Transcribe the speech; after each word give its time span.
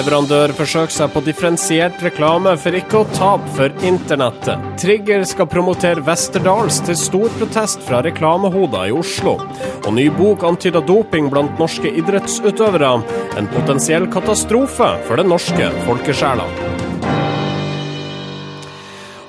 TV-leverandør 0.00 0.54
forsøker 0.56 0.94
seg 0.94 1.10
på 1.12 1.20
differensiert 1.26 1.98
reklame 2.00 2.54
for 2.62 2.76
ikke 2.78 3.02
å 3.02 3.08
tape 3.12 3.50
for 3.52 3.84
internettet. 3.84 4.64
Trigger 4.80 5.26
skal 5.28 5.48
promotere 5.52 6.00
Westerdals 6.06 6.80
til 6.86 6.96
stor 6.96 7.28
protest 7.36 7.84
fra 7.84 8.00
reklamehoder 8.06 8.88
i 8.88 8.96
Oslo. 8.96 9.36
Og 9.84 9.92
ny 9.98 10.08
bok 10.16 10.48
antyder 10.48 10.86
doping 10.88 11.28
blant 11.28 11.60
norske 11.60 11.92
idrettsutøvere. 11.92 12.96
En 13.36 13.52
potensiell 13.52 14.08
katastrofe 14.08 14.94
for 15.04 15.20
den 15.20 15.34
norske 15.34 15.68
folkesjela. 15.84 16.48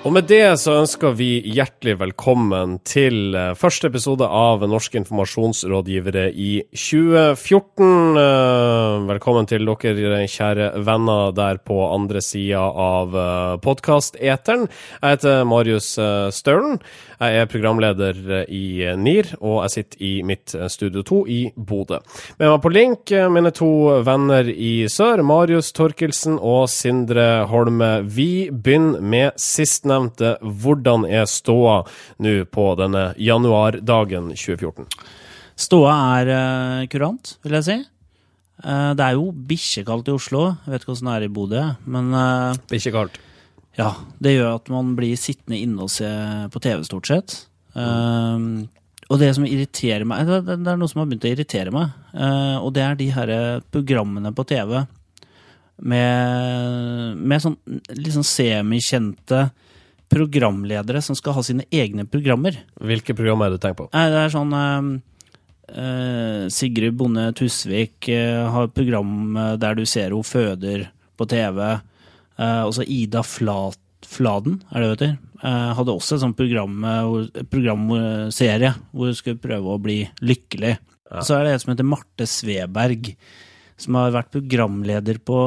Og 0.01 0.09
med 0.15 0.25
det 0.25 0.55
så 0.57 0.79
ønsker 0.79 1.11
vi 1.13 1.27
hjertelig 1.45 1.93
velkommen 1.99 2.79
til 2.89 3.35
eh, 3.37 3.51
første 3.53 3.85
episode 3.91 4.25
av 4.25 4.63
Norske 4.65 4.97
informasjonsrådgivere 4.97 6.23
i 6.33 6.63
2014. 6.73 8.17
Eh, 8.17 8.95
velkommen 9.11 9.45
til 9.45 9.69
dere 9.69 10.23
kjære 10.25 10.71
venner 10.87 11.35
der 11.37 11.61
på 11.61 11.77
andre 11.91 12.23
sida 12.25 12.63
av 12.65 13.13
eh, 13.13 13.59
podkast-eteren. 13.61 14.65
Jeg 15.03 15.19
heter 15.19 15.45
Marius 15.45 15.93
Staulen. 16.33 16.81
Jeg 17.21 17.37
er 17.37 17.45
programleder 17.45 18.47
i 18.49 18.81
NIR, 18.97 19.35
og 19.45 19.59
jeg 19.67 19.73
sitter 19.75 20.01
i 20.01 20.11
mitt 20.25 20.55
Studio 20.73 21.03
2 21.05 21.19
i 21.29 21.39
Bodø. 21.53 21.99
Med 22.39 22.47
meg 22.49 22.57
på 22.63 22.71
link 22.73 23.13
mine 23.29 23.51
to 23.53 23.69
venner 24.01 24.49
i 24.49 24.87
sør, 24.89 25.21
Marius 25.21 25.69
Torkelsen 25.77 26.41
og 26.41 26.65
Sindre 26.73 27.45
Holme. 27.51 27.91
Vi 28.09 28.49
begynner 28.49 29.05
med 29.05 29.37
sistnevnte 29.37 29.90
nevnte, 29.91 30.35
hvordan 30.41 31.05
er 31.05 31.27
ståa 31.29 31.81
nå 32.23 32.35
på 32.49 32.67
denne 32.79 33.11
januardagen 33.19 34.31
2014? 34.33 34.87
Ståa 35.61 35.95
er 36.21 36.31
uh, 36.31 36.85
kurant, 36.91 37.35
vil 37.45 37.57
jeg 37.59 37.67
si. 37.67 37.77
Uh, 38.61 38.93
det 38.97 39.05
er 39.05 39.17
jo 39.17 39.31
bikkjekaldt 39.33 40.09
i 40.09 40.15
Oslo. 40.15 40.45
Jeg 40.65 40.73
vet 40.73 40.83
ikke 40.83 40.93
hvordan 40.93 41.09
det 41.09 41.15
er 41.15 41.25
i 41.25 41.33
Bodø, 41.35 41.63
men 41.93 42.11
uh, 42.13 42.59
Bikkjekaldt. 42.71 43.17
Ja. 43.79 43.93
Det 44.21 44.35
gjør 44.35 44.57
at 44.57 44.69
man 44.73 44.93
blir 44.97 45.19
sittende 45.19 45.59
inne 45.61 45.87
og 45.87 45.91
se 45.93 46.09
på 46.53 46.61
TV, 46.63 46.83
stort 46.85 47.09
sett. 47.09 47.35
Uh, 47.75 48.63
og 49.11 49.19
det 49.19 49.31
som 49.35 49.45
irriterer 49.47 50.05
meg 50.07 50.29
det, 50.29 50.55
er 50.55 50.79
noe 50.79 50.87
som 50.87 51.01
har 51.01 51.09
begynt 51.09 51.25
å 51.27 51.31
irritere 51.33 51.71
meg. 51.75 51.91
og 52.63 52.69
det 52.71 52.83
er 52.85 52.93
de 52.95 53.07
her 53.11 53.31
programmene 53.67 54.31
på 54.31 54.45
TV 54.47 54.77
med, 55.83 57.17
med 57.17 57.43
sånn 57.43 57.57
sånn 58.13 58.27
semikjente 58.29 59.41
programledere 60.11 61.01
som 61.03 61.15
skal 61.17 61.37
ha 61.37 61.43
sine 61.45 61.65
egne 61.71 62.05
programmer. 62.09 62.57
Hvilke 62.81 63.15
programmer 63.17 63.47
er 63.47 63.53
det 63.53 63.61
du 63.61 63.63
tenker 63.65 63.79
på? 63.83 63.87
Det 63.93 64.19
er 64.23 64.33
sånn 64.33 64.51
uh, 64.57 66.43
Sigrid 66.51 66.97
Bonde 66.99 67.29
Tusvik 67.37 68.09
uh, 68.11 68.49
har 68.51 68.73
program 68.75 69.39
der 69.61 69.79
du 69.79 69.85
ser 69.87 70.15
hun 70.15 70.27
føder 70.27 70.89
på 71.19 71.29
TV. 71.31 71.61
Uh, 72.35 72.63
og 72.65 72.75
så 72.75 72.85
Ida 72.87 73.23
Flat, 73.27 73.79
Fladen, 74.07 74.59
er 74.73 74.83
det 74.83 74.91
du, 74.99 75.07
uh, 75.45 75.71
hadde 75.77 75.95
også 75.95 76.17
et 76.17 76.25
sånt 76.25 76.39
program, 76.39 76.83
programserie 77.53 78.73
hvor 78.91 79.11
hun 79.11 79.17
skulle 79.17 79.43
prøve 79.43 79.71
å 79.71 79.81
bli 79.81 80.01
lykkelig. 80.25 80.75
Ja. 81.11 81.23
Så 81.23 81.37
er 81.37 81.45
det 81.45 81.55
en 81.55 81.63
som 81.63 81.73
heter 81.73 81.87
Marte 81.87 82.27
Sveberg, 82.27 83.13
som 83.79 83.97
har 83.99 84.13
vært 84.15 84.31
programleder 84.35 85.19
på 85.23 85.39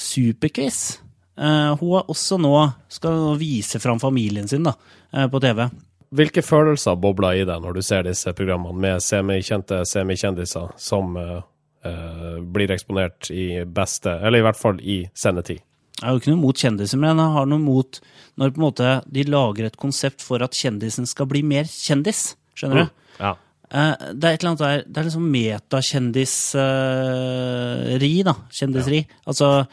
Superquiz. 0.00 1.05
Uh, 1.36 1.76
hun 1.76 1.90
har 1.92 2.06
også 2.08 2.38
nå 2.40 2.54
skal 2.88 3.34
vise 3.36 3.76
fram 3.82 3.98
familien 4.00 4.48
sin 4.48 4.64
da, 4.64 4.72
uh, 5.12 5.26
på 5.28 5.40
TV. 5.44 5.66
Hvilke 6.16 6.40
følelser 6.44 6.96
bobler 6.96 7.42
i 7.42 7.44
deg 7.44 7.60
når 7.60 7.72
du 7.76 7.82
ser 7.84 8.06
disse 8.06 8.32
programmene 8.36 8.80
med 8.80 9.02
semikjente 9.04 9.82
semikjendiser 9.84 10.68
som 10.80 11.16
uh, 11.18 11.42
blir 12.40 12.70
eksponert 12.72 13.30
i 13.30 13.64
beste, 13.68 14.10
eller 14.16 14.38
i 14.40 14.42
hvert 14.46 14.58
fall 14.58 14.80
i 14.80 15.08
sendetid? 15.14 15.60
Jeg 15.96 16.04
har 16.04 16.12
jo 16.14 16.18
ikke 16.20 16.32
noe 16.32 16.44
mot 16.44 16.58
kjendiser, 16.60 16.98
men 17.00 17.18
jeg 17.20 17.34
har 17.36 17.46
noe 17.48 17.62
mot 17.62 18.00
når 18.36 18.50
på 18.52 18.58
en 18.60 18.66
måte 18.66 19.02
de 19.12 19.22
lager 19.28 19.64
et 19.68 19.80
konsept 19.80 20.20
for 20.24 20.38
at 20.44 20.56
kjendisen 20.56 21.06
skal 21.08 21.26
bli 21.30 21.42
mer 21.44 21.64
kjendis. 21.68 22.36
Skjønner 22.56 22.76
du? 22.80 22.84
Mm, 22.86 22.90
ja. 23.20 23.32
det 24.12 24.24
er 24.24 24.32
et 24.32 24.40
eller 24.40 24.50
annet 24.50 24.64
der 24.64 24.76
Det 24.84 24.98
er 25.00 25.06
liksom 25.08 25.32
metakjendisri, 25.32 28.14
da. 28.28 28.34
Kjendiseri. 28.56 29.00
Ja. 29.04 29.08
Altså 29.32 29.48
Uh, 29.56 29.64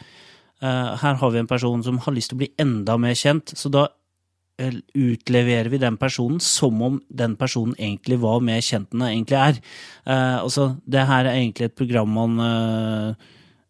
her 0.64 1.20
har 1.20 1.34
vi 1.34 1.42
en 1.42 1.50
person 1.50 1.84
som 1.84 2.00
har 2.04 2.16
lyst 2.16 2.32
til 2.32 2.38
å 2.38 2.44
bli 2.44 2.50
enda 2.60 2.96
mer 3.00 3.16
kjent, 3.18 3.52
så 3.58 3.70
da 3.72 3.84
uh, 3.90 4.80
utleverer 4.94 5.68
vi 5.72 5.82
den 5.82 5.98
personen 6.00 6.40
som 6.42 6.80
om 6.86 6.98
den 7.08 7.36
personen 7.40 7.76
egentlig 7.76 8.20
var 8.22 8.44
mer 8.44 8.64
kjent 8.64 8.92
enn 8.92 9.04
den 9.04 9.10
egentlig 9.10 9.40
er. 9.40 9.62
Uh, 10.06 10.40
altså, 10.42 10.68
det 10.86 11.06
her 11.10 11.28
er 11.28 11.38
egentlig 11.38 11.70
et 11.70 11.78
program 11.78 12.14
man 12.14 12.44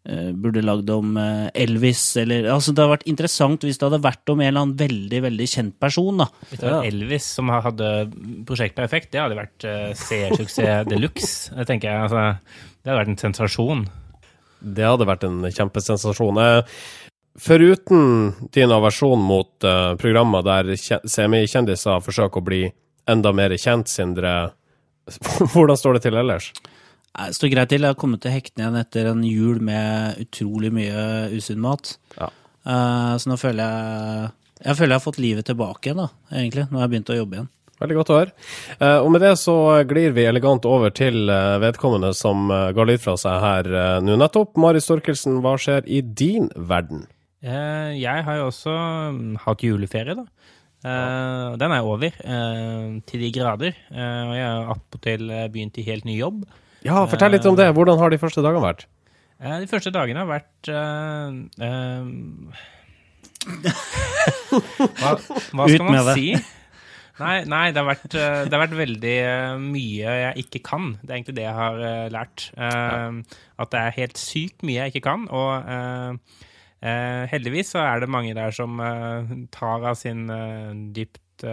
burde 0.05 0.61
lagd 0.61 0.85
om 0.93 1.15
Elvis, 1.17 2.01
eller 2.21 2.45
Altså, 2.53 2.75
det 2.77 2.83
hadde 2.83 2.91
vært 2.91 3.07
interessant 3.09 3.63
hvis 3.65 3.79
det 3.81 3.87
hadde 3.87 4.03
vært 4.05 4.29
om 4.29 4.37
en 4.37 4.51
eller 4.51 4.61
annen 4.61 4.75
veldig, 4.77 5.21
veldig 5.25 5.47
kjent 5.49 5.73
person, 5.81 6.21
da. 6.21 6.27
Hvis 6.51 6.61
det 6.61 6.69
var 6.69 6.85
Elvis 6.85 7.29
som 7.39 7.49
hadde 7.49 7.89
Prosjekt 8.45 8.77
Perfekt, 8.77 9.09
det 9.15 9.23
hadde 9.23 9.39
vært 9.39 9.65
seersuksess 9.97 10.85
de 10.91 11.01
luxe, 11.01 11.57
tenker 11.65 11.89
jeg. 11.89 12.05
Altså, 12.05 12.61
det 12.85 12.93
hadde 12.93 13.01
vært 13.01 13.13
en 13.15 13.23
sensasjon. 13.23 13.87
Det 14.65 14.85
hadde 14.85 15.07
vært 15.07 15.25
en 15.27 15.43
kjempesensasjon. 15.53 16.39
Eh, 16.41 16.77
foruten 17.39 18.33
din 18.55 18.73
aversjon 18.73 19.21
mot 19.21 19.67
uh, 19.67 19.93
programmer 19.99 20.45
der 20.45 20.71
semikjendiser 20.79 22.01
forsøker 22.03 22.41
å 22.41 22.45
bli 22.45 22.61
enda 23.11 23.33
mer 23.35 23.53
kjent, 23.61 23.91
Sindre, 23.91 24.55
hvordan 25.53 25.77
står 25.77 25.97
det 25.97 26.07
til 26.07 26.17
ellers? 26.21 26.49
Det 27.15 27.35
står 27.37 27.51
greit 27.53 27.69
til. 27.71 27.85
Jeg 27.85 27.93
har 27.93 27.99
kommet 27.99 28.23
til 28.23 28.33
hektene 28.33 28.65
igjen 28.65 28.79
etter 28.79 29.11
en 29.11 29.21
jul 29.23 29.61
med 29.63 30.17
utrolig 30.25 30.71
mye 30.75 31.03
usunn 31.35 31.61
mat. 31.63 31.93
Ja. 32.17 32.31
Uh, 32.65 33.13
så 33.21 33.29
nå 33.29 33.37
føler 33.37 33.61
jeg 33.61 34.31
Jeg 34.65 34.77
føler 34.79 34.95
jeg 34.95 34.97
har 34.97 35.03
fått 35.03 35.19
livet 35.21 35.45
tilbake 35.45 35.89
igjen, 35.91 35.99
da, 36.01 36.07
egentlig. 36.31 36.63
Nå 36.71 36.79
har 36.79 36.87
jeg 36.87 36.93
begynt 36.95 37.11
å 37.11 37.17
jobbe 37.19 37.37
igjen. 37.37 37.49
Veldig 37.81 37.95
godt 37.97 38.11
å 38.11 38.17
høre. 38.21 38.31
Eh, 38.77 38.99
og 39.03 39.09
med 39.11 39.21
det 39.25 39.33
så 39.41 39.55
glir 39.87 40.13
vi 40.15 40.23
elegant 40.29 40.63
over 40.69 40.93
til 40.95 41.27
eh, 41.31 41.57
vedkommende 41.63 42.13
som 42.15 42.47
eh, 42.53 42.71
ga 42.75 42.85
lyd 42.87 43.01
fra 43.03 43.17
seg 43.19 43.41
her 43.43 43.63
nå 44.05 44.15
nettopp. 44.21 44.55
Mari 44.61 44.79
Storkelsen, 44.83 45.41
hva 45.43 45.57
skjer 45.59 45.83
i 45.87 45.99
din 46.05 46.47
verden? 46.55 47.05
Jeg 47.45 48.23
har 48.25 48.39
jo 48.39 48.47
også 48.49 48.71
mm, 49.13 49.35
hatt 49.43 49.61
juleferie, 49.61 50.15
da. 50.17 50.25
Den 50.85 51.73
er 51.73 51.85
over, 51.85 52.13
til 53.09 53.21
de 53.21 53.29
grader. 53.33 53.73
Og 53.89 54.33
jeg 54.37 54.45
har 54.45 54.69
attpåtil 54.75 55.23
begynt 55.53 55.79
i 55.81 55.85
helt 55.87 56.05
ny 56.05 56.13
jobb. 56.19 56.43
Ja, 56.85 57.05
fortell 57.09 57.33
litt 57.33 57.45
om 57.49 57.57
det. 57.57 57.71
Hvordan 57.73 57.97
har 58.01 58.13
de 58.13 58.21
første 58.21 58.41
dagene 58.45 58.61
vært? 58.61 58.85
De 59.41 59.69
første 59.69 59.93
dagene 59.93 60.21
har 60.21 60.29
vært 60.29 60.69
hva, 65.01 65.11
hva 65.17 65.65
skal 65.69 65.85
man 65.89 66.13
si? 66.13 66.27
Nei, 67.15 67.45
nei 67.47 67.69
det, 67.71 67.79
har 67.79 67.87
vært, 67.87 68.07
eh, 68.11 68.41
det, 68.43 68.51
har 68.51 68.61
vært, 68.65 68.75
veldig 68.75 69.13
eh, 69.23 69.51
mye 69.63 70.15
jeg 70.19 70.45
ikke 70.45 70.61
kan. 70.67 70.89
Det 70.99 71.07
er 71.07 71.19
egentlig 71.19 71.37
det 71.37 71.45
jeg 71.45 71.57
har 71.59 71.83
eh, 71.89 72.07
lært. 72.11 72.47
At 72.55 73.71
det 73.71 73.81
er 73.81 73.99
helt 74.01 74.19
sykt 74.19 74.65
mye 74.67 74.81
jeg 74.81 74.95
ikke 74.95 75.05
kan. 75.07 75.27
Og 75.31 76.19
heldigvis 76.85 77.71
så 77.73 77.81
er 77.85 78.03
det 78.03 78.11
mange 78.11 78.35
der 78.37 78.51
som 78.53 78.81
tar 79.55 79.87
av 79.89 79.95
sin 79.97 80.27
dypt 80.93 81.45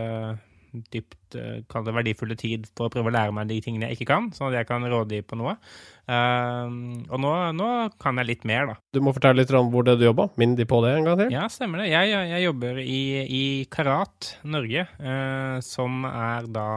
dypt 0.93 1.37
kall 1.73 1.85
det 1.87 1.95
verdifulle 1.97 2.37
tid 2.39 2.67
for 2.77 2.89
å 2.89 2.93
prøve 2.93 3.09
å 3.11 3.15
lære 3.15 3.33
meg 3.35 3.49
de 3.49 3.59
tingene 3.65 3.89
jeg 3.89 4.01
ikke 4.01 4.11
kan, 4.13 4.29
sånn 4.37 4.51
at 4.51 4.61
jeg 4.61 4.69
kan 4.69 4.85
råde 4.89 5.23
på 5.25 5.39
noe. 5.41 5.57
Uh, 6.03 6.67
og 7.13 7.21
nå, 7.23 7.33
nå, 7.55 7.69
kan 8.03 8.19
jeg 8.19 8.29
litt 8.29 8.47
mer, 8.49 8.73
da. 8.73 8.77
Du 8.95 8.99
må 9.05 9.15
fortelle 9.15 9.43
litt 9.43 9.53
om 9.55 9.71
hvor 9.73 9.87
det 9.87 9.97
du 10.01 10.07
jobber. 10.09 10.33
Minn 10.41 10.57
de 10.59 10.67
på 10.69 10.81
det 10.85 10.97
en 10.97 11.07
gang 11.07 11.21
til. 11.21 11.35
Ja, 11.35 11.47
stemmer 11.53 11.83
det. 11.83 11.93
Jeg, 11.93 12.11
jeg, 12.11 12.41
jobber 12.49 12.81
i, 12.83 13.03
i, 13.23 13.45
Karat 13.73 14.33
Norge, 14.43 14.87
uh, 14.99 15.59
som 15.65 16.03
er 16.09 16.49
da 16.53 16.71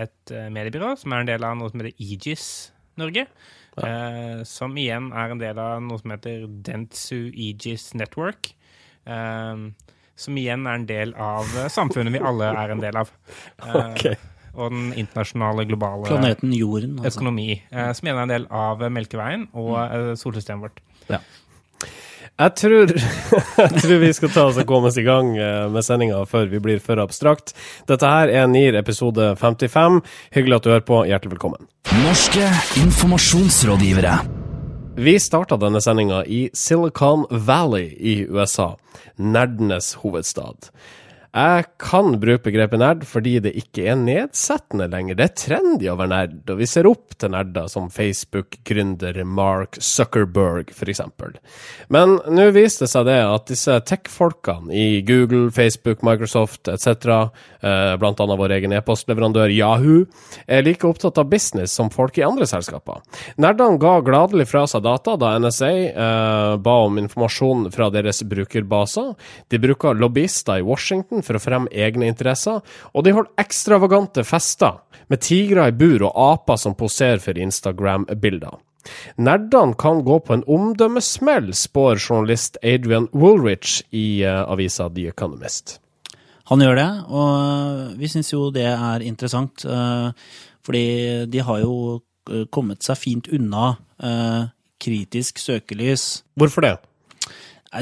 et 0.00 0.34
uh, 0.34 0.46
mediebyrå 0.52 0.94
som 1.00 1.12
er 1.12 1.24
en 1.24 1.32
del 1.32 1.46
av 1.46 1.58
noe 1.58 1.72
som 1.72 1.82
heter 1.82 1.98
Aegis 1.98 2.46
Norge. 3.00 3.26
Ja. 3.72 4.42
som 4.44 4.74
igjen 4.76 5.06
er 5.16 5.30
en 5.32 5.38
del 5.40 5.56
av 5.56 5.78
noe 5.80 5.96
som 5.96 6.12
heter 6.12 6.42
Dentsu 6.66 7.30
Aegis 7.30 7.86
Network. 7.96 8.50
Som 10.22 10.38
igjen 10.38 10.66
er 10.66 10.80
en 10.80 10.88
del 10.88 11.16
av 11.18 11.56
samfunnet 11.72 12.14
vi 12.14 12.22
alle 12.32 12.52
er 12.64 12.76
en 12.76 12.82
del 12.82 13.02
av. 13.02 13.10
okay 13.84 14.16
og 14.52 14.72
den 14.72 14.90
internasjonale 15.00 15.64
globale 15.68 16.08
Planeten 16.08 16.52
Jorden, 16.56 16.98
altså. 17.00 17.20
økonomi, 17.20 17.62
eh, 17.72 17.92
som 17.96 18.08
er 18.08 18.24
en 18.24 18.34
del 18.34 18.48
av 18.50 18.82
Melkeveien 18.92 19.48
og 19.52 19.70
mm. 19.76 19.92
Eh, 19.92 20.10
solsystemet 20.20 20.68
vårt. 20.68 20.82
Ja. 21.08 21.22
Jeg 22.40 22.54
tror, 22.56 22.92
jeg 23.62 23.72
tror, 23.76 23.96
vi 24.00 24.12
skal 24.16 24.32
ta 24.34 24.46
oss 24.50 24.60
og 24.60 24.68
komme 24.68 24.88
oss 24.90 24.98
i 25.00 25.06
gang 25.06 25.34
eh, 25.36 25.66
med 25.72 25.84
sendinga 25.86 26.22
før 26.28 26.48
vi 26.52 26.62
blir 26.64 26.84
for 26.84 27.00
abstrakt. 27.02 27.54
Dette 27.88 28.08
her 28.08 28.32
er 28.32 28.48
NIR 28.50 28.80
episode 28.80 29.32
55. 29.40 30.00
Hyggelig 30.36 30.60
at 30.60 30.68
du 30.68 30.72
hører 30.74 30.86
på. 30.88 31.02
Hjertelig 31.08 31.36
velkommen. 31.36 31.68
Norske 32.04 32.48
informasjonsrådgivere. 32.84 34.41
Vi 34.94 35.20
starta 35.20 35.56
denne 35.56 35.80
sendinga 35.80 36.18
i 36.28 36.50
Silicon 36.52 37.24
Valley 37.30 37.94
i 37.96 38.26
USA, 38.28 38.76
nerdenes 39.16 39.94
hovedstad. 40.02 40.68
Jeg 41.32 41.64
kan 41.80 42.18
bruke 42.20 42.44
begrepet 42.44 42.80
nerd 42.82 43.04
fordi 43.08 43.38
det 43.40 43.54
ikke 43.56 43.86
er 43.88 43.96
nedsettende 43.96 44.84
lenger. 44.92 45.16
Det 45.16 45.24
er 45.24 45.36
trendy 45.40 45.88
å 45.88 45.94
være 45.96 46.10
nerd, 46.12 46.34
og 46.52 46.58
vi 46.60 46.66
ser 46.68 46.84
opp 46.90 47.14
til 47.16 47.32
nerder 47.32 47.70
som 47.72 47.86
Facebook-gründer 47.92 49.16
Mark 49.24 49.78
Zuckerberg, 49.80 50.74
f.eks. 50.76 51.00
Men 51.88 52.18
nå 52.28 52.44
viste 52.52 52.84
det 52.84 52.90
seg 52.92 53.06
det 53.08 53.16
at 53.24 53.46
disse 53.48 53.78
tech-folkene 53.88 54.76
i 54.76 55.00
Google, 55.08 55.46
Facebook, 55.56 56.02
Microsoft 56.04 56.68
etc., 56.68 57.32
bl.a. 57.62 57.96
blant 58.02 58.20
annet 58.20 58.40
vår 58.42 58.56
egen 58.58 58.76
e-postleverandør 58.76 59.54
Yahoo, 59.56 60.04
er 60.44 60.66
like 60.66 60.84
opptatt 60.84 61.22
av 61.22 61.32
business 61.32 61.72
som 61.72 61.88
folk 61.94 62.20
i 62.20 62.26
andre 62.28 62.44
selskaper. 62.50 63.00
Nerdene 63.40 63.80
ga 63.80 63.94
gladelig 64.04 64.50
fra 64.52 64.66
seg 64.68 64.84
data 64.84 65.16
da 65.16 65.32
NSA 65.40 65.72
eh, 65.72 66.52
ba 66.60 66.76
om 66.84 67.00
informasjon 67.00 67.70
fra 67.72 67.88
deres 67.94 68.20
brukerbaser. 68.28 69.14
De 69.48 69.64
bruker 69.64 69.96
lobbyister 69.96 70.60
i 70.60 70.68
Washington 70.68 71.21
for 71.26 71.38
å 71.38 71.42
fremme 71.42 71.70
egne 71.72 72.08
interesser, 72.10 72.60
og 72.92 73.04
de 73.06 73.14
holder 73.14 73.42
ekstravagante 73.42 74.24
fester 74.26 74.80
med 75.12 75.22
tigre 75.24 75.68
i 75.68 75.76
bur 75.76 76.08
og 76.08 76.16
aper 76.16 76.60
som 76.60 76.76
poserer 76.78 77.22
for 77.22 77.38
Instagram-bilder. 77.38 78.60
Nerdene 79.22 79.76
kan 79.78 80.02
gå 80.06 80.18
på 80.26 80.34
en 80.34 80.44
omdømmesmell, 80.50 81.52
spår 81.54 82.00
journalist 82.00 82.58
Adrian 82.62 83.08
Woolrich 83.12 83.80
i 83.94 84.24
uh, 84.26 84.42
avisa 84.50 84.88
The 84.90 85.06
Economist. 85.12 85.78
Han 86.50 86.64
gjør 86.64 86.80
det, 86.80 86.88
og 87.14 87.92
vi 88.00 88.10
syns 88.10 88.32
jo 88.32 88.48
det 88.54 88.66
er 88.72 89.04
interessant. 89.06 89.62
Uh, 89.64 90.10
fordi 90.62 91.26
de 91.30 91.40
har 91.42 91.58
jo 91.58 91.74
eh, 92.30 92.44
kommet 92.54 92.84
seg 92.86 92.98
fint 93.00 93.26
unna 93.34 93.72
kritisk 94.82 95.40
søkelys. 95.42 96.22
Hvorfor 96.38 96.62
det? 96.62 96.76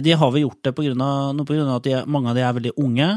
De 0.04 0.14
har 0.16 0.31
vel 0.32 0.46
gjort 0.46 0.62
det 0.64 0.72
på 0.76 0.84
grunn 0.87 1.02
av, 1.04 1.42
på 1.44 1.56
grunn 1.56 1.69
av 1.69 1.81
at 1.81 1.88
de, 1.88 1.96
mange 2.08 2.31
av 2.31 2.38
de 2.38 2.44
er 2.46 2.56
veldig 2.56 2.72
unge. 2.81 3.08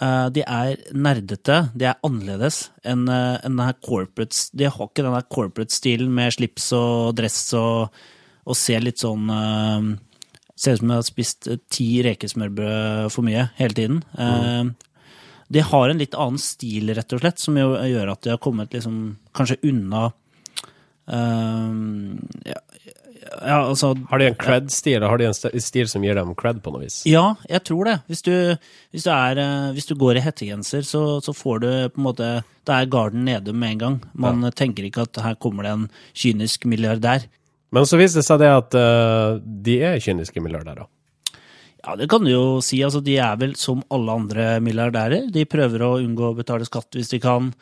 Uh, 0.00 0.30
de 0.32 0.40
er 0.48 0.78
nerdete, 0.96 1.56
de 1.76 1.84
er 1.90 1.98
annerledes 2.06 2.70
enn 2.88 3.02
uh, 3.12 3.36
en 3.44 3.58
corporate 3.84 4.46
De 4.56 4.64
har 4.64 4.86
ikke 4.86 5.04
den 5.04 5.16
corporate-stilen 5.28 6.08
med 6.16 6.32
slips 6.32 6.70
og 6.72 7.18
dress 7.18 7.42
og, 7.58 7.92
og 8.48 8.56
ser 8.56 8.80
litt 8.80 9.02
sånn 9.02 9.28
uh, 9.28 9.90
Ser 10.56 10.78
ut 10.78 10.80
som 10.80 10.88
de 10.88 10.96
har 10.96 11.04
spist 11.04 11.50
ti 11.72 11.88
rekesmørbrød 12.04 13.12
for 13.12 13.24
mye 13.24 13.46
hele 13.56 13.76
tiden. 13.76 14.02
Mm. 14.12 14.74
De 15.48 15.62
har 15.64 15.88
en 15.88 16.02
litt 16.02 16.12
annen 16.12 16.36
stil, 16.36 16.92
rett 16.92 17.14
og 17.16 17.22
slett, 17.22 17.40
som 17.40 17.56
gjør 17.56 18.10
at 18.12 18.26
de 18.26 18.34
har 18.34 18.42
kommet 18.44 18.76
liksom 18.76 18.98
kanskje 19.32 19.56
unna 19.70 20.02
ja, 21.08 22.60
ja, 23.20 23.56
altså, 23.66 23.92
har 24.08 24.20
de 24.20 24.28
en 24.30 24.36
cred-stil, 24.38 24.96
eller 24.96 25.12
har 25.12 25.20
de 25.20 25.26
en 25.28 25.62
stil 25.62 25.88
som 25.90 26.04
gir 26.04 26.16
dem 26.16 26.32
cred 26.38 26.62
på 26.64 26.72
noe 26.72 26.86
vis? 26.86 27.02
Ja, 27.08 27.34
jeg 27.50 27.62
tror 27.68 27.88
det. 27.88 27.96
Hvis 28.08 28.22
du, 28.24 28.32
hvis 28.94 29.04
du, 29.04 29.10
er, 29.12 29.40
eh, 29.42 29.72
hvis 29.76 29.88
du 29.90 29.94
går 30.00 30.16
i 30.16 30.22
hettegenser, 30.24 30.86
så, 30.88 31.02
så, 31.24 31.34
får 31.36 31.60
du 31.60 31.68
på 31.92 32.00
en 32.00 32.06
måte 32.06 32.30
Da 32.68 32.78
er 32.80 32.88
garden 32.92 33.26
nede 33.28 33.52
med 33.52 33.74
en 33.74 33.82
gang. 33.82 33.98
Man 34.14 34.46
ja. 34.46 34.52
tenker 34.56 34.86
ikke 34.86 35.04
at 35.04 35.20
her 35.24 35.36
kommer 35.40 35.66
det 35.66 35.74
en 35.74 35.90
kynisk 36.16 36.64
milliardær. 36.70 37.26
Men 37.74 37.86
så 37.86 38.00
viser 38.00 38.20
det 38.20 38.26
seg 38.26 38.40
det 38.42 38.50
at 38.50 38.78
uh, 38.78 39.36
de 39.40 39.76
er 39.90 40.00
kyniske 40.02 40.42
milliardærer. 40.42 40.88
Ja, 41.80 41.94
det 41.96 42.08
kan 42.12 42.24
du 42.24 42.32
jo 42.32 42.44
si. 42.64 42.80
Altså, 42.84 43.02
de 43.04 43.18
er 43.20 43.36
vel 43.40 43.54
som 43.56 43.84
alle 43.92 44.16
andre 44.22 44.48
milliardærer. 44.64 45.28
De 45.32 45.46
prøver 45.48 45.84
å 45.86 45.98
unngå 46.00 46.32
å 46.32 46.38
betale 46.40 46.68
skatt 46.68 46.98
hvis 46.98 47.12
de 47.14 47.20
kan. 47.22 47.52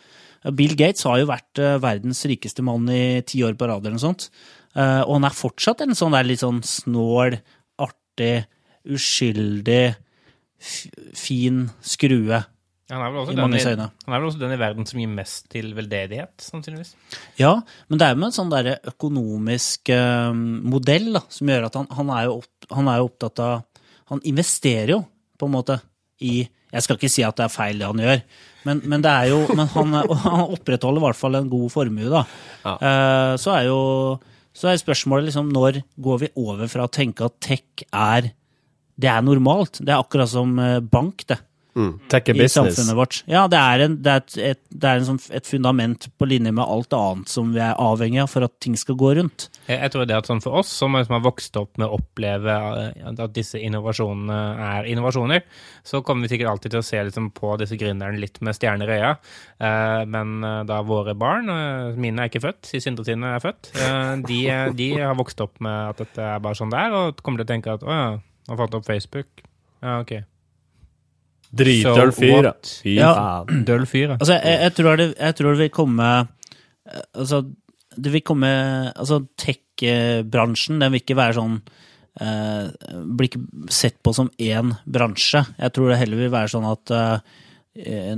Bill 0.54 0.76
Gates 0.78 1.04
har 1.06 1.18
jo 1.20 1.30
vært 1.30 1.62
uh, 1.62 1.76
verdens 1.82 2.22
rikeste 2.30 2.64
mann 2.66 2.86
i 2.94 3.20
ti 3.26 3.42
år 3.46 3.58
på 3.58 3.68
rad 3.70 3.82
eller 3.82 3.98
noe 3.98 4.06
sånt. 4.06 4.30
Uh, 4.76 5.02
og 5.06 5.16
han 5.16 5.28
er 5.28 5.36
fortsatt 5.36 5.82
en 5.84 5.96
sånn 5.98 6.14
der 6.14 6.26
litt 6.28 6.42
sånn 6.44 6.60
snål, 6.66 7.38
artig, 7.80 8.46
uskyldig, 8.88 9.96
fin 11.16 11.66
skrue. 11.84 12.42
Han 12.88 13.02
er, 13.04 13.16
den 13.36 13.52
i, 13.52 13.60
han 13.60 14.14
er 14.14 14.14
vel 14.14 14.26
også 14.30 14.40
den 14.40 14.54
i 14.54 14.60
verden 14.60 14.86
som 14.88 15.00
gir 15.00 15.10
mest 15.12 15.50
til 15.52 15.74
veldedighet, 15.76 16.32
sannsynligvis. 16.40 16.94
Ja, 17.36 17.50
men 17.92 18.00
det 18.00 18.06
er 18.06 18.14
jo 18.14 18.24
en 18.24 18.32
sånn 18.32 18.52
derre 18.52 18.78
økonomisk 18.88 19.92
uh, 19.92 20.32
modell 20.32 21.10
da, 21.18 21.22
som 21.28 21.52
gjør 21.52 21.66
at 21.68 21.76
han, 21.76 21.90
han, 21.98 22.12
er 22.16 22.32
opp, 22.32 22.70
han, 22.72 22.88
er 22.88 23.02
jo 23.02 23.10
opptatt 23.10 23.42
av 23.44 23.82
Han 24.08 24.24
investerer 24.24 24.94
jo, 24.94 25.02
på 25.36 25.50
en 25.50 25.52
måte, 25.52 25.76
i 26.24 26.40
Jeg 26.48 26.86
skal 26.86 26.96
ikke 26.96 27.12
si 27.12 27.26
at 27.28 27.36
det 27.36 27.44
er 27.44 27.52
feil, 27.52 27.76
det 27.76 27.90
han 27.90 28.00
gjør, 28.06 28.24
men, 28.64 28.80
men, 28.88 29.04
det 29.04 29.12
er 29.12 29.28
jo, 29.34 29.42
men 29.52 29.68
han, 29.74 30.00
han 30.24 30.46
opprettholder 30.56 31.02
i 31.02 31.06
hvert 31.10 31.20
fall 31.20 31.36
en 31.36 31.52
god 31.52 31.68
formue, 31.76 32.08
da. 32.08 32.24
Ja. 32.64 32.74
Uh, 32.80 33.34
så 33.36 33.52
er 33.58 33.68
jo 33.68 33.78
så 34.58 34.72
er 34.72 34.80
spørsmålet 34.80 35.28
liksom 35.28 35.52
når 35.54 35.82
går 36.02 36.22
vi 36.24 36.32
over 36.40 36.70
fra 36.70 36.88
å 36.88 36.92
tenke 36.92 37.28
at 37.28 37.38
tech 37.44 37.86
er 37.94 38.32
det 38.98 39.10
er 39.12 39.22
normalt. 39.22 39.78
Det 39.78 39.92
er 39.94 40.00
akkurat 40.02 40.30
som 40.32 40.56
eh, 40.58 40.80
bank, 40.82 41.22
det. 41.30 41.38
Mm. 41.78 41.92
I 42.10 42.48
samfunnet 42.50 42.96
vårt. 42.98 43.20
Ja, 43.30 43.44
det 43.50 43.58
er, 43.58 43.82
en, 43.84 43.96
det 44.02 44.10
er, 44.10 44.22
et, 44.24 44.36
et, 44.50 44.60
det 44.82 44.90
er 44.90 45.04
sånn, 45.06 45.20
et, 45.30 45.46
fundament 45.46 46.08
på 46.18 46.26
linje 46.26 46.50
med 46.54 46.64
alt 46.64 46.94
annet 46.96 47.30
som 47.30 47.52
vi 47.54 47.62
er 47.62 47.78
avhengig 47.78 48.22
av 48.24 48.32
for 48.32 48.46
at 48.46 48.56
ting 48.64 48.74
skal 48.78 48.96
gå 48.98 49.12
rundt. 49.20 49.46
Jeg, 49.68 49.76
jeg 49.76 49.92
tror 49.94 50.08
det 50.08 50.16
at 50.16 50.30
sånn 50.30 50.42
For 50.42 50.58
oss 50.58 50.72
som 50.74 50.96
har 50.98 51.22
vokst 51.22 51.56
opp 51.60 51.78
med 51.78 51.86
å 51.86 51.98
oppleve 52.00 52.56
eh, 52.88 53.04
at 53.08 53.34
disse 53.36 53.60
innovasjonene 53.62 54.38
er 54.68 54.88
innovasjoner, 54.90 55.44
så 55.86 56.02
kommer 56.02 56.26
vi 56.26 56.32
sikkert 56.34 56.52
alltid 56.54 56.74
til 56.74 56.82
å 56.82 56.86
se 56.88 57.02
liksom, 57.10 57.30
på 57.36 57.54
disse 57.60 57.78
gründerne 57.78 58.18
litt 58.20 58.40
med 58.44 58.56
stjerner 58.58 58.90
i 58.90 58.98
øya. 58.98 59.12
Eh, 59.68 60.02
men 60.10 60.38
eh, 60.42 60.62
da 60.68 60.80
våre 60.86 61.14
barn, 61.18 61.52
eh, 61.52 62.00
mine 62.00 62.24
er 62.24 62.32
ikke 62.32 62.42
født, 62.48 62.72
de 62.72 62.82
Sindre 62.82 63.06
sine 63.06 63.36
er 63.36 63.44
født, 63.44 63.70
eh, 63.78 64.16
de, 64.26 64.40
de, 64.78 64.88
har 64.98 65.14
vokst 65.18 65.42
opp 65.44 65.62
med 65.64 65.92
at 65.92 66.02
dette 66.02 66.26
er 66.26 66.42
bare 66.42 66.58
sånn 66.58 66.74
det 66.74 66.82
er, 66.82 66.98
og 66.98 67.22
kommer 67.22 67.42
til 67.42 67.48
å 67.48 67.52
tenke 67.52 67.78
at 67.78 67.86
å 67.86 67.94
ja, 67.94 68.10
har 68.48 68.60
fått 68.64 68.76
opp 68.78 68.88
Facebook. 68.88 69.46
Ja, 69.84 70.00
ok. 70.00 70.18
Dritdøll 71.54 72.12
fyr. 72.12 72.50
Fy 72.82 72.98
ja. 72.98 73.12
faen. 73.16 73.64
Døll 73.68 73.86
fyr. 73.88 74.16
Altså, 74.18 74.36
jeg, 74.36 74.60
jeg, 74.66 74.74
tror 74.76 75.00
det, 75.00 75.08
jeg 75.16 75.38
tror 75.38 75.54
det 75.54 75.62
vil 75.64 75.74
komme 75.74 76.12
Altså, 77.14 77.42
det 77.96 78.12
vil 78.14 78.24
komme 78.26 78.52
Altså, 78.92 79.22
tech-bransjen, 79.40 80.80
den 80.82 80.94
vil 80.94 81.02
ikke 81.02 81.18
være 81.18 81.38
sånn 81.38 81.58
eh, 82.20 82.70
Blir 83.08 83.30
ikke 83.30 83.72
sett 83.72 84.00
på 84.04 84.14
som 84.16 84.30
én 84.40 84.74
bransje. 84.84 85.44
Jeg 85.56 85.74
tror 85.74 85.92
det 85.92 86.00
heller 86.02 86.24
vil 86.24 86.34
være 86.34 86.52
sånn 86.52 86.68
at 86.68 86.94
eh, 86.94 87.36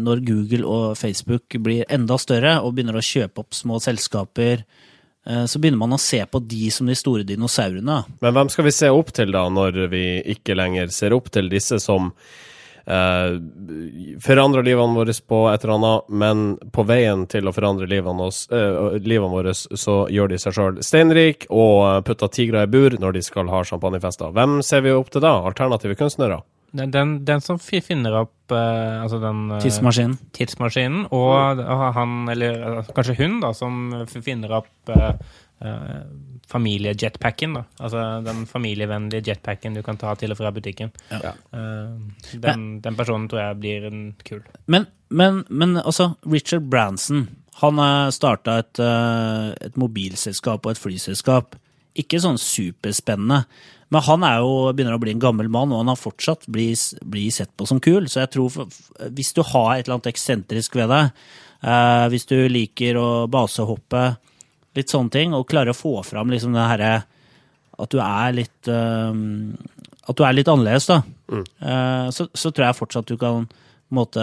når 0.01 0.23
Google 0.25 0.65
og 0.65 0.99
Facebook 0.99 1.59
blir 1.61 1.89
enda 1.93 2.17
større 2.21 2.59
og 2.65 2.75
begynner 2.75 2.97
å 2.97 3.05
kjøpe 3.05 3.43
opp 3.43 3.57
små 3.57 3.81
selskaper, 3.83 4.63
eh, 5.27 5.45
så 5.45 5.61
begynner 5.61 5.83
man 5.83 5.97
å 5.97 6.01
se 6.01 6.23
på 6.25 6.41
de 6.43 6.71
som 6.73 6.89
de 6.89 6.97
store 6.99 7.27
dinosaurene. 7.29 7.99
Men 8.25 8.37
hvem 8.37 8.53
skal 8.53 8.67
vi 8.67 8.75
se 8.75 8.91
opp 8.91 9.13
til 9.17 9.35
da, 9.37 9.47
når 9.53 9.83
vi 9.93 10.05
ikke 10.35 10.57
lenger 10.57 10.95
ser 10.95 11.17
opp 11.17 11.29
til 11.35 11.53
disse 11.53 11.79
som 11.83 12.15
Uh, 12.91 13.39
forandrer 14.19 14.65
livene 14.67 14.97
våre 14.99 15.15
på 15.27 15.41
et 15.53 15.63
eller 15.63 15.75
annet, 15.77 16.09
men 16.11 16.41
på 16.75 16.83
veien 16.89 17.23
til 17.31 17.47
å 17.47 17.53
forandre 17.55 17.87
livene, 17.87 18.27
oss, 18.27 18.49
eh, 18.51 18.97
livene 18.99 19.31
våre, 19.31 19.53
så 19.55 20.01
gjør 20.11 20.33
de 20.33 20.39
seg 20.43 20.57
sjøl 20.57 20.81
steinrik 20.83 21.47
og 21.51 22.03
putter 22.09 22.33
tigre 22.35 22.65
i 22.67 22.71
bur 22.71 22.97
når 22.99 23.15
de 23.15 23.23
skal 23.23 23.51
ha 23.53 23.63
champagnefester. 23.67 24.33
Hvem 24.35 24.59
ser 24.67 24.83
vi 24.83 24.95
opp 24.97 25.13
til 25.15 25.23
da? 25.23 25.37
Alternative 25.47 25.95
kunstnere? 26.01 26.41
Den, 26.73 26.91
den, 26.95 27.15
den 27.27 27.43
som 27.43 27.59
finner 27.63 28.17
opp 28.25 28.55
uh, 28.55 29.03
altså 29.05 29.21
den 29.23 29.47
Tidsmaskinen. 29.63 30.19
Tidsmaskinen, 30.35 31.07
og 31.15 31.63
han, 31.95 32.19
eller 32.33 32.83
kanskje 32.97 33.19
hun, 33.23 33.39
da, 33.45 33.55
som 33.55 34.03
finner 34.11 34.59
opp 34.63 34.91
familiejetpacken. 36.51 37.55
da. 37.55 37.65
Altså 37.79 38.05
den 38.27 38.45
familievennlige 38.51 39.31
jetpacken 39.31 39.77
du 39.79 39.83
kan 39.87 39.99
ta 40.01 40.15
til 40.19 40.35
og 40.35 40.41
fra 40.41 40.53
butikken. 40.55 40.93
Ja. 41.11 41.35
Uh, 41.55 41.99
den, 42.33 42.81
den, 42.83 42.99
personen 42.99 43.29
tror 43.31 43.45
jeg 43.45 43.61
blir 43.63 43.87
en 43.91 44.03
kul. 44.27 44.43
Men, 44.67 44.89
men, 45.09 45.45
men 45.49 45.79
altså, 45.79 46.13
Richard 46.27 46.67
Branson 46.71 47.29
han 47.61 47.81
starta 48.15 48.61
et, 48.63 48.81
uh, 48.81 49.51
et 49.61 49.77
mobilselskap 49.77 50.65
og 50.65 50.73
et 50.73 50.81
flyselskap. 50.81 51.59
Ikke 51.99 52.21
sånn 52.23 52.39
superspennende. 52.41 53.43
Men 53.91 54.05
han 54.07 54.25
er 54.25 54.39
jo, 54.41 54.71
begynner 54.73 54.97
å 54.97 55.03
bli 55.03 55.13
en 55.13 55.23
gammel 55.23 55.51
mann, 55.53 55.73
og 55.75 55.83
han 55.83 55.91
har 55.91 55.99
fortsatt 55.99 56.47
blitt 56.53 57.03
bli 57.11 57.27
sett 57.35 57.51
på 57.59 57.67
som 57.69 57.83
kul. 57.83 58.07
Så 58.09 58.23
jeg 58.23 58.33
tror 58.37 58.71
hvis 59.11 59.35
du 59.37 59.43
har 59.43 59.75
et 59.75 59.85
eller 59.85 59.99
annet 59.99 60.13
eksentrisk 60.13 60.79
ved 60.79 60.93
deg, 60.95 61.11
uh, 61.67 62.07
hvis 62.13 62.29
du 62.31 62.39
liker 62.49 63.01
å 63.01 63.09
basehoppe, 63.31 64.05
litt 64.79 64.93
sånne 64.93 65.15
ting, 65.15 65.35
og 65.37 65.49
klarer 65.51 65.75
å 65.75 65.79
få 65.79 65.99
fram 66.07 66.31
liksom 66.33 66.55
det 66.57 66.69
herre 66.73 66.93
At 67.81 67.91
du 67.91 67.99
er 68.05 68.37
litt 68.37 68.71
uh, 68.71 69.11
At 70.07 70.19
du 70.19 70.25
er 70.27 70.37
litt 70.37 70.51
annerledes, 70.51 70.91
da. 70.91 71.01
Mm. 71.33 71.45
Uh, 71.63 72.07
så, 72.15 72.29
så, 72.35 72.53
tror 72.53 72.69
jeg 72.69 72.79
fortsatt 72.79 73.11
du 73.11 73.17
kan 73.21 73.49
måte, 73.91 74.23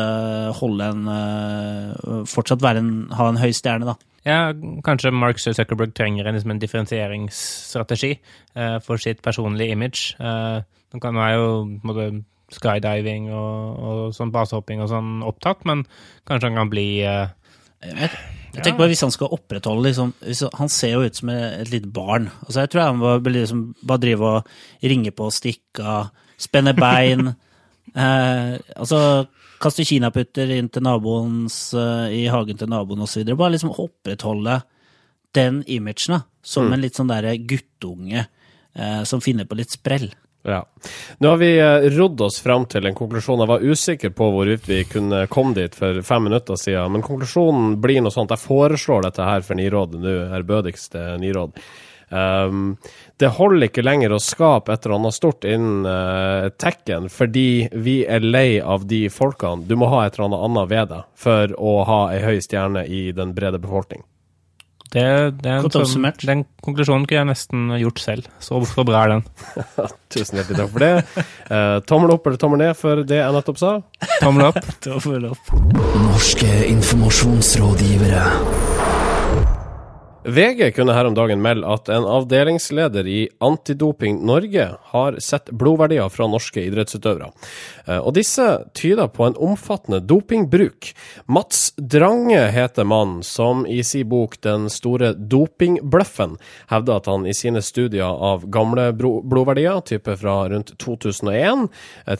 holde 0.62 0.92
en 0.94 1.10
uh, 1.12 2.24
Fortsatt 2.30 2.63
en, 2.72 2.92
ha 3.12 3.32
en 3.32 3.42
høy 3.42 3.51
stjerne, 3.56 3.89
da. 3.92 3.98
Ja, 4.27 4.51
kanskje 4.84 5.13
Mark 5.16 5.39
Zuckerberg 5.39 5.94
trenger 5.96 6.27
en, 6.27 6.36
liksom 6.36 6.51
en 6.51 6.60
differensieringsstrategi 6.60 8.18
uh, 8.58 8.80
for 8.84 9.00
sitt 9.00 9.22
personlige 9.24 9.72
image. 9.72 10.18
Uh, 10.20 10.60
nå 10.92 11.00
være 11.04 11.38
jo 11.38 11.54
måte, 11.88 12.10
skydiving 12.51 13.30
og, 13.36 13.80
og 13.88 14.01
sånn 14.16 14.32
basehopping 14.32 14.84
og 14.84 14.92
sånn 14.92 15.22
opptatt, 15.27 15.63
men 15.68 15.86
kanskje 16.27 16.51
han 16.51 16.60
kan 16.60 16.72
bli 16.72 16.88
uh, 17.08 17.27
jeg 17.84 17.96
vet, 18.00 18.20
jeg 18.58 18.66
tenker 18.66 18.82
bare 18.82 18.90
Hvis 18.90 19.04
han 19.06 19.14
skal 19.14 19.34
opprettholde 19.36 19.92
liksom, 19.92 20.14
Han 20.58 20.72
ser 20.74 20.96
jo 20.96 21.04
ut 21.06 21.20
som 21.20 21.30
et 21.30 21.70
lite 21.70 21.90
barn. 21.94 22.30
Altså, 22.46 22.64
jeg 22.64 22.72
tror 22.74 22.88
han 22.88 23.02
må 23.02 23.18
liksom, 23.22 23.66
bare 23.86 24.02
drive 24.02 24.32
og 24.32 24.54
ringe 24.82 25.14
på 25.14 25.28
og 25.30 25.36
stikke 25.36 25.84
av, 25.86 26.10
spenne 26.42 26.74
bein. 26.78 27.30
eh, 28.04 28.56
altså, 28.78 29.02
kaste 29.62 29.86
kinaputter 29.88 30.52
inn 30.58 30.72
til 30.74 30.86
naboens, 30.86 31.60
eh, 31.78 32.18
i 32.18 32.24
hagen 32.34 32.58
til 32.58 32.72
naboen 32.72 33.06
osv. 33.06 33.26
Bare 33.30 33.54
liksom 33.56 33.76
opprettholde 33.78 34.62
den 35.38 35.62
imagen 35.70 36.18
da, 36.18 36.22
som 36.42 36.68
mm. 36.68 36.74
en 36.74 36.86
litt 36.86 36.98
sånn 36.98 37.12
derre 37.12 37.36
guttunge 37.38 38.24
eh, 38.26 39.02
som 39.06 39.22
finner 39.22 39.46
på 39.50 39.60
litt 39.60 39.78
sprell. 39.78 40.10
Ja. 40.48 40.62
Nå 41.20 41.32
har 41.34 41.39
vi 41.42 41.50
uh, 41.60 41.89
rodd 41.98 42.22
oss 42.24 42.39
fram 42.39 42.66
til 42.72 42.88
en 42.88 42.96
konklusjon. 42.96 43.42
Jeg 43.44 43.51
var 43.51 43.66
usikker 43.66 44.13
på 44.16 44.30
hvorvidt 44.32 44.70
vi 44.70 44.84
kunne 44.88 45.25
komme 45.32 45.58
dit 45.58 45.75
for 45.75 46.00
fem 46.08 46.24
minutter 46.30 46.56
siden, 46.60 46.94
men 46.96 47.04
konklusjonen 47.04 47.75
blir 47.84 48.00
noe 48.04 48.16
sånt. 48.16 48.32
Jeg 48.32 48.46
foreslår 48.46 49.10
dette 49.10 49.27
her 49.27 49.44
for 49.44 49.60
Nirådet 49.60 50.00
nå, 50.00 50.16
ærbødigste 50.39 51.04
Niråd. 51.20 51.60
Um, 52.10 52.77
det 53.20 53.34
holder 53.36 53.68
ikke 53.68 53.84
lenger 53.84 54.13
å 54.16 54.22
skape 54.24 54.72
et 54.72 54.86
eller 54.86 54.96
annet 55.01 55.16
stort 55.18 55.44
innen 55.44 55.84
uh, 55.84 56.48
tekken, 56.56 57.10
fordi 57.12 57.68
vi 57.75 58.00
er 58.08 58.24
lei 58.24 58.62
av 58.63 58.88
de 58.88 59.08
folkene. 59.12 59.68
Du 59.68 59.75
må 59.75 59.92
ha 59.92 60.06
et 60.06 60.16
eller 60.16 60.30
annet 60.30 60.46
annet 60.48 60.72
ved 60.72 60.94
deg 60.94 61.10
for 61.27 61.58
å 61.60 61.74
ha 61.89 62.04
ei 62.13 62.22
høy 62.24 62.38
stjerne 62.46 62.88
i 62.88 63.10
den 63.12 63.36
brede 63.36 63.60
befolkning. 63.60 64.08
Det, 64.94 65.03
det 65.44 65.56
sånn, 65.74 66.06
den 66.24 66.44
konklusjonen 66.63 67.06
kunne 67.10 67.20
jeg 67.20 67.29
nesten 67.32 67.72
gjort 67.82 68.00
selv. 68.00 68.29
Så, 68.39 68.62
så 68.70 68.86
bra 68.88 69.03
er 69.03 69.15
den. 69.17 69.24
Tusen 70.13 70.39
hjertelig 70.39 70.60
takk 70.62 70.72
for 70.72 70.86
det. 70.86 70.94
Uh, 71.51 71.77
tommel 71.89 72.15
opp 72.15 72.29
eller 72.29 72.39
tommel 72.41 72.63
ned 72.63 72.77
for 72.79 73.03
det 73.08 73.20
jeg 73.20 73.36
nettopp 73.36 73.60
sa? 73.60 73.74
Tommel 74.22 74.48
opp. 74.48 74.62
tommel 74.88 75.29
opp. 75.34 75.51
Norske 76.08 76.51
informasjonsrådgivere. 76.72 78.24
VG 80.28 80.72
kunne 80.76 80.92
her 80.92 81.08
om 81.08 81.16
dagen 81.16 81.40
melde 81.40 81.68
at 81.72 81.88
en 81.88 82.04
avdelingsleder 82.04 83.08
i 83.08 83.20
Antidoping 83.40 84.18
Norge 84.28 84.66
har 84.92 85.20
sett 85.24 85.48
blodverdier 85.56 86.10
fra 86.12 86.28
norske 86.28 86.66
idrettsutøvere. 86.68 87.30
Eh, 87.86 88.02
og 88.02 88.12
disse 88.18 88.46
tyder 88.76 89.08
på 89.08 89.24
en 89.24 89.38
omfattende 89.40 90.02
dopingbruk. 90.04 90.90
Mats 91.32 91.70
Drange 91.78 92.42
heter 92.52 92.84
mannen 92.84 93.24
som 93.24 93.64
i 93.68 93.80
sin 93.88 94.10
bok 94.12 94.36
Den 94.44 94.68
store 94.72 95.14
dopingbløffen 95.16 96.36
hevder 96.74 97.00
at 97.00 97.08
han 97.08 97.24
i 97.24 97.36
sine 97.36 97.64
studier 97.64 98.12
av 98.12 98.44
gamle 98.52 98.90
blodverdier, 99.00 99.80
type 99.88 100.18
fra 100.20 100.36
rundt 100.52 100.76
2001, 100.76 101.70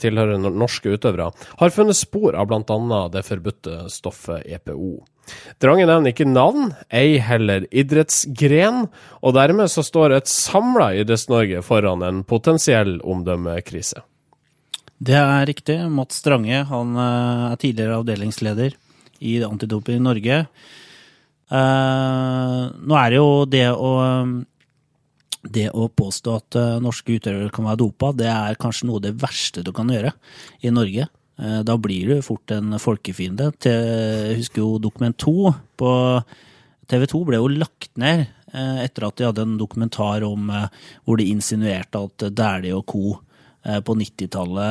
tilhører 0.00 0.58
norske 0.64 0.96
utøvere, 0.96 1.30
har 1.60 1.76
funnet 1.76 2.00
spor 2.00 2.40
av 2.40 2.48
bl.a. 2.48 3.04
det 3.12 3.26
forbudte 3.28 3.84
stoffet 3.92 4.48
EPO. 4.48 4.96
Drange 5.62 5.86
nevner 5.88 6.12
ikke 6.12 6.26
navn, 6.28 6.72
ei 6.94 7.18
heller 7.22 7.66
idrettsgren, 7.70 8.86
og 9.22 9.34
dermed 9.36 9.70
så 9.72 9.84
står 9.86 10.16
et 10.16 10.30
samla 10.30 10.92
Idretts-Norge 11.00 11.62
foran 11.66 12.04
en 12.06 12.22
potensiell 12.28 12.98
omdømmekrise. 13.02 14.04
Det 14.98 15.14
er 15.18 15.46
riktig. 15.46 15.78
Mats 15.94 16.18
Strange 16.22 16.64
han 16.70 16.94
eh, 16.98 17.46
er 17.52 17.58
tidligere 17.62 18.00
avdelingsleder 18.02 18.76
i 19.22 19.38
Antidoping 19.46 20.02
Norge. 20.02 20.44
Uh, 21.48 22.68
nå 22.76 22.96
er 22.98 23.08
det 23.08 23.16
jo 23.16 23.28
det 23.48 23.68
å 23.72 23.92
det 25.48 25.68
å 25.70 25.86
påstå 25.88 26.32
at 26.34 26.56
norske 26.82 27.14
utøvere 27.14 27.48
kan 27.54 27.64
være 27.64 27.78
dopa, 27.80 28.10
det 28.12 28.26
er 28.28 28.58
kanskje 28.60 28.88
noe 28.88 28.98
av 28.98 29.04
det 29.06 29.14
verste 29.22 29.62
du 29.64 29.70
kan 29.72 29.88
gjøre 29.88 30.10
i 30.66 30.72
Norge. 30.74 31.06
Eh, 31.38 31.60
da 31.62 31.76
blir 31.78 32.08
du 32.08 32.22
fort 32.22 32.50
en 32.54 32.74
folkefiende. 32.82 33.52
Jeg 33.62 34.40
husker 34.40 34.62
jo 34.64 34.78
Dokument 34.82 35.16
2 35.18 35.52
på 35.78 35.92
TV 36.90 37.06
2 37.12 37.22
ble 37.28 37.38
jo 37.38 37.52
lagt 37.52 37.92
ned 38.00 38.26
eh, 38.26 38.78
etter 38.82 39.06
at 39.06 39.16
de 39.20 39.28
hadde 39.28 39.44
en 39.46 39.58
dokumentar 39.60 40.26
om 40.26 40.50
eh, 40.50 40.68
hvor 41.04 41.20
de 41.20 41.30
insinuerte 41.30 42.02
at 42.08 42.28
Dæhlie 42.34 42.74
og 42.76 42.86
co. 42.86 43.18
på 43.84 43.92
90-tallet 44.00 44.70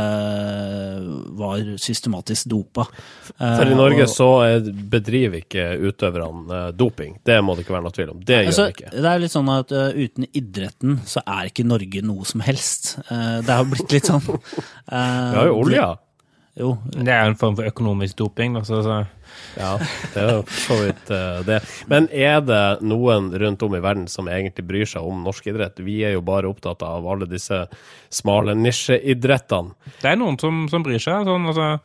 var 1.37 1.59
systematisk 1.77 2.47
dopa. 2.49 2.85
For 3.37 3.69
i 3.69 3.75
Norge 3.75 4.07
så 4.09 4.29
bedriver 4.89 5.43
ikke 5.43 5.65
utøverne 5.77 6.71
doping. 6.73 7.19
Det 7.21 7.35
må 7.43 7.53
det 7.53 7.65
ikke 7.65 7.75
være 7.75 7.85
noe 7.85 7.93
tvil 7.93 8.13
om. 8.15 8.23
Det 8.25 8.39
gjør 8.39 8.49
altså, 8.53 8.63
de 8.65 8.73
ikke. 8.73 8.89
Det 8.95 9.11
er 9.11 9.21
litt 9.21 9.35
sånn 9.35 9.51
at 9.53 9.75
uten 9.75 10.25
idretten 10.31 10.97
så 11.05 11.21
er 11.21 11.51
ikke 11.51 11.67
Norge 11.67 12.01
noe 12.09 12.25
som 12.25 12.41
helst. 12.47 12.95
det 13.11 13.53
har 13.53 13.69
blitt 13.69 13.91
litt 13.99 14.09
sånn 14.09 14.23
Vi 14.31 15.37
har 15.37 15.51
jo 15.51 15.59
olja. 15.59 15.91
Jo. 16.57 16.71
Det 16.89 17.13
er 17.13 17.29
en 17.29 17.37
form 17.37 17.55
for 17.57 17.69
økonomisk 17.69 18.17
doping. 18.17 18.57
Altså, 18.57 18.81
så. 18.85 18.97
Ja, 19.57 19.75
det 20.13 20.23
er 20.23 20.31
jo 20.39 20.43
så 20.49 20.77
vidt 20.81 21.11
uh, 21.13 21.39
det. 21.45 21.59
Men 21.91 22.09
er 22.09 22.41
det 22.45 22.63
noen 22.85 23.29
rundt 23.37 23.65
om 23.65 23.77
i 23.77 23.83
verden 23.83 24.07
som 24.09 24.29
egentlig 24.31 24.65
bryr 24.65 24.89
seg 24.89 25.05
om 25.05 25.23
norsk 25.25 25.51
idrett? 25.51 25.83
Vi 25.85 25.99
er 26.07 26.15
jo 26.17 26.25
bare 26.25 26.49
opptatt 26.49 26.81
av 26.85 27.05
alle 27.05 27.29
disse 27.29 27.65
smale 28.09 28.57
nisjeidrettene. 28.57 29.77
Det 30.01 30.13
er 30.13 30.19
noen 30.19 30.39
som, 30.41 30.65
som 30.71 30.85
bryr 30.85 31.01
seg. 31.01 31.27
Sånn, 31.27 31.49
altså, 31.51 31.75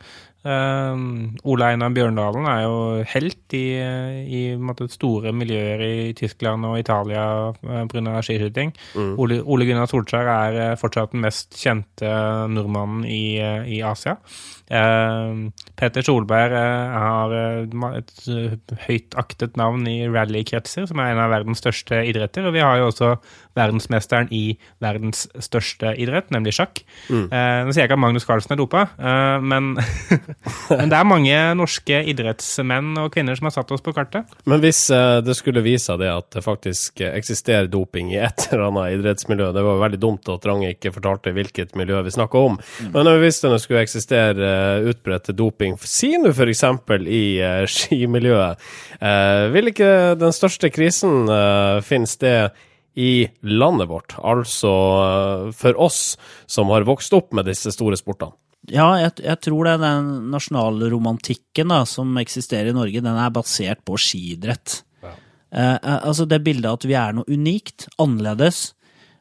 Um, 0.43 1.37
Ole 1.47 1.69
Einar 1.71 1.93
Bjørndalen 1.95 2.43
er 2.51 2.65
jo 2.65 3.03
helt 3.13 3.53
i, 3.55 3.79
i 4.27 4.41
måte, 4.59 4.89
store 4.91 5.31
miljøer 5.31 5.79
i 5.85 5.93
Tyskland 6.19 6.67
og 6.67 6.75
Italia 6.81 7.23
uh, 7.55 7.85
pga. 7.87 8.17
skiskyting. 8.19 8.73
Mm. 8.91 9.13
Ole, 9.23 9.39
Ole, 9.39 9.69
Gunnar 9.69 9.87
Solskjær 9.87 10.31
er 10.33 10.75
fortsatt 10.81 11.15
den 11.15 11.23
mest 11.23 11.55
kjente 11.55 12.11
nordmannen 12.51 13.07
i, 13.07 13.39
i 13.71 13.79
Asia. 13.87 14.17
Uh, 14.71 15.49
Peter 15.79 16.05
Solberg 16.05 16.53
har 16.55 17.33
et 17.97 18.13
høyt 18.87 19.17
aktet 19.19 19.57
navn 19.59 19.87
i 19.89 20.03
rallykretser, 20.07 20.87
som 20.89 21.01
er 21.01 21.13
en 21.13 21.23
av 21.23 21.33
verdens 21.33 21.63
største 21.63 22.03
idretter. 22.07 22.47
Og 22.47 22.55
vi 22.55 22.63
har 22.63 22.79
jo 22.79 22.91
også 22.91 23.15
verdensmesteren 23.57 24.29
i 24.33 24.55
verdens 24.83 25.25
største 25.43 25.93
idrett, 26.01 26.31
nemlig 26.33 26.55
sjakk. 26.57 26.81
Mm. 27.09 27.27
Eh, 27.27 27.59
nå 27.65 27.73
sier 27.73 27.83
jeg 27.83 27.91
ikke 27.91 27.97
at 27.99 28.03
Magnus 28.03 28.27
Carlsen 28.27 28.55
er 28.55 28.59
dopa, 28.59 28.85
eh, 28.97 29.43
men, 29.43 29.73
men, 30.79 30.91
det 30.91 30.97
er 30.97 31.09
mange 31.09 31.39
norske 31.59 32.01
idrettsmenn 32.13 32.97
og 33.01 33.11
-kvinner 33.13 33.37
som 33.37 33.49
har 33.49 33.55
satt 33.57 33.73
oss 33.75 33.85
på 33.85 33.93
kartet. 33.95 34.29
Men 34.49 34.63
hvis 34.63 34.89
eh, 34.93 35.19
det 35.25 35.37
skulle 35.37 35.65
vise 35.65 35.91
seg 35.91 36.01
det 36.01 36.09
at 36.09 36.29
det 36.33 36.45
faktisk 36.45 37.03
eksisterer 37.05 37.67
doping 37.67 38.13
i 38.13 38.21
et 38.23 38.47
eller 38.51 38.69
annet 38.69 38.99
idrettsmiljø, 38.99 39.51
det 39.53 39.65
var 39.65 39.81
veldig 39.83 40.01
dumt 40.01 40.29
at 40.33 40.45
Range 40.47 40.73
ikke 40.73 40.93
fortalte 40.95 41.33
hvilket 41.35 41.75
miljø 41.75 42.01
vi 42.03 42.15
snakker 42.15 42.49
om, 42.49 42.57
mm. 42.57 42.91
men 42.93 43.11
hvis 43.21 43.41
det 43.43 43.61
skulle 43.61 43.83
eksistere 43.83 44.52
utbredt 44.89 45.31
doping, 45.37 45.77
si 45.83 46.11
nå 46.17 46.33
f.eks. 46.33 46.63
i 47.07 47.23
uh, 47.39 47.63
skimiljøet, 47.77 48.69
uh, 48.99 49.47
vil 49.53 49.71
ikke 49.73 49.89
den 50.19 50.35
største 50.35 50.71
krisen 50.73 51.25
finne 51.83 52.09
sted 52.09 52.63
i 52.93 53.27
landet 53.41 53.89
vårt, 53.89 54.15
altså 54.21 54.71
eh, 55.01 55.51
for 55.57 55.77
oss 55.81 56.01
som 56.45 56.69
har 56.73 56.85
vokst 56.85 57.13
opp 57.17 57.33
med 57.33 57.49
disse 57.49 57.73
store 57.73 57.97
sportene? 57.97 58.37
Ja, 58.69 58.93
jeg, 59.01 59.17
jeg 59.25 59.39
tror 59.43 59.67
det 59.67 59.73
er 59.75 59.81
den 59.81 60.11
nasjonalromantikken 60.31 61.73
da, 61.73 61.81
som 61.89 62.13
eksisterer 62.21 62.71
i 62.71 62.75
Norge, 62.75 63.01
den 63.03 63.17
er 63.19 63.33
basert 63.35 63.81
på 63.83 63.97
skiidrett. 63.99 64.77
Ja. 65.03 65.11
Eh, 65.51 65.73
eh, 65.73 65.97
altså 65.97 66.27
det 66.29 66.39
bildet 66.45 66.69
at 66.69 66.87
vi 66.87 66.95
er 66.95 67.17
noe 67.17 67.27
unikt, 67.27 67.89
annerledes. 67.99 68.69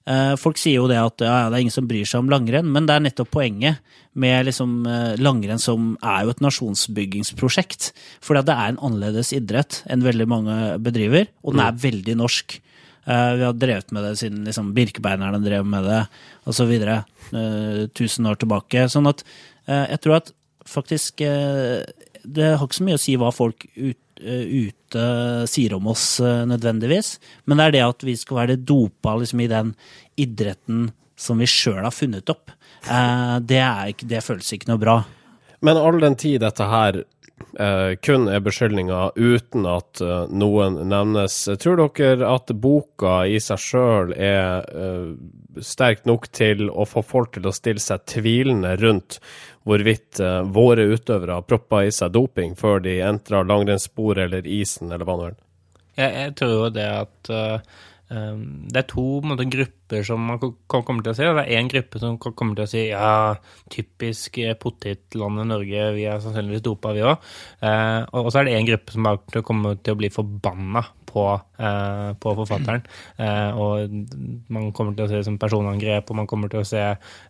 Eh, 0.06 0.36
folk 0.38 0.60
sier 0.60 0.78
jo 0.78 0.86
det 0.90 1.00
at 1.00 1.24
ja, 1.24 1.48
det 1.48 1.58
er 1.58 1.64
ingen 1.64 1.74
som 1.74 1.88
bryr 1.90 2.06
seg 2.06 2.22
om 2.22 2.30
langrenn, 2.30 2.70
men 2.70 2.86
det 2.86 2.94
er 2.94 3.06
nettopp 3.08 3.32
poenget 3.34 3.98
med 4.12 4.46
liksom, 4.46 4.86
eh, 4.86 5.14
langrenn 5.16 5.60
som 5.60 5.94
er 6.04 6.24
jo 6.24 6.32
et 6.34 6.42
nasjonsbyggingsprosjekt. 6.44 7.92
For 8.20 8.36
det 8.36 8.52
er 8.52 8.72
en 8.72 8.82
annerledes 8.82 9.32
idrett 9.32 9.80
enn 9.90 10.04
veldig 10.04 10.28
mange 10.28 10.58
bedriver, 10.84 11.30
og 11.42 11.54
den 11.54 11.64
er 11.64 11.72
mm. 11.72 11.80
veldig 11.86 12.18
norsk. 12.20 12.58
Uh, 13.02 13.34
vi 13.34 13.42
har 13.42 13.56
drevet 13.58 13.90
med 13.90 14.04
det 14.06 14.12
siden 14.20 14.44
liksom, 14.46 14.68
birkebeinerne 14.76 15.40
drev 15.42 15.66
med 15.66 15.88
det, 15.88 16.04
osv. 16.46 16.70
Uh, 16.70 17.00
eh, 17.34 17.80
tusen 17.98 18.28
år 18.30 18.38
tilbake. 18.38 18.86
Sånn 18.92 19.10
at 19.10 19.24
uh, 19.66 19.88
jeg 19.90 20.02
tror 20.04 20.20
at 20.20 20.32
faktisk 20.62 21.18
Det 21.18 22.44
har 22.54 22.60
ikke 22.62 22.76
så 22.76 22.84
mye 22.86 22.94
å 22.94 23.00
si 23.02 23.16
hva 23.18 23.32
folk 23.34 23.64
ut, 23.74 23.98
ute 24.22 25.06
sier 25.50 25.72
om 25.74 25.88
oss 25.90 26.20
nødvendigvis, 26.22 27.16
men 27.50 27.58
det 27.58 27.64
er 27.64 27.74
det 27.74 27.80
at 27.82 28.04
vi 28.06 28.14
skal 28.14 28.38
være 28.38 28.56
dopa 28.62 29.16
liksom, 29.18 29.42
i 29.42 29.48
den 29.50 29.72
idretten 30.22 30.84
som 31.18 31.42
vi 31.42 31.50
sjøl 31.50 31.82
har 31.82 31.90
funnet 31.90 32.30
opp. 32.30 32.54
Det, 32.82 33.58
er, 33.62 33.92
det 34.10 34.22
føles 34.26 34.52
ikke 34.54 34.72
noe 34.72 34.82
bra. 34.82 34.96
Men 35.62 35.78
all 35.78 36.00
den 36.02 36.16
tid 36.18 36.40
dette 36.42 36.66
her 36.66 37.04
eh, 37.58 37.94
kun 38.02 38.28
er 38.28 38.42
beskyldninger 38.42 39.12
uten 39.16 39.66
at 39.70 40.00
eh, 40.02 40.24
noen 40.30 40.80
nevnes. 40.90 41.36
Tror 41.62 41.84
dere 41.94 42.28
at 42.28 42.50
boka 42.58 43.22
i 43.30 43.38
seg 43.42 43.62
sjøl 43.62 44.12
er 44.16 44.66
eh, 44.66 45.12
sterk 45.62 46.06
nok 46.08 46.28
til 46.34 46.68
å 46.70 46.86
få 46.88 47.04
folk 47.06 47.36
til 47.36 47.46
å 47.48 47.54
stille 47.54 47.82
seg 47.82 48.04
tvilende 48.10 48.74
rundt 48.82 49.20
hvorvidt 49.68 50.20
eh, 50.22 50.42
våre 50.42 50.88
utøvere 50.90 51.38
har 51.38 51.46
proppa 51.46 51.84
i 51.86 51.94
seg 51.94 52.14
doping 52.16 52.56
før 52.58 52.82
de 52.82 52.98
entrer 53.06 53.46
langrennssporet 53.48 54.26
eller 54.26 54.48
isen 54.48 54.90
eller 54.90 55.06
hva 55.06 55.18
nå? 55.20 55.32
Jeg, 55.94 56.10
jeg 56.10 56.36
tror 56.40 56.52
jo 56.56 56.68
det 56.72 56.88
at 56.88 57.28
uh, 57.28 57.80
det 58.12 58.80
er 58.80 58.88
to 58.90 59.04
måte, 59.24 59.46
grupper 59.50 60.04
som 60.06 60.24
man 60.26 60.40
kommer 60.68 61.04
til 61.04 61.12
å 61.12 61.16
si. 61.16 61.26
Det 61.26 61.44
er 61.44 61.60
én 61.60 61.70
gruppe 61.70 62.00
som 62.02 62.18
kommer 62.22 62.58
til 62.58 62.64
å 62.64 62.70
si 62.70 62.82
ja, 62.90 63.12
typisk 63.72 64.40
potetlandet 64.62 65.48
Norge, 65.48 65.86
vi 65.96 66.08
er 66.08 66.22
sannsynligvis 66.22 66.64
dopa, 66.66 66.94
vi 66.96 67.04
òg. 67.06 67.30
Eh, 67.64 68.00
og 68.18 68.32
så 68.32 68.42
er 68.42 68.48
det 68.48 68.56
én 68.58 68.68
gruppe 68.68 68.96
som 68.96 69.08
kommer 69.46 69.80
til 69.80 69.96
å 69.96 70.00
bli 70.02 70.12
forbanna 70.12 70.84
på, 71.12 71.40
eh, 71.58 72.12
på 72.20 72.34
forfatteren. 72.40 72.82
Eh, 73.18 73.50
og 73.58 73.90
man 74.48 74.72
kommer 74.72 74.96
til 74.96 75.06
å 75.06 75.08
se 75.10 75.20
det 75.20 75.26
som 75.28 75.38
personangrep, 75.38 76.10
og 76.10 76.16
man 76.16 76.26
kommer 76.30 76.52
til 76.52 76.62
å 76.62 76.68
se 76.68 76.84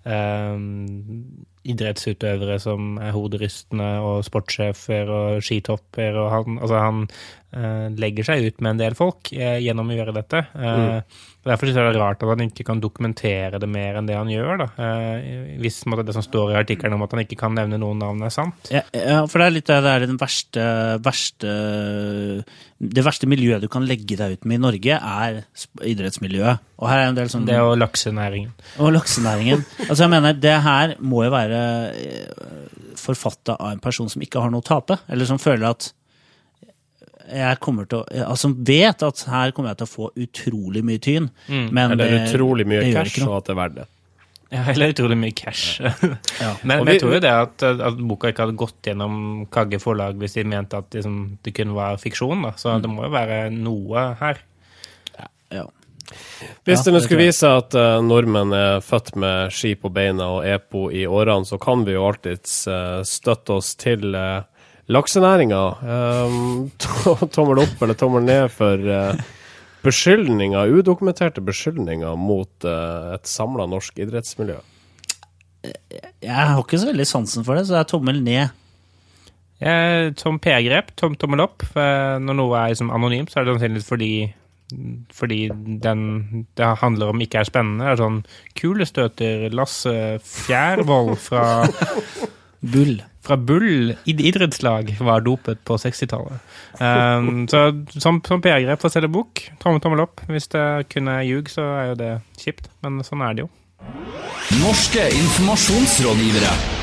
um, 0.07 1.47
idrettsutøvere 1.63 2.59
som 2.63 2.99
er 3.03 3.15
hoderystende, 3.15 3.91
og 4.03 4.25
sportssjefer 4.27 5.11
og 5.11 5.43
skitopper. 5.43 6.19
og 6.19 6.31
Han, 6.31 6.59
altså 6.59 6.83
han 6.83 7.03
eh, 7.07 7.42
legger 7.53 8.25
seg 8.25 8.47
ut 8.49 8.63
med 8.65 8.75
en 8.75 8.81
del 8.81 8.95
folk 8.97 9.33
eh, 9.37 9.59
gjennom 9.61 9.91
å 9.93 9.97
gjøre 9.97 10.15
dette. 10.17 10.41
Eh, 10.57 10.81
mm. 10.83 11.29
Derfor 11.43 11.67
synes 11.67 11.79
jeg 11.79 11.89
det 11.89 11.99
er 11.99 12.05
rart 12.05 12.23
at 12.23 12.31
han 12.31 12.45
ikke 12.45 12.65
kan 12.69 12.81
dokumentere 12.81 13.59
det 13.59 13.69
mer 13.69 13.97
enn 13.99 14.07
det 14.07 14.15
han 14.15 14.31
gjør. 14.31 14.61
da. 14.63 14.67
Eh, 14.79 15.57
hvis 15.61 15.81
måtte, 15.91 16.05
det 16.07 16.15
som 16.15 16.25
står 16.25 16.53
i 16.53 16.59
artikkelen 16.61 16.95
om 16.97 17.03
at 17.05 17.17
han 17.17 17.25
ikke 17.25 17.39
kan 17.41 17.57
nevne 17.59 17.81
noen 17.83 17.99
navn, 17.99 18.23
er 18.23 18.33
sant. 18.35 18.71
Ja, 18.73 18.85
ja 18.95 19.25
for 19.27 19.43
det 19.43 19.49
er 19.49 19.57
litt 19.57 19.73
det 19.73 19.79
er 19.91 20.07
den 20.07 20.21
verste, 20.21 20.67
verste 21.03 21.55
Det 22.79 23.05
verste 23.05 23.29
miljøet 23.31 23.65
du 23.65 23.69
kan 23.73 23.87
legge 23.89 24.17
deg 24.19 24.37
ut 24.39 24.47
med 24.47 24.61
i 24.61 24.63
Norge, 24.63 24.99
er 24.99 25.43
idrettsmiljøet. 25.93 26.63
Og 26.83 26.89
her 26.91 27.03
er 27.03 27.11
en 27.11 27.19
del 27.19 27.31
sånn... 27.31 27.45
Det 27.47 27.59
og 27.63 27.75
laksenæringen. 27.79 28.55
Og 28.83 28.95
laksenæringen. 28.95 29.65
altså 29.89 30.05
jeg 30.05 30.13
mener, 30.15 30.39
Det 30.39 30.55
her 30.65 30.95
må 31.01 31.25
jo 31.27 31.35
være 31.35 31.65
eh, 31.91 32.71
forfatta 33.03 33.59
av 33.59 33.75
en 33.75 33.83
person 33.83 34.11
som 34.11 34.23
ikke 34.23 34.43
har 34.43 34.55
noe 34.55 34.63
å 34.63 34.67
tape, 34.67 35.03
eller 35.11 35.29
som 35.29 35.43
føler 35.43 35.69
at 35.75 35.91
jeg 37.29 37.59
kommer 37.63 37.89
til 37.89 38.03
å 38.03 38.27
Altså 38.27 38.51
vet 38.55 39.03
at 39.07 39.25
her 39.31 39.55
kommer 39.55 39.73
jeg 39.73 39.83
til 39.83 39.89
å 39.89 39.93
få 39.93 40.11
utrolig 40.25 40.85
mye 40.87 41.03
tyn, 41.03 41.29
mm. 41.49 41.67
men 41.71 41.95
Eller 41.95 42.15
det, 42.17 42.23
utrolig 42.31 42.67
mye 42.69 42.87
cash, 42.93 43.21
og 43.27 43.37
at 43.41 43.51
det 43.51 43.55
er 43.55 43.61
verdt 43.61 43.77
det. 43.81 43.89
Ja, 44.53 44.67
eller 44.69 44.93
utrolig 44.93 45.17
mye 45.17 45.33
cash. 45.33 45.81
ja. 45.81 46.51
Men, 46.69 46.83
vi, 46.85 46.93
jeg 46.93 47.01
tror 47.01 47.15
jo 47.17 47.21
det 47.25 47.31
at, 47.33 47.63
at, 47.73 48.01
boka 48.05 48.33
ikke 48.33 48.45
hadde 48.45 48.59
gått 48.61 48.91
gjennom 48.91 49.15
Kagge 49.53 49.79
forlag 49.81 50.19
hvis 50.21 50.37
de 50.37 50.45
mente 50.45 50.77
at 50.77 50.93
liksom, 50.93 51.39
det 51.41 51.55
kun 51.57 51.73
var 51.73 51.97
fiksjon. 52.03 52.45
da. 52.45 52.53
Så 52.61 52.75
mm. 52.75 52.83
det 52.85 52.91
må 52.93 53.07
jo 53.07 53.15
være 53.15 53.39
noe 53.55 54.11
her. 54.21 54.43
Ja. 55.17 55.31
ja. 55.57 55.65
Hvis 56.67 56.85
det 56.85 56.93
nå 56.93 57.01
skulle 57.01 57.31
vise 57.31 57.49
at 57.49 57.73
uh, 57.79 57.97
nordmenn 58.05 58.53
er 58.53 58.85
født 58.85 59.15
med 59.23 59.55
ski 59.57 59.73
på 59.81 59.89
beina 59.95 60.29
og 60.37 60.45
EPO 60.45 60.85
i 61.01 61.07
årene, 61.09 61.49
så 61.49 61.57
kan 61.63 61.87
vi 61.87 61.97
jo 61.97 62.05
alltids 62.11 62.67
uh, 62.69 63.01
støtte 63.09 63.57
oss 63.57 63.73
til 63.81 64.13
uh, 64.13 64.45
Laksenæringa. 64.91 65.63
Um, 65.93 66.71
tommel 67.35 67.63
opp 67.65 67.83
eller 67.83 67.99
tommel 67.99 68.25
ned 68.27 68.49
for 68.55 68.79
uh, 68.79 69.15
beskyldninger, 69.83 70.73
udokumenterte 70.79 71.43
beskyldninger 71.45 72.17
mot 72.19 72.67
uh, 72.67 73.15
et 73.17 73.29
samla 73.29 73.67
norsk 73.71 73.99
idrettsmiljø? 74.03 74.59
Jeg 75.63 76.35
har 76.35 76.59
ikke 76.59 76.81
så 76.81 76.91
veldig 76.91 77.07
sansen 77.07 77.47
for 77.47 77.59
det, 77.59 77.67
så 77.67 77.77
det 77.77 77.81
er 77.83 77.91
tommel 77.91 78.23
ned. 78.23 78.55
Jeg, 79.63 80.15
som 80.19 80.41
P-grep, 80.43 80.91
tom, 80.99 81.15
tommel 81.15 81.45
opp. 81.45 81.63
Når 81.75 82.35
noe 82.35 82.59
er 82.59 82.73
liksom 82.73 82.91
anonymt, 82.91 83.31
så 83.31 83.39
er 83.41 83.47
det 83.47 83.55
sannsynligvis 83.55 83.87
fordi 83.87 84.15
fordi 85.13 85.51
den 85.83 86.47
det 86.57 86.67
handler 86.81 87.13
om 87.13 87.21
ikke 87.21 87.39
er 87.39 87.49
spennende. 87.49 87.85
Det 87.85 87.93
er 87.93 88.01
sånn 88.01 88.21
Kulestøter 88.59 89.47
Lasse 89.55 89.95
Fjærvold 90.25 91.17
fra 91.21 91.45
Bull 92.63 93.01
fra 93.23 93.37
Bull 93.39 93.93
idrettslag 94.09 94.97
var 95.01 95.23
dopet 95.23 95.61
på 95.67 95.77
60-tallet. 95.79 96.43
Um, 96.79 97.45
så 97.51 97.69
som, 97.95 98.19
som 98.27 98.43
PR-grep 98.43 98.83
for 98.83 98.91
å 98.91 98.95
selge 98.95 99.11
bok, 99.15 99.45
tommel, 99.63 99.83
tommel 99.83 100.03
opp. 100.07 100.25
Hvis 100.31 100.51
det 100.55 100.65
kunne 100.91 101.21
ljuge, 101.23 101.43
ljug, 101.43 101.51
så 101.51 101.67
er 101.79 101.91
jo 101.93 101.99
det 101.99 102.13
kjipt, 102.39 102.71
men 102.85 103.03
sånn 103.07 103.25
er 103.25 103.35
det 103.35 103.47
jo. 103.47 103.51
Norske 104.63 105.09
informasjonsrådgivere. 105.17 106.82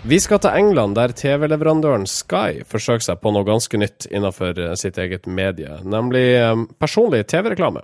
Vi 0.00 0.16
skal 0.16 0.38
til 0.40 0.54
England, 0.56 0.94
der 0.96 1.12
TV-leverandøren 1.12 2.06
Sky 2.08 2.62
forsøker 2.64 3.04
seg 3.04 3.18
på 3.20 3.34
noe 3.34 3.44
ganske 3.44 3.76
nytt 3.76 4.06
innenfor 4.08 4.56
eh, 4.56 4.72
sitt 4.80 4.96
eget 4.96 5.26
medie, 5.28 5.74
nemlig 5.84 6.22
eh, 6.38 6.62
personlig 6.80 7.26
TV-reklame. 7.28 7.82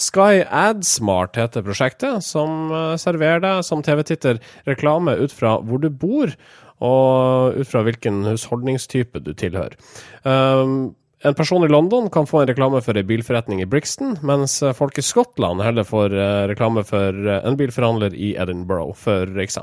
Sky 0.00 0.46
AdSmart 0.48 1.36
heter 1.36 1.66
prosjektet, 1.66 2.24
som 2.24 2.72
eh, 2.72 2.94
serverer 2.96 3.44
deg 3.44 3.60
som 3.68 3.84
TV-titter 3.84 4.40
reklame 4.64 5.18
ut 5.20 5.34
fra 5.34 5.58
hvor 5.60 5.82
du 5.84 5.90
bor, 5.92 6.32
og 6.80 7.60
ut 7.60 7.68
fra 7.68 7.84
hvilken 7.84 8.22
husholdningstype 8.30 9.20
du 9.26 9.34
tilhører. 9.36 9.76
Um, 10.24 10.94
en 11.20 11.34
person 11.34 11.64
i 11.64 11.68
London 11.68 12.10
kan 12.10 12.26
få 12.26 12.40
en 12.40 12.46
reklame 12.46 12.80
for 12.84 12.96
en 12.96 13.06
bilforretning 13.06 13.62
i 13.62 13.66
Brixton, 13.66 14.16
mens 14.22 14.60
folk 14.74 14.98
i 14.98 15.02
Skottland 15.02 15.62
heller 15.62 15.86
får 15.86 16.14
eh, 16.14 16.42
reklame 16.52 16.84
for 16.86 17.14
eh, 17.26 17.40
en 17.46 17.56
bilforhandler 17.58 18.14
i 18.14 18.34
Edinburgh, 18.38 18.94
f.eks. 18.94 19.58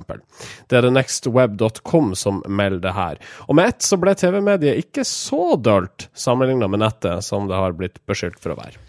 Det 0.68 0.80
er 0.80 0.88
det 0.88 0.94
nextweb.com 0.98 2.16
som 2.20 2.44
melder 2.48 2.84
det 2.90 2.96
her. 2.98 3.22
Og 3.48 3.56
med 3.56 3.72
ett 3.72 3.88
så 3.88 4.00
ble 4.02 4.16
TV-mediet 4.20 4.84
ikke 4.84 5.08
så 5.08 5.56
dølt 5.56 6.10
sammenligna 6.14 6.68
med 6.68 6.84
nettet 6.84 7.24
som 7.24 7.48
det 7.48 7.60
har 7.60 7.78
blitt 7.78 8.02
beskyldt 8.10 8.42
for 8.44 8.56
å 8.56 8.60
være. 8.60 8.85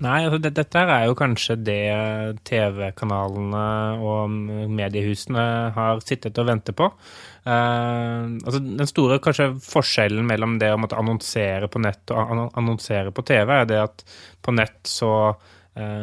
Nei, 0.00 0.22
altså 0.24 0.38
det, 0.40 0.54
dette 0.56 0.80
er 0.80 1.02
jo 1.10 1.16
kanskje 1.18 1.58
det 1.60 1.80
TV-kanalene 2.48 3.64
og 4.00 4.32
mediehusene 4.72 5.44
har 5.76 6.00
sittet 6.06 6.40
og 6.40 6.48
ventet 6.48 6.76
på. 6.78 6.88
Uh, 7.44 8.38
altså 8.40 8.62
Den 8.64 8.88
store 8.88 9.20
kanskje 9.20 9.50
forskjellen 9.64 10.24
mellom 10.28 10.56
det 10.60 10.72
å 10.72 10.80
måtte 10.80 10.96
annonsere 11.00 11.68
på 11.68 11.82
nett 11.84 12.14
og 12.16 12.32
annonsere 12.48 13.12
på 13.12 13.24
TV, 13.28 13.52
er 13.58 13.68
det 13.68 13.80
at 13.82 14.04
på 14.40 14.56
nett 14.56 14.80
så 14.88 15.12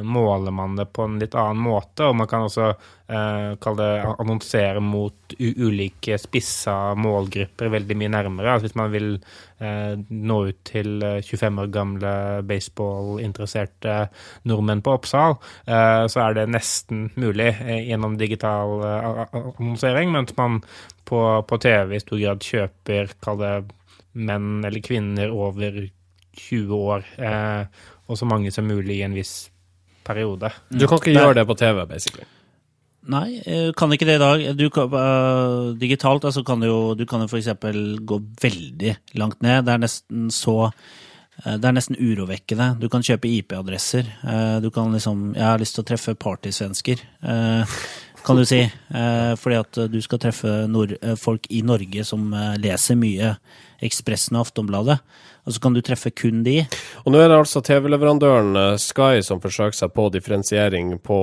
måler 0.04 0.54
man 0.56 0.78
det 0.80 0.86
på 0.96 1.04
en 1.04 1.18
litt 1.20 1.36
annen 1.36 1.60
måte. 1.62 2.08
Og 2.08 2.16
man 2.16 2.30
kan 2.30 2.46
også 2.46 2.70
eh, 2.72 3.74
det 3.78 3.90
annonsere 4.08 4.80
mot 4.84 5.36
ulike 5.38 6.18
spissa 6.22 6.96
målgrupper 6.98 7.72
veldig 7.74 7.98
mye 8.00 8.14
nærmere. 8.14 8.54
Altså 8.54 8.68
hvis 8.68 8.78
man 8.80 8.94
vil 8.94 9.10
eh, 9.60 9.94
nå 9.98 10.40
ut 10.50 10.62
til 10.68 11.04
25 11.04 11.48
eh, 11.48 11.64
år 11.64 11.72
gamle 11.74 12.14
baseballinteresserte 12.48 13.98
nordmenn 14.50 14.84
på 14.86 14.96
Oppsal, 14.98 15.38
eh, 15.68 16.06
så 16.12 16.24
er 16.26 16.38
det 16.40 16.48
nesten 16.54 17.10
mulig 17.20 17.52
eh, 17.54 17.90
gjennom 17.90 18.18
digital 18.20 18.80
annonsering, 18.88 20.14
mens 20.16 20.36
man 20.40 20.62
på, 21.08 21.22
på 21.48 21.60
TV 21.64 21.98
i 21.98 22.04
stor 22.04 22.24
grad 22.24 22.48
kjøper, 22.48 23.14
kall 23.24 23.44
det 23.44 23.54
menn 24.18 24.66
eller 24.66 24.82
kvinner 24.84 25.32
over 25.34 25.84
20 26.38 26.74
år, 26.78 27.06
eh, 27.18 27.86
og 28.08 28.18
så 28.20 28.28
mange 28.30 28.52
som 28.54 28.68
mulig 28.68 29.00
i 29.00 29.06
en 29.06 29.16
viss 29.18 29.48
periode. 30.08 30.52
Du 30.72 30.88
kan 30.88 31.02
ikke 31.02 31.16
gjøre 31.16 31.42
det 31.42 31.48
på 31.50 31.58
TV, 31.60 31.84
basically. 31.90 32.28
Nei, 33.08 33.40
eh, 33.46 33.72
kan 33.78 33.92
ikke 33.94 34.08
det 34.08 34.18
i 34.18 34.22
dag. 34.24 34.46
Du, 34.60 34.68
uh, 34.68 35.74
digitalt 35.80 36.26
altså 36.28 36.44
kan 36.44 36.60
du 36.60 36.68
jo 36.68 36.80
du 36.98 37.06
kan 37.08 37.24
jo 37.24 37.30
f.eks. 37.30 37.54
gå 38.04 38.18
veldig 38.42 38.96
langt 39.16 39.40
ned. 39.42 39.64
Det 39.64 39.74
er 39.74 39.84
nesten 39.84 40.28
så 40.34 40.58
uh, 40.68 41.56
Det 41.56 41.70
er 41.70 41.78
nesten 41.78 41.96
urovekkende. 41.96 42.74
Du 42.82 42.90
kan 42.92 43.06
kjøpe 43.06 43.30
IP-adresser. 43.32 44.10
Du 44.62 44.70
kan 44.72 44.92
liksom 44.92 45.32
Jeg 45.36 45.46
har 45.46 45.62
lyst 45.62 45.78
til 45.78 45.86
å 45.86 45.88
treffe 45.88 46.18
partysvensker, 46.20 47.04
kan 48.28 48.36
du 48.36 48.44
si. 48.44 48.60
fordi 49.40 49.56
at 49.56 49.78
du 49.88 50.02
skal 50.02 50.20
treffe 50.20 50.50
folk 51.16 51.46
i 51.50 51.62
Norge 51.62 52.04
som 52.04 52.34
leser 52.60 52.98
mye 53.00 53.38
Ekspressen 53.80 54.36
og 54.36 54.48
Aftonbladet 54.50 54.98
og 55.48 55.56
så 55.56 55.64
kan 55.64 55.76
du 55.76 55.82
treffe 55.86 56.12
kun 56.12 56.44
de. 56.46 56.60
Og 57.06 57.14
nå 57.14 57.22
er 57.24 57.32
det 57.32 57.40
altså 57.40 57.64
TV-leverandøren 57.64 58.60
eh, 58.60 58.76
Sky 58.82 59.24
som 59.26 59.42
forsøker 59.44 59.80
seg 59.80 59.96
på 59.96 60.10
differensiering 60.14 60.98
på, 61.00 61.18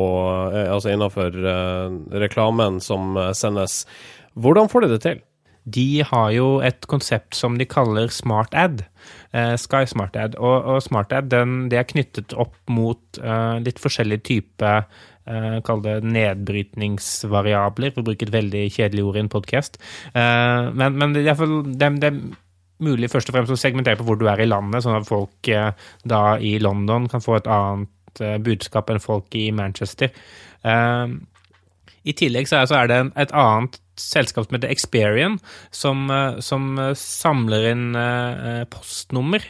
eh, 0.49 0.73
altså 0.73 0.95
innenfor 0.95 1.37
uh, 1.45 1.93
reklamen 2.25 2.81
som 2.85 3.19
sendes. 3.37 3.85
Hvordan 4.35 4.73
får 4.73 4.85
de 4.85 4.93
det 4.95 5.01
til? 5.05 5.23
De 5.65 5.89
har 6.05 6.33
jo 6.35 6.49
et 6.65 6.85
konsept 6.91 7.37
som 7.37 7.57
de 7.61 7.65
kaller 7.69 8.11
smart 8.13 8.53
ad. 8.53 8.83
Sky 9.33 9.87
smart 9.89 10.17
ad. 10.21 10.37
Og, 10.37 10.67
og 10.75 10.83
smart 10.85 11.13
ad 11.17 11.31
den, 11.33 11.71
det 11.73 11.79
er 11.81 11.89
knyttet 11.89 12.35
opp 12.37 12.57
mot 12.69 13.21
uh, 13.23 13.57
litt 13.65 13.81
forskjellige 13.81 14.27
typer 14.29 14.85
Uh, 15.25 15.63
Kall 15.65 15.81
det 15.81 16.03
nedbrytningsvariabler, 16.05 17.95
for 17.95 18.03
å 18.03 18.09
bruke 18.11 18.27
et 18.27 18.33
veldig 18.35 18.67
kjedelig 18.75 19.05
ord 19.09 19.17
i 19.17 19.23
en 19.23 19.31
podkast. 19.33 19.79
Uh, 20.13 20.69
men, 20.77 20.99
men 21.01 21.15
det, 21.17 21.23
er 21.33 21.39
det, 21.65 21.89
det, 22.03 22.11
mulig 22.85 23.11
først 23.13 23.31
og 23.31 23.37
fremst 23.37 23.55
å 23.55 23.61
segmentere 23.61 23.99
på 24.01 24.07
hvor 24.09 24.19
du 24.21 24.27
er 24.31 24.43
i 24.43 24.49
landet, 24.49 24.85
sånn 24.85 24.99
at 24.99 25.09
folk 25.09 25.51
eh, 25.53 25.71
da 26.09 26.25
i 26.39 26.57
London 26.63 27.09
kan 27.11 27.25
få 27.25 27.39
et 27.39 27.51
annet 27.51 28.25
eh, 28.25 28.37
budskap 28.45 28.93
enn 28.93 29.03
folk 29.03 29.35
i 29.39 29.49
Manchester. 29.57 30.13
Eh, 30.65 31.17
I 32.05 32.17
tillegg 32.17 32.51
så 32.51 32.65
er, 32.67 32.91
det 32.91 33.01
et 33.25 33.35
annet 33.35 33.81
selskap 34.01 34.47
som 34.47 34.57
heter 34.57 34.73
Experian, 34.73 35.39
som, 35.71 36.11
eh, 36.11 36.41
som 36.45 36.79
samler 36.95 37.71
inn 37.73 37.85
postnummer 38.71 39.45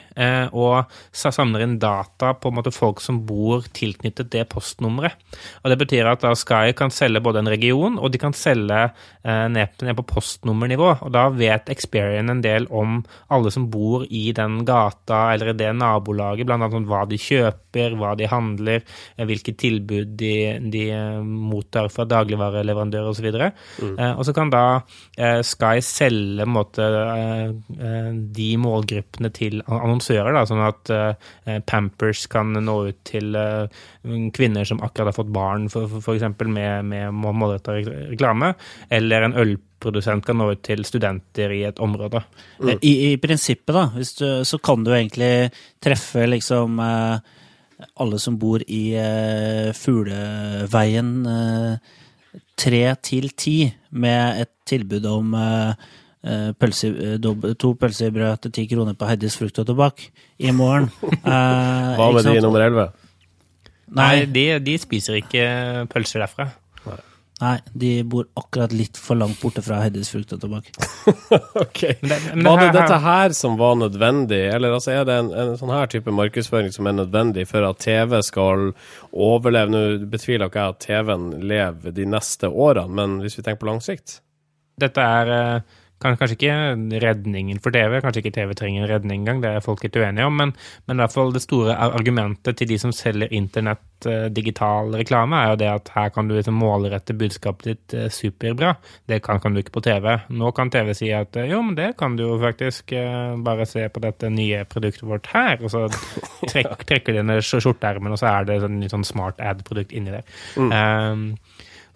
og 0.53 0.91
samler 1.15 1.65
inn 1.65 1.79
data 1.81 2.33
på 2.35 2.51
en 2.51 2.57
måte 2.59 2.73
folk 2.75 3.01
som 3.03 3.23
bor 3.27 3.65
tilknyttet 3.75 4.31
det 4.33 4.45
postnummeret. 4.53 5.17
Og 5.63 5.71
Det 5.71 5.79
betyr 5.79 6.11
at 6.11 6.23
da 6.23 6.35
Sky 6.35 6.75
kan 6.77 6.91
selge 6.91 7.23
både 7.25 7.41
en 7.41 7.51
region, 7.51 7.99
og 7.99 8.13
de 8.13 8.19
kan 8.19 8.33
selge 8.33 8.93
ned, 9.25 9.69
ned 9.83 9.97
på 9.97 10.07
postnummernivå. 10.15 10.91
Og 11.03 11.13
Da 11.13 11.29
vet 11.31 11.71
Experian 11.73 12.31
en 12.31 12.43
del 12.43 12.67
om 12.71 13.03
alle 13.31 13.51
som 13.51 13.71
bor 13.71 14.05
i 14.11 14.33
den 14.37 14.65
gata 14.65 15.33
eller 15.35 15.53
i 15.53 15.59
det 15.59 15.73
nabolaget, 15.77 16.47
bl.a. 16.47 16.69
Hva 16.85 17.05
de 17.09 17.19
kjøper, 17.21 17.97
hva 17.99 18.15
de 18.19 18.29
handler, 18.31 18.85
hvilke 19.17 19.55
tilbud 19.59 20.15
de, 20.21 20.35
de 20.73 20.85
mottar 21.25 21.91
fra 21.93 22.07
dagligvareleverandører 22.09 23.11
osv. 23.11 23.31
Og, 23.31 23.41
så 23.41 23.89
mm. 23.89 24.01
og 24.13 24.25
så 24.27 24.34
kan 24.35 24.51
da 24.53 24.65
eh, 25.17 25.41
Sky 25.47 25.83
selge 25.85 26.47
måte, 26.49 26.85
eh, 26.85 27.51
eh, 27.79 28.09
de 28.37 28.49
målgruppene 28.61 29.31
til 29.35 29.61
annonsører, 29.65 30.33
da, 30.37 30.45
sånn 30.49 30.65
at 30.65 30.93
Pampers 31.69 32.27
kan 32.31 32.53
nå 32.55 32.75
ut 32.91 32.99
til 33.07 33.37
kvinner 34.35 34.67
som 34.69 34.83
akkurat 34.85 35.11
har 35.11 35.17
fått 35.17 35.33
barn, 35.35 35.69
f.eks. 35.71 36.27
med, 36.45 36.91
med 36.91 37.15
målretta 37.15 37.77
reklame, 37.79 38.53
eller 38.93 39.27
en 39.27 39.37
ølprodusent 39.45 40.27
kan 40.27 40.39
nå 40.41 40.51
ut 40.55 40.63
til 40.67 40.85
studenter 40.87 41.55
i 41.55 41.63
et 41.69 41.81
område. 41.83 42.23
Mm. 42.61 42.75
I, 42.77 42.93
I, 42.93 43.11
prinsippet, 43.23 43.75
da, 43.75 43.87
du, 43.95 44.29
så 44.47 44.61
kan 44.63 44.85
du 44.85 44.93
egentlig 44.95 45.51
treffe 45.83 46.27
liksom 46.29 46.81
alle 46.81 48.23
som 48.23 48.39
bor 48.41 48.63
i 48.67 48.85
Fugleveien 49.77 51.13
tre 52.59 52.83
til 53.03 53.31
ti 53.37 53.59
med 53.91 54.43
et 54.45 54.53
tilbud 54.69 55.07
om 55.11 55.35
uh, 55.37 55.73
pølse, 56.61 56.91
to 57.61 57.73
pølsebrød 57.81 58.45
til 58.45 58.55
ti 58.57 58.67
kroner 58.71 58.97
på 58.99 59.09
Heidis 59.11 59.37
frukt 59.39 59.59
og 59.61 59.69
tobakk 59.69 60.07
i 60.39 60.53
morgen. 60.55 60.91
Uh, 61.03 61.95
Hva 61.99 62.11
med 62.15 62.29
de 62.29 62.41
nummer 62.45 62.65
elleve? 62.65 62.91
Nei, 63.95 64.25
de, 64.27 64.47
de, 64.65 64.79
spiser 64.81 65.21
ikke 65.21 65.45
pølser 65.93 66.25
derfra. 66.25 66.49
Nei, 67.43 67.57
de 67.75 67.91
bor 68.07 68.29
akkurat 68.39 68.73
litt 68.73 68.99
for 69.01 69.19
langt 69.19 69.41
borte 69.43 69.63
fra 69.65 69.81
Heddis 69.83 70.13
frukt 70.15 70.33
og 70.37 70.43
tobakk. 70.45 70.69
ok. 71.65 71.81
Men 72.01 72.13
det, 72.13 72.19
men 72.37 72.47
var 72.47 72.63
det 72.63 72.69
dette 72.77 72.99
her 73.03 73.35
som 73.35 73.59
var 73.59 73.75
nødvendig, 73.81 74.41
eller 74.55 74.77
altså, 74.77 74.93
er 74.95 75.09
det 75.09 75.17
en, 75.19 75.31
en, 75.35 75.55
sånn 75.59 75.75
her 75.75 75.91
type 75.91 76.15
markedsføring 76.15 76.71
som 76.75 76.87
er 76.87 76.99
nødvendig 77.01 77.49
for 77.51 77.67
at 77.67 77.83
TV 77.83 78.21
skal 78.23 78.71
overleve? 79.11 79.75
Nå 79.75 80.11
betviler 80.13 80.47
ikke 80.47 80.63
jeg 80.63 80.77
at 80.77 80.85
TV-en 80.87 81.31
lever 81.43 81.97
de 81.97 82.07
neste 82.15 82.51
årene, 82.51 82.95
men 83.03 83.19
hvis 83.25 83.41
vi 83.41 83.47
tenker 83.47 83.65
på 83.65 83.73
lang 83.73 83.83
sikt? 83.83 84.21
Dette 84.81 85.03
er 85.03 85.35
uh 85.35 85.81
Kanskje 86.03 86.35
ikke 86.37 86.55
redningen 87.01 87.61
for 87.65 87.73
TV, 87.73 87.97
kanskje 88.05 88.21
ikke 88.21 88.35
TV 88.35 88.51
trenger 88.59 88.83
en 88.83 88.91
redning 88.91 89.23
engang, 89.23 89.41
det 89.41 89.55
er 89.55 89.65
folk 89.65 89.81
litt 89.87 89.97
uenige 89.97 90.27
om, 90.29 90.35
men, 90.37 90.53
men, 90.85 90.99
i 90.99 91.01
hvert 91.01 91.15
fall 91.15 91.33
det 91.33 91.41
store 91.45 91.77
argumentet 91.81 92.59
til 92.59 92.69
de 92.69 92.77
som 92.83 92.93
selger 92.93 93.33
internett 93.33 94.09
uh, 94.11 94.27
digital 94.35 94.93
reklame, 94.99 95.39
er 95.39 95.55
jo 95.55 95.61
det 95.63 95.71
at 95.71 95.91
her 95.95 96.13
kan 96.13 96.29
du 96.29 96.35
liksom 96.37 96.59
målrette 96.61 97.17
budskapet 97.17 97.71
ditt 97.71 97.97
uh, 97.97 98.09
superbra. 98.13 98.75
Det 99.09 99.23
kan, 99.25 99.41
kan, 99.41 99.55
du 99.55 99.63
ikke 99.63 99.79
på 99.79 99.85
TV. 99.87 100.11
Nå 100.29 100.53
kan 100.57 100.73
TV 100.75 100.93
si 100.99 101.09
at 101.15 101.39
uh, 101.41 101.47
jo, 101.49 101.63
men 101.65 101.79
det 101.79 101.95
kan 102.01 102.19
du 102.19 102.27
jo 102.27 102.39
faktisk. 102.43 102.93
bare 103.45 103.65
se 103.67 103.87
på 103.89 104.01
dette 104.03 104.29
nye 104.31 104.65
produktet 104.69 105.09
vårt 105.09 105.29
her, 105.33 105.63
og 105.63 105.73
så 105.73 105.87
trekk, 106.51 106.85
trekker 106.85 107.17
de 107.17 107.25
ned 107.25 107.45
skjorteermen, 107.45 108.13
og 108.13 108.21
så 108.21 108.29
er 108.35 108.51
det 108.51 108.61
en 108.67 108.83
sånn 108.91 109.07
smart 109.07 109.41
ad-produkt 109.41 109.95
inni 109.95 110.13
der. 110.13 110.27
Mm. 110.59 110.75
Um, 110.75 111.25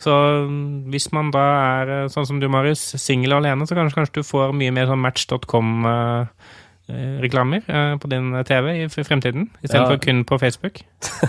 så 0.02 0.12
mm, 0.46 0.90
hvis 0.92 1.06
man 1.14 1.30
da 1.34 1.44
er 1.58 1.90
eh, 1.94 2.08
sånn 2.12 2.26
som 2.28 2.38
du, 2.42 2.46
Marius, 2.52 2.82
singel 3.02 3.32
og 3.34 3.40
alene, 3.42 3.66
så 3.66 3.74
kanskje, 3.78 3.96
kanskje, 3.98 4.16
du 4.20 4.24
får 4.26 4.46
mye 4.54 4.72
mer 4.74 4.86
sånn 4.90 5.02
match.com-reklamer 5.02 7.60
eh, 7.64 7.70
eh, 7.80 7.94
på 7.98 8.06
din 8.12 8.26
TV 8.46 8.64
i 8.84 8.86
fremtiden, 8.94 9.44
istedenfor 9.58 9.96
ja. 9.98 10.02
kun 10.06 10.18
på 10.28 10.34
Facebook. 10.38 10.74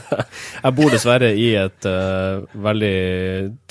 jeg 0.65 0.71
bor 0.77 0.89
dessverre 0.93 1.29
i 1.33 1.55
et 1.57 1.81
uh, 1.89 2.45
veldig 2.69 2.99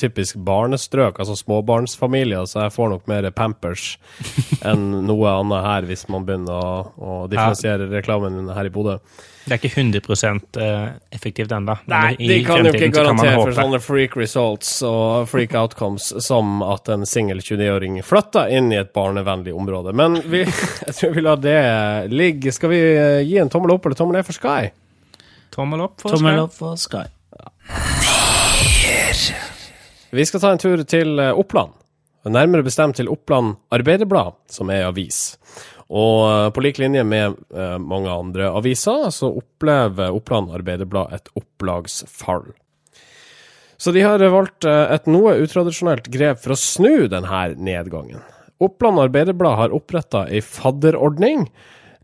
typisk 0.03 0.33
barnestrøk, 0.43 1.15
altså 1.23 1.35
småbarnsfamilier, 1.39 2.45
så 2.51 2.57
jeg 2.67 2.75
får 2.75 2.87
nok 2.97 3.05
mer 3.11 3.25
Pampers 3.31 3.85
enn 4.69 4.85
noe 5.07 5.27
annet 5.37 5.67
her, 5.71 5.83
hvis 5.91 6.05
man 6.11 6.27
begynner 6.27 6.57
å, 6.59 6.91
å 6.99 7.31
differensiere 7.31 7.87
reklamen 7.95 8.51
her 8.51 8.67
i 8.67 8.75
Bodø. 8.75 8.97
Det 9.49 9.57
er 9.57 9.61
ikke 9.63 9.81
100 9.81 10.61
eh, 10.61 10.89
effektivt 11.17 11.53
ennå. 11.57 11.75
Nei, 11.89 12.17
de 12.21 12.39
kan 12.45 12.67
jo 12.67 12.73
ikke 12.75 12.91
garantere 12.93 13.37
for 13.39 13.55
sånne 13.57 13.81
freak 13.81 14.17
results 14.21 14.75
og 14.85 15.29
freak 15.31 15.55
outcomes 15.57 16.11
som 16.25 16.61
at 16.67 16.91
en 16.93 17.07
singel 17.09 17.41
29-åring 17.41 17.97
flytter 18.05 18.53
inn 18.53 18.69
i 18.75 18.79
et 18.81 18.93
barnevennlig 18.93 19.55
område. 19.57 19.95
Men 19.97 20.21
vi, 20.29 20.45
jeg 20.87 20.97
tror 20.99 21.17
vi 21.17 21.25
lar 21.25 21.41
det 21.41 21.59
ligge. 22.13 22.53
Skal 22.53 22.75
vi 22.75 22.83
eh, 22.93 23.23
gi 23.25 23.41
en 23.41 23.49
tommel 23.53 23.73
opp 23.79 23.89
eller 23.89 23.97
tommel 23.97 24.21
ned 24.21 24.29
for 24.29 24.37
Sky? 24.37 24.69
Tommel 25.55 25.87
opp 25.87 25.97
for 26.05 26.13
tommel 26.13 26.37
Sky. 26.37 26.45
Opp 26.45 26.55
for 26.61 26.77
Sky. 26.77 27.07
Ja. 27.39 27.49
Vi 30.11 30.25
skal 30.29 30.41
ta 30.45 30.53
en 30.53 30.61
tur 30.61 30.85
til 30.89 31.19
eh, 31.25 31.33
Oppland. 31.33 31.73
Nærmere 32.29 32.67
bestemt 32.67 32.99
til 32.99 33.09
Oppland 33.09 33.57
Arbeiderblad, 33.73 34.37
som 34.53 34.69
er 34.75 34.85
avis. 34.89 35.39
Og 35.89 36.23
eh, 36.29 36.49
på 36.53 36.65
lik 36.65 36.81
linje 36.83 37.05
med 37.09 37.39
eh, 37.55 37.77
mange 37.81 38.13
andre 38.13 38.51
aviser, 38.53 39.09
så 39.15 39.31
opplever 39.41 40.13
Oppland 40.13 40.53
Arbeiderblad 40.53 41.15
et 41.17 41.31
opplagsfall. 41.39 42.51
Så 43.79 43.95
de 43.95 44.03
har 44.03 44.23
valgt 44.33 44.67
eh, 44.69 44.85
et 44.95 45.09
noe 45.09 45.39
utradisjonelt 45.41 46.11
grep 46.13 46.43
for 46.43 46.53
å 46.55 46.61
snu 46.61 47.09
denne 47.09 47.45
nedgangen. 47.57 48.21
Oppland 48.61 49.01
Arbeiderblad 49.01 49.57
har 49.61 49.75
oppretta 49.75 50.27
ei 50.29 50.43
fadderordning. 50.45 51.47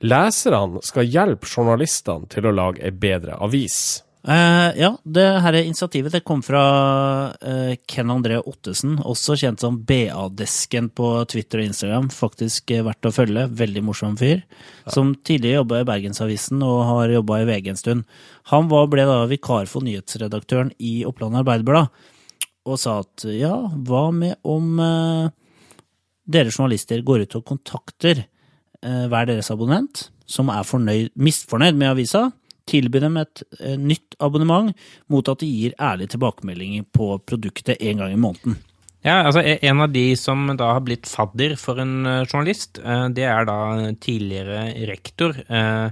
Leserne 0.05 0.81
skal 0.87 1.09
hjelpe 1.11 1.49
journalistene 1.49 2.31
til 2.33 2.47
å 2.47 2.55
lage 2.55 2.85
ei 2.85 2.95
bedre 2.95 3.37
avis. 3.43 4.05
Uh, 4.25 4.73
ja, 4.81 4.89
det 5.05 5.25
her 5.45 5.57
initiativet 5.59 6.15
det 6.15 6.23
kom 6.25 6.41
fra 6.41 6.61
uh, 7.37 7.75
Ken 7.85 8.09
André 8.09 8.39
Ottesen, 8.41 8.95
også 9.05 9.35
kjent 9.37 9.61
som 9.61 9.77
BA-desken 9.85 10.89
på 10.97 11.09
Twitter 11.29 11.61
og 11.61 11.69
Instagram. 11.69 12.07
Faktisk 12.09 12.73
uh, 12.73 12.87
verdt 12.87 13.05
å 13.05 13.13
følge. 13.13 13.43
Veldig 13.53 13.83
morsom 13.85 14.15
fyr. 14.17 14.41
Ja. 14.87 14.95
Som 14.95 15.13
tidligere 15.29 15.61
jobba 15.61 15.83
i 15.83 15.89
Bergensavisen 15.91 16.65
og 16.65 16.87
har 16.89 17.13
jobba 17.13 17.43
i 17.43 17.49
VG 17.51 17.69
en 17.75 17.81
stund. 17.83 18.07
Han 18.55 18.71
var, 18.73 18.89
ble 18.93 19.05
da 19.09 19.19
vikar 19.29 19.69
for 19.69 19.85
nyhetsredaktøren 19.85 20.73
i 20.81 20.95
Oppland 21.09 21.37
Arbeiderblad, 21.43 21.93
og 22.65 22.81
sa 22.81 23.03
at 23.03 23.27
ja, 23.29 23.53
hva 23.85 24.07
med 24.17 24.39
om 24.49 24.79
dere 26.25 26.53
journalister 26.53 27.03
går 27.05 27.27
ut 27.27 27.37
og 27.37 27.45
kontakter 27.51 28.23
hver 28.81 29.29
deres 29.29 29.51
abonnent, 29.53 30.07
som 30.25 30.49
er 30.53 30.65
fornøyd, 30.65 31.13
misfornøyd 31.13 31.77
med 31.77 31.93
avisa? 31.93 32.31
Tilby 32.75 33.03
dem 33.07 33.19
et 33.23 33.47
eh, 33.61 33.79
nytt 33.81 34.19
abonnement 34.19 34.75
mot 35.13 35.31
at 35.31 35.43
de 35.43 35.49
gir 35.49 35.79
ærlige 35.79 36.17
tilbakemeldinger 36.17 36.87
på 36.95 37.15
produktet 37.25 37.81
en 37.81 38.03
gang 38.03 38.15
i 38.15 38.21
måneden. 38.21 38.59
Ja, 39.05 39.21
altså 39.21 39.43
e, 39.45 39.59
En 39.63 39.83
av 39.85 39.93
de 39.93 40.05
som 40.17 40.47
da 40.57 40.73
har 40.79 40.85
blitt 40.85 41.09
fadder 41.09 41.59
for 41.61 41.81
en 41.83 42.07
eh, 42.09 42.23
journalist, 42.25 42.81
eh, 42.81 43.09
det 43.13 43.27
er 43.29 43.49
da 43.49 43.59
tidligere 44.01 44.71
rektor 44.91 45.37
eh, 45.45 45.91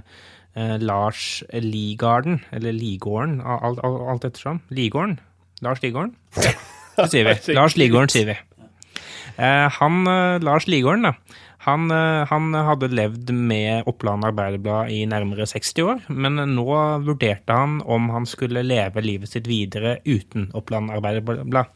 Lars 0.53 1.41
Ligarden, 1.49 2.43
eller 2.53 2.75
Ligården, 2.77 3.39
alt, 3.41 3.79
alt 3.81 4.25
ettersom. 4.27 4.59
Ligården? 4.69 5.15
Lars 5.65 5.81
Ligården? 5.81 6.11
Det 6.93 7.07
sier 7.09 7.25
vi. 7.25 7.55
Lars 7.57 7.73
Ligården, 7.73 8.11
sier 8.13 8.27
vi. 8.29 8.35
Eh, 9.33 9.79
han, 9.79 10.03
Lars 10.45 10.67
Ligården, 10.69 11.07
da, 11.09 11.15
han, 11.63 11.91
eh, 11.91 12.25
han, 12.27 12.53
hadde 12.53 12.91
levd 12.91 13.31
med 13.31 13.87
Oppland 13.87 14.25
Arbeiderblad 14.27 14.91
i 14.91 15.03
nærmere 15.07 15.47
60 15.47 15.85
år, 15.87 16.01
men 16.11 16.41
nå 16.55 16.67
vurderte 17.05 17.55
han 17.55 17.79
om 17.87 18.09
han 18.11 18.27
skulle 18.27 18.65
leve 18.65 19.03
livet 19.03 19.31
sitt 19.31 19.47
videre 19.47 19.97
uten 20.03 20.49
Oppland 20.57 20.91
Arbeiderblad. 20.91 21.71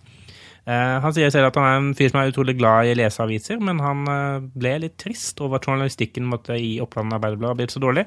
Eh, 0.68 0.98
han 1.00 1.14
sier 1.16 1.32
selv 1.32 1.48
at 1.48 1.58
han 1.60 1.66
er 1.70 1.78
en 1.80 1.94
fyr 1.96 2.12
som 2.12 2.20
er 2.20 2.34
utrolig 2.34 2.58
glad 2.60 2.90
i 2.90 2.92
å 2.92 3.00
lese 3.00 3.24
aviser, 3.24 3.62
men 3.64 3.80
han 3.80 4.04
eh, 4.12 4.48
ble 4.60 4.74
litt 4.84 4.98
trist 5.00 5.40
over 5.40 5.62
at 5.62 5.70
journalistikken 5.70 6.28
måtte 6.28 6.58
i 6.60 6.76
Oppland 6.84 7.16
Arbeiderblad 7.16 7.62
blitt 7.62 7.72
så 7.72 7.80
dårlig, 7.80 8.04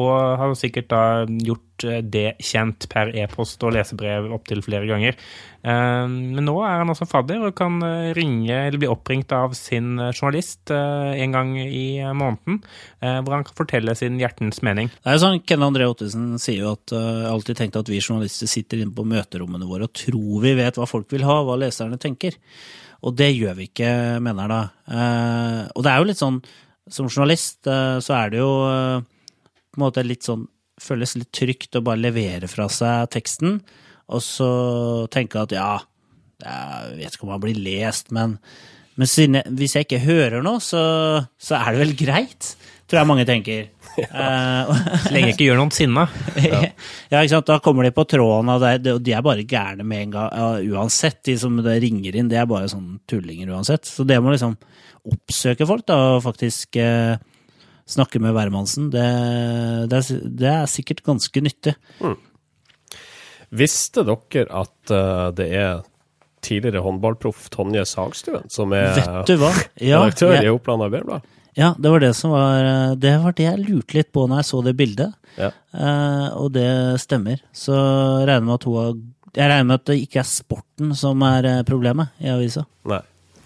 og 0.00 0.38
har 0.40 0.56
sikkert 0.58 0.88
da 0.90 1.02
gjort 1.44 1.84
eh, 1.86 2.00
det 2.02 2.26
kjent 2.44 2.86
per 2.92 3.12
e-post 3.18 3.62
og 3.66 3.74
lesebrev 3.76 4.30
opptil 4.34 4.62
flere 4.64 4.88
ganger. 4.88 5.18
Eh, 5.60 6.06
men 6.08 6.46
nå 6.46 6.54
er 6.64 6.80
han 6.80 6.92
også 6.92 7.08
fadder 7.10 7.44
og 7.48 7.56
kan 7.58 7.78
eh, 7.86 8.10
ringe 8.16 8.54
eller 8.54 8.80
bli 8.80 8.90
oppringt 8.90 9.32
av 9.36 9.54
sin 9.58 9.92
journalist 10.10 10.72
en 10.72 11.34
gang 11.34 11.52
i 11.60 12.00
måneden, 12.16 12.60
hvor 13.00 13.34
han 13.34 13.44
kan 13.46 13.56
fortelle 13.56 13.94
sin 13.98 14.18
hjertens 14.20 14.60
mening. 14.66 14.90
Det 14.92 15.10
er 15.10 15.16
jo 15.16 15.22
sånn, 15.24 15.40
Ken 15.46 15.64
André 15.64 15.86
Ottesen 15.88 16.34
sier 16.42 16.64
jo 16.64 16.74
at 16.76 16.94
jeg 16.94 17.30
alltid 17.30 17.58
tenkt 17.58 17.78
at 17.80 17.90
vi 17.90 18.00
journalister 18.00 18.50
sitter 18.50 18.82
inne 18.82 18.94
på 18.94 19.06
møterommene 19.08 19.68
våre 19.68 19.88
og 19.88 19.94
tror 19.96 20.42
vi 20.44 20.54
vet 20.58 20.78
hva 20.78 20.88
folk 20.88 21.10
vil 21.12 21.26
ha, 21.28 21.40
hva 21.46 21.58
leserne 21.60 21.98
tenker. 22.00 22.36
Og 23.06 23.16
det 23.16 23.30
gjør 23.32 23.56
vi 23.58 23.68
ikke, 23.70 23.90
mener 24.22 24.46
han 24.46 24.52
da. 24.54 25.70
Og 25.74 25.84
det 25.84 25.92
er 25.92 26.02
jo 26.02 26.10
litt 26.10 26.20
sånn, 26.20 26.40
som 26.90 27.08
journalist 27.08 27.64
så 27.64 28.16
er 28.18 28.34
det 28.34 28.42
jo 28.42 28.52
på 29.70 29.80
en 29.80 29.86
måte 29.86 30.06
litt 30.06 30.26
sånn 30.26 30.48
Føles 30.80 31.12
litt 31.12 31.28
trygt 31.36 31.76
å 31.76 31.82
bare 31.84 32.00
levere 32.00 32.48
fra 32.48 32.64
seg 32.72 33.10
teksten, 33.12 33.58
og 34.08 34.22
så 34.24 34.46
tenke 35.12 35.42
at 35.42 35.52
ja, 35.52 35.74
jeg 36.40 36.94
vet 37.02 37.16
ikke 37.16 37.26
om 37.26 37.34
han 37.34 37.42
blir 37.42 37.58
lest, 37.60 38.08
men, 38.16 38.38
Men 38.96 39.10
jeg, 39.12 39.42
hvis 39.56 39.76
jeg 39.76 39.84
ikke 39.86 40.00
hører 40.06 40.40
noe, 40.44 40.60
så, 40.64 40.80
så, 41.36 41.58
er 41.58 41.76
det 41.76 41.82
vel 41.82 41.92
greit, 41.98 42.48
tror 42.88 43.02
jeg 43.02 43.10
mange 43.12 43.28
tenker. 43.28 43.68
Ja. 44.00 44.70
Så 45.02 45.10
lenge 45.12 45.32
ikke 45.34 45.50
gjør 45.50 45.58
noen 45.60 45.72
sinna. 45.74 46.06
Ja. 46.40 46.60
ja, 47.10 47.20
ikke 47.20 47.34
sant. 47.34 47.48
Da 47.50 47.58
kommer 47.60 47.84
de 47.84 47.92
på 47.92 48.06
tråden, 48.08 48.52
og 48.54 48.64
de 49.04 49.12
er 49.12 49.24
bare 49.26 49.44
gærne 49.44 49.84
med 49.84 50.06
en 50.06 50.14
gang. 50.14 50.68
uansett. 50.72 51.20
De 51.26 51.36
som 51.40 51.58
ringer 51.60 52.16
inn, 52.16 52.30
det 52.30 52.38
er 52.40 52.48
bare 52.48 52.70
sånn 52.72 53.00
tullinger 53.10 53.52
uansett. 53.52 53.84
Så 53.84 54.06
det 54.08 54.20
må 54.22 54.32
liksom 54.32 54.56
oppsøke 55.10 55.68
folk, 55.68 55.84
da, 55.90 55.98
og 56.14 56.24
faktisk 56.24 56.78
eh, 56.80 57.18
snakke 57.90 58.20
med 58.22 58.34
hvermannsen. 58.36 58.90
Det, 58.92 59.06
det, 59.90 60.02
det, 60.38 60.50
er 60.50 60.70
sikkert 60.70 61.02
ganske 61.06 61.42
nyttig. 61.44 61.74
Mm. 62.00 62.16
Visste 63.60 64.06
dere 64.06 64.46
at 64.62 64.94
uh, 64.94 65.28
det 65.34 65.48
er 65.58 65.82
tidligere 66.44 66.84
håndballproff 66.84 67.50
Tonje 67.52 67.82
Sagstuen 67.84 68.46
som 68.48 68.72
er 68.72 68.96
ja, 68.96 69.20
redaktør 69.26 70.38
i 70.38 70.48
Oppland 70.48 70.86
Arbeiderblad? 70.86 71.26
Ja, 71.58 71.74
det 71.76 71.90
var 71.90 72.00
det 72.00 72.12
som 72.16 72.30
var 72.30 72.94
Det 72.96 73.10
var 73.20 73.34
det 73.36 73.44
jeg 73.44 73.64
lurte 73.66 73.96
litt 73.98 74.12
på 74.14 74.22
når 74.30 74.40
jeg 74.40 74.48
så 74.48 74.60
det 74.64 74.76
bildet. 74.78 75.16
Ja. 75.36 75.50
Uh, 75.74 76.28
og 76.44 76.52
det 76.54 76.70
stemmer. 77.02 77.42
Så 77.52 77.74
jeg 77.74 78.30
regner 78.30 78.46
med 78.46 78.60
at 78.60 78.68
hun 78.70 78.78
har 78.78 78.92
jeg 79.36 79.46
regner 79.46 79.66
med 79.68 79.78
at 79.78 79.86
det 79.90 80.00
ikke 80.02 80.22
er 80.22 80.28
sporten 80.28 80.94
som 80.98 81.20
er 81.22 81.46
eh, 81.46 81.62
problemet 81.66 82.16
i 82.22 82.30
avisa. 82.32 82.64
Nei. 82.90 83.00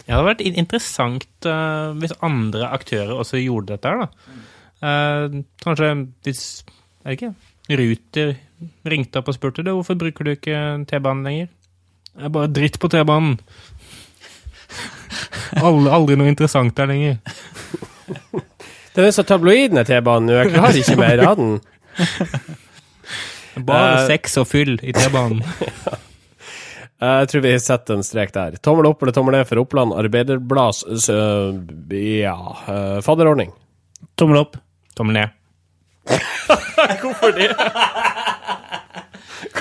Ja, 0.04 0.18
det 0.18 0.18
hadde 0.18 0.28
vært 0.28 0.58
interessant 0.60 1.48
uh, 1.48 1.94
hvis 1.96 2.12
andre 2.24 2.68
aktører 2.76 3.14
også 3.16 3.40
gjorde 3.40 3.72
dette 3.72 3.88
her, 3.88 4.04
da. 4.04 4.40
Uh, 4.84 5.38
kanskje 5.64 5.92
hvis 6.26 6.64
Er 7.04 7.14
det 7.14 7.16
ikke. 7.16 7.30
Ruter 7.80 8.34
ringte 8.88 9.20
opp 9.20 9.30
og 9.32 9.36
spurte 9.38 9.64
det, 9.64 9.72
hvorfor 9.72 9.96
bruker 9.96 10.26
du 10.26 10.34
ikke 10.34 10.58
T-banen 10.88 11.24
lenger? 11.24 11.48
Det 12.14 12.28
er 12.28 12.34
bare 12.36 12.52
dritt 12.52 12.76
på 12.80 12.90
T-banen. 12.92 13.38
Aldri, 15.64 15.88
aldri 15.92 16.16
noe 16.18 16.28
interessant 16.28 16.74
der 16.76 16.88
lenger. 16.90 17.18
Det 18.94 19.04
er 19.04 19.10
så 19.14 19.24
tabloidende, 19.26 19.84
T-banen. 19.86 20.32
Jeg 20.34 20.52
klarer 20.54 20.80
ikke 20.80 20.98
mer 21.00 21.22
av 21.24 21.38
den. 21.40 21.56
Bare 23.68 24.00
uh, 24.02 24.06
sex 24.08 24.36
og 24.40 24.48
fyll 24.50 24.76
i 24.82 24.92
T-banen. 24.94 25.44
Jeg 27.04 27.28
tror 27.30 27.42
vi 27.44 27.52
setter 27.60 27.98
en 27.98 28.06
strek 28.06 28.32
der. 28.34 28.56
Tommel 28.64 28.88
opp 28.88 29.02
eller 29.02 29.14
tommel 29.16 29.36
ned 29.36 29.48
for 29.48 29.60
Oppland 29.62 29.90
Arbeiderblads 29.96 30.84
uh, 31.10 31.52
ja, 31.92 32.36
uh, 32.68 33.00
fadderordning? 33.04 33.50
Tommel 34.20 34.38
opp. 34.44 34.52
Tommel 34.96 35.14
ned. 35.18 35.28
Hvorfor 37.02 37.30
det? 37.36 37.50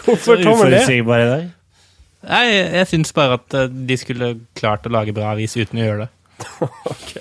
Hvorfor 0.03 0.36
tommel 0.36 0.69
ned? 0.69 0.84
Uforutsigbar 0.84 1.19
i 1.23 1.27
dag. 1.32 1.43
Nei, 2.23 2.45
jeg 2.79 2.88
syns 2.91 3.12
bare 3.15 3.39
at 3.39 3.58
eh, 3.60 3.71
de 3.89 3.97
skulle 3.99 4.29
klart 4.58 4.88
å 4.88 4.93
lage 4.93 5.15
bra 5.15 5.34
avis 5.34 5.58
uten 5.60 5.82
å 5.82 5.89
gjøre 5.89 6.06
det. 6.06 6.12
ok. 6.95 7.12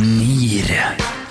Nier. 0.00 1.15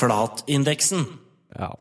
Flatindeksen. 0.00 1.04
Ja. 1.58 1.74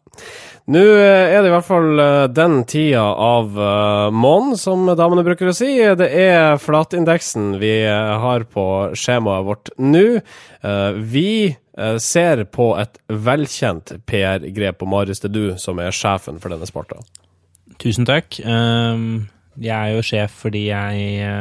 Nå 0.69 0.81
eh, 0.81 1.31
er 1.33 1.41
det 1.41 1.49
i 1.49 1.53
hvert 1.53 1.65
fall 1.65 2.01
eh, 2.01 2.25
den 2.33 2.59
tida 2.69 3.01
av 3.01 3.55
uh, 3.57 4.09
måneden, 4.13 4.57
som 4.59 4.85
damene 4.97 5.23
bruker 5.25 5.49
å 5.49 5.55
si. 5.55 5.71
Det 5.97 6.09
er 6.13 6.59
flatindeksen 6.61 7.55
vi 7.61 7.73
har 7.87 8.45
på 8.53 8.65
skjemaet 8.97 9.47
vårt 9.47 9.73
nå. 9.81 10.05
Vi 11.09 11.31
ser 12.03 12.41
på 12.51 12.65
et 12.75 12.97
velkjent 13.07 13.93
PR-grep, 14.09 14.81
og 14.83 14.89
Marius, 14.91 15.21
det 15.23 15.29
er 15.29 15.35
du 15.37 15.61
som 15.61 15.79
er 15.79 15.95
sjefen 15.95 16.41
for 16.43 16.51
denne 16.51 16.67
sporten. 16.67 17.05
Tusen 17.79 18.03
takk. 18.09 18.35
Ehm, 18.43 19.29
jeg 19.55 19.71
er 19.77 19.95
jo 19.95 20.03
sjef 20.03 20.35
fordi 20.41 20.65
jeg 20.67 21.37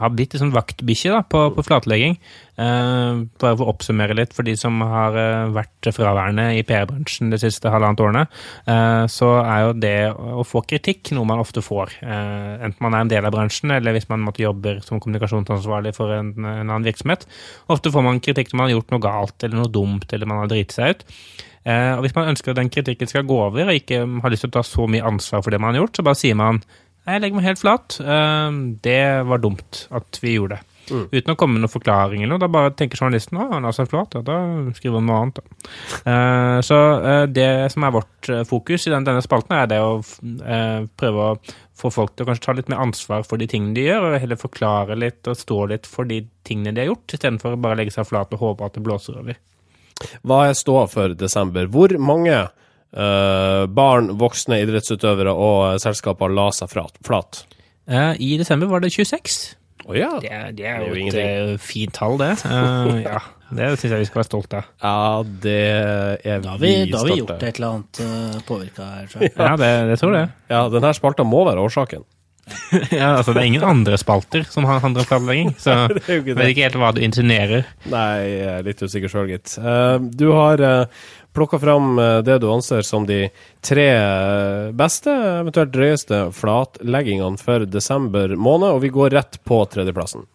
har 0.00 0.12
blitt 0.12 0.36
sånn 0.36 0.54
vaktbikkje 0.54 1.22
på, 1.32 1.42
på, 1.56 1.64
flatlegging. 1.66 2.18
Eh, 2.56 3.22
bare 3.40 3.56
for 3.56 3.64
å 3.64 3.72
oppsummere 3.72 4.16
litt 4.16 4.34
for 4.36 4.46
de 4.46 4.54
som 4.58 4.78
har 4.84 5.16
eh, 5.20 5.48
vært 5.54 5.90
fraværende 5.96 6.48
i 6.56 6.62
PR-bransjen 6.68 7.32
de 7.32 7.40
siste 7.40 7.72
halvannet 7.72 8.02
årene, 8.04 8.26
eh, 8.68 9.04
så 9.12 9.30
er 9.42 9.64
jo 9.64 9.74
det 9.86 9.96
å 10.12 10.44
få 10.46 10.64
kritikk 10.68 11.14
noe 11.16 11.28
man 11.28 11.42
ofte 11.42 11.64
får. 11.64 11.98
Eh, 12.04 12.52
enten 12.68 12.86
man 12.86 12.96
er 12.96 13.06
en 13.06 13.12
del 13.12 13.28
av 13.28 13.34
bransjen, 13.36 13.72
eller 13.76 13.96
hvis 13.96 14.08
man 14.12 14.24
måtte 14.24 14.44
jobbe 14.44 14.78
som 14.84 15.00
kommunikasjonsansvarlig 15.02 15.96
for 15.96 16.12
en, 16.16 16.32
en 16.44 16.64
annen 16.66 16.86
virksomhet. 16.86 17.28
Ofte 17.72 17.92
får 17.94 18.06
man 18.06 18.22
kritikk 18.24 18.52
når 18.52 18.60
man 18.60 18.70
har 18.70 18.78
gjort 18.78 18.96
noe 18.96 19.06
galt 19.08 19.48
eller 19.48 19.62
noe 19.62 19.72
dumt, 19.72 20.08
eller 20.12 20.28
man 20.28 20.44
har 20.44 20.52
driti 20.52 20.76
seg 20.76 20.96
ut. 20.96 21.06
Eh, 21.66 21.92
og 21.96 22.04
Hvis 22.04 22.14
man 22.14 22.30
ønsker 22.30 22.52
at 22.52 22.60
den 22.60 22.70
kritikken 22.70 23.10
skal 23.10 23.26
gå 23.26 23.38
over, 23.48 23.66
og 23.66 23.74
ikke 23.74 24.04
har 24.22 24.32
lyst 24.32 24.46
til 24.46 24.52
å 24.52 24.58
ta 24.58 24.62
så 24.66 24.86
mye 24.90 25.06
ansvar 25.06 25.42
for 25.42 25.50
det 25.50 25.58
man 25.62 25.74
har 25.74 25.82
gjort, 25.82 25.98
så 25.98 26.06
bare 26.06 26.20
sier 26.20 26.38
man 26.38 26.60
jeg 27.06 27.22
legger 27.22 27.38
meg 27.38 27.46
helt 27.46 27.62
flat. 27.62 27.98
Eh, 28.02 28.62
det 28.86 29.02
var 29.28 29.42
dumt 29.42 29.86
at 29.94 30.22
vi 30.22 30.36
gjorde 30.36 30.58
det. 30.58 30.72
Mm. 30.86 31.06
Uten 31.10 31.32
å 31.32 31.36
komme 31.38 31.56
med 31.56 31.64
noen 31.64 31.72
forklaring 31.72 32.22
eller 32.22 32.36
noe. 32.36 32.42
Da 32.42 32.50
bare 32.52 32.72
tenker 32.78 33.00
journalisten 33.00 33.40
at 33.42 33.52
han 33.54 33.66
har 33.66 33.74
seg 33.74 33.88
flat, 33.90 34.14
ja, 34.14 34.22
da 34.26 34.36
skriver 34.76 35.00
han 35.00 35.08
noe 35.08 35.20
annet. 35.22 35.40
Da. 35.40 35.62
Uh, 36.06 36.58
så 36.66 36.78
uh, 37.02 37.22
det 37.30 37.48
som 37.74 37.86
er 37.86 37.94
vårt 37.96 38.30
fokus 38.48 38.86
i 38.86 38.92
den, 38.94 39.06
denne 39.06 39.24
spalten, 39.24 39.56
er 39.56 39.70
det 39.70 39.80
å 39.82 39.96
uh, 39.98 40.86
prøve 40.98 41.30
å 41.32 41.56
få 41.76 41.90
folk 41.92 42.14
til 42.14 42.24
å 42.24 42.30
kanskje 42.30 42.46
ta 42.46 42.54
litt 42.56 42.70
mer 42.72 42.84
ansvar 42.86 43.26
for 43.26 43.42
de 43.42 43.48
tingene 43.50 43.76
de 43.76 43.88
gjør, 43.88 44.08
og 44.08 44.20
heller 44.22 44.40
forklare 44.40 44.98
litt 44.98 45.26
og 45.28 45.38
stå 45.38 45.58
litt 45.72 45.90
for 45.90 46.08
de 46.08 46.22
tingene 46.46 46.74
de 46.76 46.84
har 46.84 46.92
gjort, 46.92 47.18
istedenfor 47.18 47.56
å 47.56 47.60
bare 47.66 47.80
legge 47.82 47.96
seg 47.96 48.08
flat 48.08 48.32
og 48.36 48.44
håpe 48.44 48.68
at 48.68 48.78
det 48.78 48.84
blåser 48.86 49.18
over. 49.20 49.42
Hva 50.28 50.44
er 50.46 50.56
ståa 50.56 50.86
for 50.92 51.16
desember? 51.18 51.68
Hvor 51.72 51.94
mange 51.98 52.46
barn, 52.92 54.12
voksne 54.16 54.60
idrettsutøvere 54.62 55.32
og 55.32 55.80
selskaper 55.82 56.32
la 56.32 56.46
seg 56.54 56.70
flat? 56.72 57.42
Uh, 57.86 58.14
I 58.18 58.36
desember 58.40 58.66
var 58.66 58.82
det 58.82 58.90
26. 58.90 59.56
Oh, 59.86 59.94
ja. 59.94 60.18
det, 60.22 60.30
det, 60.58 60.66
er 60.66 60.82
jo, 60.82 60.94
det 60.94 61.22
er 61.22 61.42
et 61.44 61.52
uh, 61.54 61.62
fint 61.62 61.94
tall, 61.94 62.16
det. 62.18 62.32
ja, 63.04 63.20
Det 63.54 63.68
syns 63.78 63.92
jeg 63.92 64.02
vi 64.02 64.08
skal 64.08 64.20
være 64.22 64.26
stolte 64.26 64.58
av. 64.58 64.72
Ja, 64.82 64.96
det 65.44 65.60
er 66.26 66.42
da 66.42 66.56
vi, 66.58 66.72
Da 66.90 67.04
har 67.04 67.06
vi 67.06 67.18
gjort 67.20 67.36
et 67.36 67.60
eller 67.60 67.76
annet 67.76 68.00
uh, 68.02 68.40
påvirka 68.48 68.88
her, 68.90 69.06
tror 69.12 69.22
jeg. 69.28 69.36
Ja, 69.46 69.54
det, 69.60 69.70
det 69.92 69.98
tror 70.02 70.18
jeg. 70.18 70.32
Ja, 70.50 70.64
denne 70.74 70.92
spalta 70.98 71.26
må 71.28 71.44
være 71.46 71.62
årsaken. 71.62 72.06
ja, 72.94 73.16
altså 73.16 73.32
Det 73.34 73.42
er 73.42 73.48
ingen 73.52 73.64
andre 73.66 73.98
spalter 73.98 74.44
som 74.50 74.66
handler 74.66 75.02
om 75.02 75.08
planlegging, 75.12 75.54
så 75.58 75.76
jeg 76.10 76.26
vet 76.26 76.50
ikke 76.50 76.66
helt 76.66 76.80
hva 76.82 76.90
du 76.94 77.00
insinuerer. 77.06 77.70
Nei, 77.90 78.10
jeg 78.26 78.50
er 78.56 78.66
litt 78.66 78.82
usikker 78.82 79.12
sjøl, 79.12 79.30
gitt. 79.30 79.54
Uh, 79.62 80.02
du 80.02 80.28
har 80.34 80.62
uh, 80.62 81.06
plukka 81.36 81.60
fram 81.62 81.98
uh, 82.00 82.20
det 82.26 82.40
du 82.42 82.48
anser 82.50 82.86
som 82.86 83.06
de 83.08 83.26
tre 83.64 83.88
beste, 84.76 85.12
eventuelt 85.42 85.74
drøyeste, 85.74 86.22
flatleggingene 86.36 87.40
for 87.40 87.66
desember 87.68 88.34
måned, 88.36 88.72
og 88.72 88.82
vi 88.84 88.94
går 88.94 89.14
rett 89.16 89.38
på 89.46 89.60
tredjeplassen. 89.70 90.26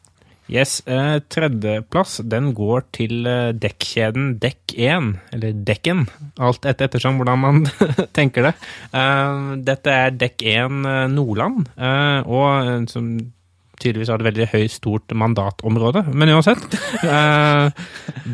Yes, 0.52 0.82
eh, 0.86 1.22
Tredjeplass 1.32 2.18
den 2.28 2.50
går 2.52 2.84
til 2.92 3.28
eh, 3.30 3.54
dekkjeden 3.56 4.34
Dekk1, 4.44 5.12
eller 5.32 5.60
Dekken, 5.68 6.02
alt 6.44 6.66
etter 6.68 6.90
ettersom 6.90 7.22
hvordan 7.22 7.40
man 7.40 7.62
tenker 8.18 8.50
det. 8.50 8.52
Eh, 8.92 9.54
dette 9.64 9.94
er 9.96 10.18
Dekk1 10.20 10.90
eh, 10.92 11.06
Nordland, 11.14 11.70
eh, 11.80 12.28
og 12.28 12.50
eh, 12.68 12.74
som 12.92 13.14
tydeligvis 13.80 14.12
har 14.12 14.20
et 14.20 14.28
veldig 14.28 14.50
høyt, 14.52 14.76
stort 14.76 15.16
mandatområde. 15.18 16.04
Men 16.14 16.36
uansett. 16.36 16.76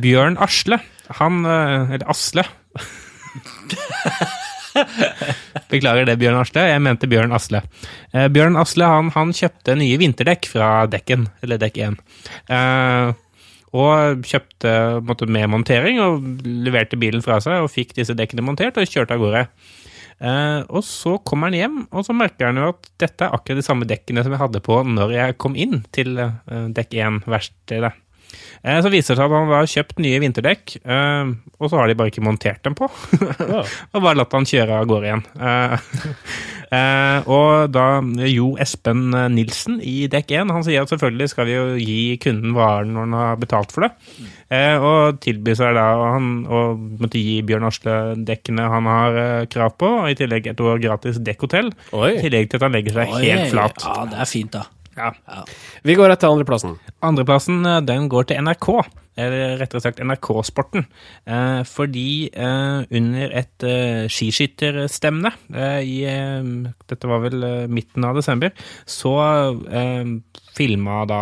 Bjørn 0.01 0.35
Asle, 0.43 0.81
han 1.21 1.37
Eller 1.47 2.03
Asle. 2.11 2.43
Beklager 5.71 6.07
det, 6.07 6.17
Bjørn 6.21 6.41
Asle. 6.41 6.65
Jeg 6.69 6.83
mente 6.83 7.09
Bjørn 7.09 7.35
Asle. 7.35 7.63
Eh, 8.13 8.27
Bjørn 8.33 8.59
Asle 8.59 8.89
han, 8.89 9.11
han, 9.15 9.33
kjøpte 9.35 9.77
nye 9.79 9.99
vinterdekk 10.01 10.49
fra 10.51 10.69
Dekken, 10.91 11.27
eller 11.45 11.61
Dekk 11.61 11.79
1. 11.89 11.97
Eh, 12.53 13.15
og 13.77 14.25
kjøpte 14.25 14.71
måtte, 15.05 15.27
med 15.29 15.49
montering 15.51 15.99
og 16.01 16.23
leverte 16.45 16.99
bilen 16.99 17.23
fra 17.25 17.41
seg 17.43 17.65
og 17.65 17.73
fikk 17.73 17.97
disse 17.97 18.15
dekkene 18.17 18.45
montert 18.45 18.79
og 18.79 18.87
kjørte 18.87 19.17
av 19.17 19.23
gårde. 19.23 19.43
Eh, 20.17 20.61
og 20.73 20.81
så 20.85 21.17
kommer 21.27 21.51
han 21.51 21.59
hjem, 21.59 21.77
og 21.91 22.07
så 22.07 22.15
merker 22.17 22.49
han 22.49 22.61
jo 22.61 22.71
at 22.71 22.89
dette 23.03 23.27
er 23.27 23.35
akkurat 23.35 23.59
de 23.59 23.67
samme 23.67 23.89
dekkene 23.89 24.23
som 24.25 24.33
jeg 24.33 24.41
hadde 24.41 24.63
på 24.65 24.79
når 24.87 25.13
jeg 25.13 25.37
kom 25.41 25.57
inn 25.59 25.83
til 25.93 26.17
eh, 26.23 26.67
Dekk 26.73 26.95
1-verkstedet. 26.95 27.93
Eh, 28.63 28.79
så 28.83 28.91
viser 28.91 29.13
det 29.13 29.21
seg 29.21 29.25
at 29.27 29.35
han 29.37 29.53
har 29.53 29.69
kjøpt 29.71 30.01
nye 30.03 30.21
vinterdekk, 30.23 30.77
eh, 30.83 31.33
og 31.57 31.69
så 31.69 31.79
har 31.79 31.89
de 31.89 31.97
bare 31.97 32.11
ikke 32.11 32.25
montert 32.25 32.63
dem 32.67 32.77
på. 32.77 32.89
Ja. 33.47 33.61
og 33.93 34.03
bare 34.03 34.17
latt 34.17 34.33
han 34.35 34.47
kjøre 34.47 34.79
av 34.81 34.87
gårde 34.89 35.07
igjen. 35.07 35.21
Eh, 35.39 35.91
eh, 36.77 37.29
og 37.31 37.69
da 37.71 37.85
Jo 38.27 38.49
Espen 38.61 39.11
Nilsen 39.33 39.77
i 39.79 40.09
dekk 40.11 40.33
1, 40.41 40.51
han 40.55 40.65
sier 40.65 40.83
at 40.83 40.91
selvfølgelig 40.91 41.29
skal 41.31 41.47
vi 41.47 41.55
jo 41.55 41.65
gi 41.79 42.17
kunden 42.23 42.55
varen 42.57 42.91
når 42.95 43.07
han 43.07 43.15
har 43.17 43.39
betalt 43.41 43.73
for 43.75 43.87
det. 43.87 43.91
Eh, 44.53 44.75
og 44.79 45.19
tilbyr 45.23 45.57
seg 45.59 45.75
da 45.75 45.85
han 46.15 46.45
å 46.47 46.63
måtte 46.77 47.19
gi 47.19 47.41
Bjørn 47.47 47.67
Asle 47.67 47.97
dekkene 48.27 48.67
han 48.71 48.89
har 48.89 49.19
eh, 49.23 49.47
krav 49.51 49.75
på, 49.79 49.89
og 50.03 50.11
i 50.11 50.17
tillegg 50.19 50.51
et 50.51 50.63
år 50.63 50.81
gratis 50.83 51.21
dekkhotell. 51.23 51.73
I 51.93 52.17
tillegg 52.23 52.51
til 52.51 52.59
at 52.59 52.67
han 52.67 52.75
legger 52.77 53.01
seg 53.01 53.15
helt 53.19 53.51
flat. 53.53 53.83
Ja, 53.83 54.07
det 54.11 54.21
er 54.23 54.31
fint, 54.31 54.53
da. 54.55 54.67
Ja. 54.97 55.13
Vi 55.85 55.95
går 55.97 56.09
rett 56.11 56.23
til 56.23 56.33
andreplassen. 56.33 56.77
Andreplassen 57.05 57.65
eh, 57.65 57.81
den 57.85 58.09
går 58.11 58.29
til 58.29 58.41
NRK, 58.43 58.69
eller 59.17 59.57
rettere 59.61 59.81
sagt 59.83 60.01
NRK-sporten. 60.03 60.85
Eh, 61.25 61.61
fordi 61.67 62.29
eh, 62.31 62.85
under 62.99 63.35
et 63.41 63.65
eh, 63.65 64.05
skiskytterstevne 64.11 65.33
i 65.87 65.97
Dette 66.87 67.09
var 67.09 67.21
vel 67.23 67.43
midten 67.71 68.05
av 68.05 68.17
desember, 68.17 68.51
så 68.87 69.13
filma 70.57 70.99
da 71.09 71.19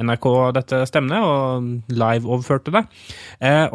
NRK 0.00 0.26
dette 0.56 0.80
stevnet 0.88 1.24
og 1.24 1.92
live-overførte 1.92 2.72
det. 2.74 2.82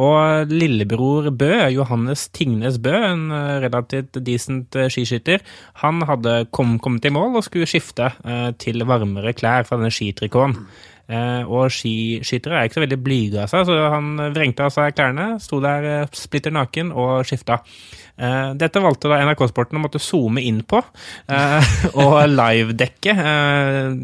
Og 0.02 0.52
lillebror 0.52 1.30
Bø, 1.36 1.52
Johannes 1.74 2.26
Tingnes 2.36 2.80
Bø, 2.84 2.94
en 2.94 3.28
relativt 3.64 4.20
decent 4.26 4.78
skiskytter, 4.94 5.44
han 5.84 6.04
hadde 6.10 6.44
kom, 6.56 6.78
kommet 6.84 7.08
i 7.08 7.14
mål 7.14 7.40
og 7.40 7.48
skulle 7.48 7.70
skifte 7.70 8.12
til 8.64 8.88
varmere 8.90 9.36
klær 9.38 9.68
fra 9.68 9.80
denne 9.80 9.94
skitrikoten. 9.94 10.58
Eh, 11.12 11.44
og 11.52 11.68
skiskyttere 11.74 12.56
er 12.56 12.70
ikke 12.70 12.78
så 12.78 12.84
veldig 12.86 13.00
blyge 13.04 13.42
av 13.44 13.52
seg, 13.52 13.66
så 13.68 13.90
han 13.92 14.14
vrengte 14.36 14.64
av 14.64 14.72
seg 14.72 14.96
klærne, 14.96 15.34
sto 15.44 15.60
der 15.64 15.88
eh, 15.90 16.14
splitter 16.16 16.54
naken 16.56 16.94
og 16.96 17.26
skifta. 17.28 17.60
Eh, 18.16 18.54
dette 18.60 18.82
valgte 18.84 19.12
da 19.12 19.20
NRK 19.26 19.44
Sporten 19.52 19.82
å 19.82 19.84
måtte 19.84 20.02
zoome 20.04 20.44
inn 20.46 20.62
på 20.70 20.80
og 22.04 22.16
livedekke 22.30 23.16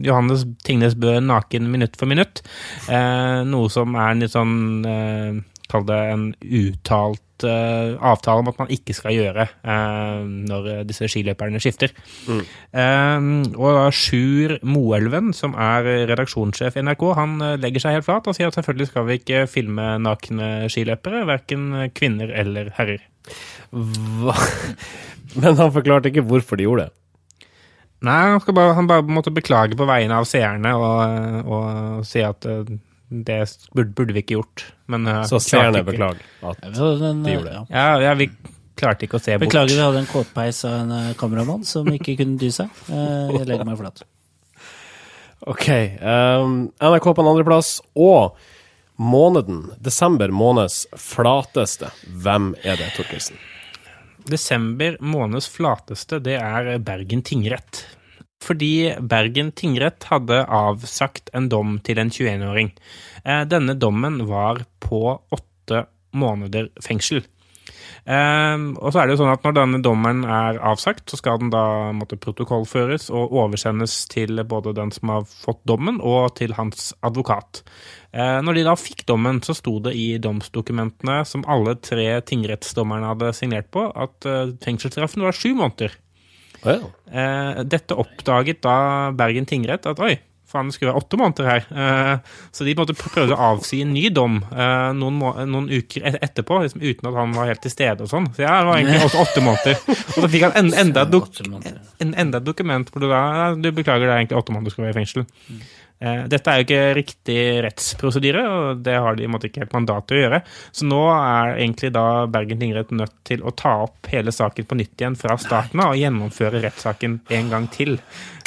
Johannes 0.04 0.44
Tingnes 0.66 0.98
Bø 1.00 1.20
naken 1.24 1.70
minutt 1.72 1.96
for 2.00 2.10
minutt. 2.10 2.42
Noe 2.90 3.70
som 3.72 3.96
er 4.00 4.18
litt 4.20 4.34
sånn 4.34 4.58
Kall 5.70 5.86
det 5.86 5.98
en 6.12 6.30
uttalt 6.42 7.46
uh, 7.46 7.96
avtale 8.12 8.42
om 8.42 8.50
at 8.52 8.60
man 8.62 8.72
ikke 8.74 8.96
skal 8.98 9.14
gjøre 9.16 9.46
uh, 9.62 10.24
når 10.26 10.70
disse 10.90 11.08
skiløperne 11.12 11.62
skifter. 11.62 11.94
Eh, 12.30 13.28
og 13.54 13.78
da 13.78 13.86
Sjur 13.96 14.58
Moelven, 14.66 15.32
som 15.38 15.56
er 15.60 15.88
redaksjonssjef 16.10 16.80
i 16.80 16.86
NRK, 16.86 17.06
han 17.18 17.38
eh, 17.46 17.58
legger 17.62 17.84
seg 17.84 18.00
helt 18.00 18.08
flat 18.08 18.30
og 18.30 18.38
sier 18.38 18.50
at 18.50 18.58
selvfølgelig 18.58 18.90
skal 18.92 19.08
vi 19.08 19.20
ikke 19.20 19.46
filme 19.52 19.92
nakne 20.02 20.70
skiløpere, 20.72 21.26
verken 21.30 21.70
kvinner 21.98 22.34
eller 22.44 22.74
herrer. 22.80 23.06
Hva? 23.70 24.36
Men 25.40 25.60
han 25.62 25.76
forklarte 25.76 26.10
ikke 26.10 26.26
hvorfor 26.26 26.58
de 26.58 26.66
gjorde 26.66 26.88
det. 26.88 26.96
Nei, 28.08 28.20
han, 28.32 28.40
skal 28.40 28.56
bare, 28.56 28.76
han 28.78 28.88
bare 28.88 29.04
måtte 29.04 29.34
beklage 29.36 29.76
på 29.78 29.88
vegne 29.88 30.22
av 30.22 30.28
seerne 30.28 30.72
og, 30.80 31.50
og 31.52 32.06
si 32.08 32.24
at 32.24 32.48
eh, 32.48 32.78
det 33.10 33.40
burde, 33.74 33.92
burde 33.98 34.14
vi 34.14 34.22
ikke 34.24 34.36
gjort. 34.38 34.64
Men 34.92 35.08
uh, 35.10 35.24
Så 35.30 35.40
seerne 35.42 35.82
beklager 35.88 36.22
at 36.46 36.62
Ja, 36.64 36.90
den, 37.02 37.24
De 37.26 37.34
gjorde 37.36 37.50
det. 37.50 37.56
ja. 37.58 37.66
Ja, 37.74 38.00
ja, 38.10 38.14
vi 38.20 38.30
klarte 38.80 39.08
ikke 39.08 39.18
å 39.20 39.24
se 39.24 39.34
bort. 39.38 39.48
Beklager, 39.48 39.76
vi 39.76 39.82
hadde 39.84 40.04
en 40.04 40.10
kåtpeis 40.12 40.62
av 40.70 40.76
en 40.84 40.94
uh, 40.94 41.10
kameramann 41.20 41.66
som 41.68 41.90
ikke 41.92 42.16
kunne 42.22 42.38
dy 42.40 42.52
seg. 42.54 42.70
Uh, 42.88 43.34
Jeg 43.40 43.50
legger 43.50 43.68
meg 43.68 43.82
flat. 43.82 44.06
Ok. 45.48 45.70
Um, 46.04 46.56
NRK 46.84 47.06
på 47.16 47.24
en 47.24 47.30
andreplass. 47.32 47.78
Og 47.96 48.36
måneden, 49.00 49.70
desember 49.80 50.34
måneds 50.36 50.82
flateste. 51.00 51.94
Hvem 52.24 52.52
er 52.68 52.76
det, 52.82 52.90
Torkelsen? 52.98 53.40
Desember 54.30 54.98
måneds 55.00 55.48
flateste, 55.50 56.20
det 56.22 56.36
er 56.44 56.74
Bergen 56.84 57.24
tingrett. 57.26 57.86
Fordi 58.44 58.96
Bergen 59.00 59.52
tingrett 59.52 60.08
hadde 60.10 60.46
avsagt 60.46 61.32
en 61.36 61.50
dom 61.52 61.78
til 61.84 62.00
en 62.00 62.12
21-åring. 62.12 62.72
Eh, 63.26 63.44
Denne 63.50 63.76
dommen 63.76 64.24
var 64.30 64.64
på 64.84 65.20
åtte 65.36 65.86
måneder 66.16 66.72
fengsel. 66.82 67.26
Eh, 68.10 68.56
og 68.80 68.90
så 68.90 69.02
er 69.02 69.10
det 69.10 69.14
jo 69.14 69.20
sånn 69.20 69.34
at 69.34 69.44
Når 69.44 69.56
denne 69.58 69.82
dommen 69.84 70.24
er 70.24 70.58
avsagt, 70.66 71.12
så 71.12 71.20
skal 71.20 71.42
den 71.42 71.52
da 71.54 71.92
måtte 71.94 72.18
protokollføres 72.18 73.10
og 73.12 73.36
oversendes 73.44 74.02
til 74.10 74.40
både 74.48 74.74
den 74.78 74.94
som 74.96 75.12
har 75.14 75.28
fått 75.30 75.62
dommen, 75.68 76.00
og 76.00 76.34
til 76.40 76.56
hans 76.58 76.94
advokat. 77.06 77.62
Eh, 78.16 78.40
når 78.42 78.56
de 78.56 78.68
da 78.72 78.78
fikk 78.80 79.04
dommen, 79.10 79.44
så 79.44 79.54
sto 79.58 79.78
det 79.84 79.98
i 80.00 80.14
domsdokumentene 80.18 81.22
som 81.28 81.44
alle 81.46 81.76
tre 81.76 82.08
tingrettsdommerne 82.24 83.12
hadde 83.12 83.36
signert 83.36 83.70
på, 83.76 83.90
at 83.92 84.32
fengselsstraffen 84.64 85.28
var 85.28 85.36
sju 85.36 85.52
måneder. 85.54 86.00
Ja. 86.66 86.80
Eh, 87.10 87.62
dette 87.70 87.98
oppdaget 88.00 88.64
da 88.66 88.76
Bergen 89.18 89.48
tingrett 89.50 89.88
at 89.90 90.02
oi, 90.04 90.18
faen, 90.50 90.70
det 90.70 90.76
skulle 90.76 90.92
være 90.92 91.02
åtte 91.04 91.20
måneder 91.20 91.48
her. 91.50 91.66
Eh, 91.70 92.38
så 92.56 92.66
de 92.66 92.76
måtte 92.78 92.96
prøvde 92.98 93.36
å 93.36 93.50
avsi 93.52 93.82
en 93.86 93.94
ny 93.94 94.08
dom 94.14 94.40
eh, 94.50 94.92
noen, 94.98 95.20
noen 95.52 95.70
uker 95.70 96.08
et 96.10 96.20
etterpå, 96.26 96.62
liksom, 96.66 96.84
uten 96.84 97.10
at 97.12 97.20
han 97.20 97.36
var 97.38 97.52
helt 97.52 97.64
til 97.66 97.74
stede 97.74 98.06
og 98.06 98.12
sånn. 98.12 98.30
Så 98.36 98.46
ja, 98.46 98.60
det 98.62 98.70
var 98.70 98.82
egentlig 98.82 99.04
også 99.06 99.26
åtte 99.26 99.46
måneder. 99.46 99.84
Og 100.16 100.22
så 100.24 100.32
fikk 100.32 100.48
han 100.48 100.58
en, 100.64 100.72
enda, 100.86 101.06
et 101.06 101.14
dok 101.14 101.30
en, 101.44 102.16
enda 102.26 102.42
et 102.42 102.48
dokument 102.48 102.90
hvor 102.90 103.04
du 103.04 103.10
da 103.12 103.22
Du 103.60 103.70
beklager, 103.76 104.08
det 104.08 104.14
er 104.14 104.24
egentlig 104.24 104.40
åtte 104.42 104.56
måneder 104.56 104.74
du 104.74 104.76
skal 104.76 104.88
være 104.88 104.96
i 104.96 105.00
fengsel. 105.02 105.28
Eh, 106.00 106.22
Dette 106.32 106.52
er 106.52 106.62
jo 106.62 106.66
ikke 106.68 106.84
riktig 106.96 107.40
rettsprosedyre, 107.66 108.44
og 108.48 108.84
det 108.86 108.96
har 108.96 109.18
de 109.18 109.26
i 109.26 109.28
en 109.28 109.34
måte 109.34 109.50
ikke 109.50 109.66
helt 109.66 109.76
mandat 109.76 110.08
til 110.08 110.20
å 110.20 110.22
gjøre. 110.22 110.42
Så 110.72 110.88
nå 110.88 111.02
er 111.12 111.58
egentlig 111.58 111.92
da 111.96 112.06
Bergen 112.32 112.62
tingrett 112.62 112.94
nødt 112.96 113.16
til 113.28 113.44
å 113.44 113.52
ta 113.52 113.74
opp 113.84 114.08
hele 114.14 114.32
saken 114.36 114.70
på 114.70 114.78
nytt 114.80 114.96
igjen 114.96 115.18
fra 115.20 115.36
starten 115.42 115.84
av 115.84 115.94
og 115.94 116.00
gjennomføre 116.00 116.64
rettssaken 116.64 117.20
en 117.36 117.52
gang 117.52 117.68
til. 117.74 117.98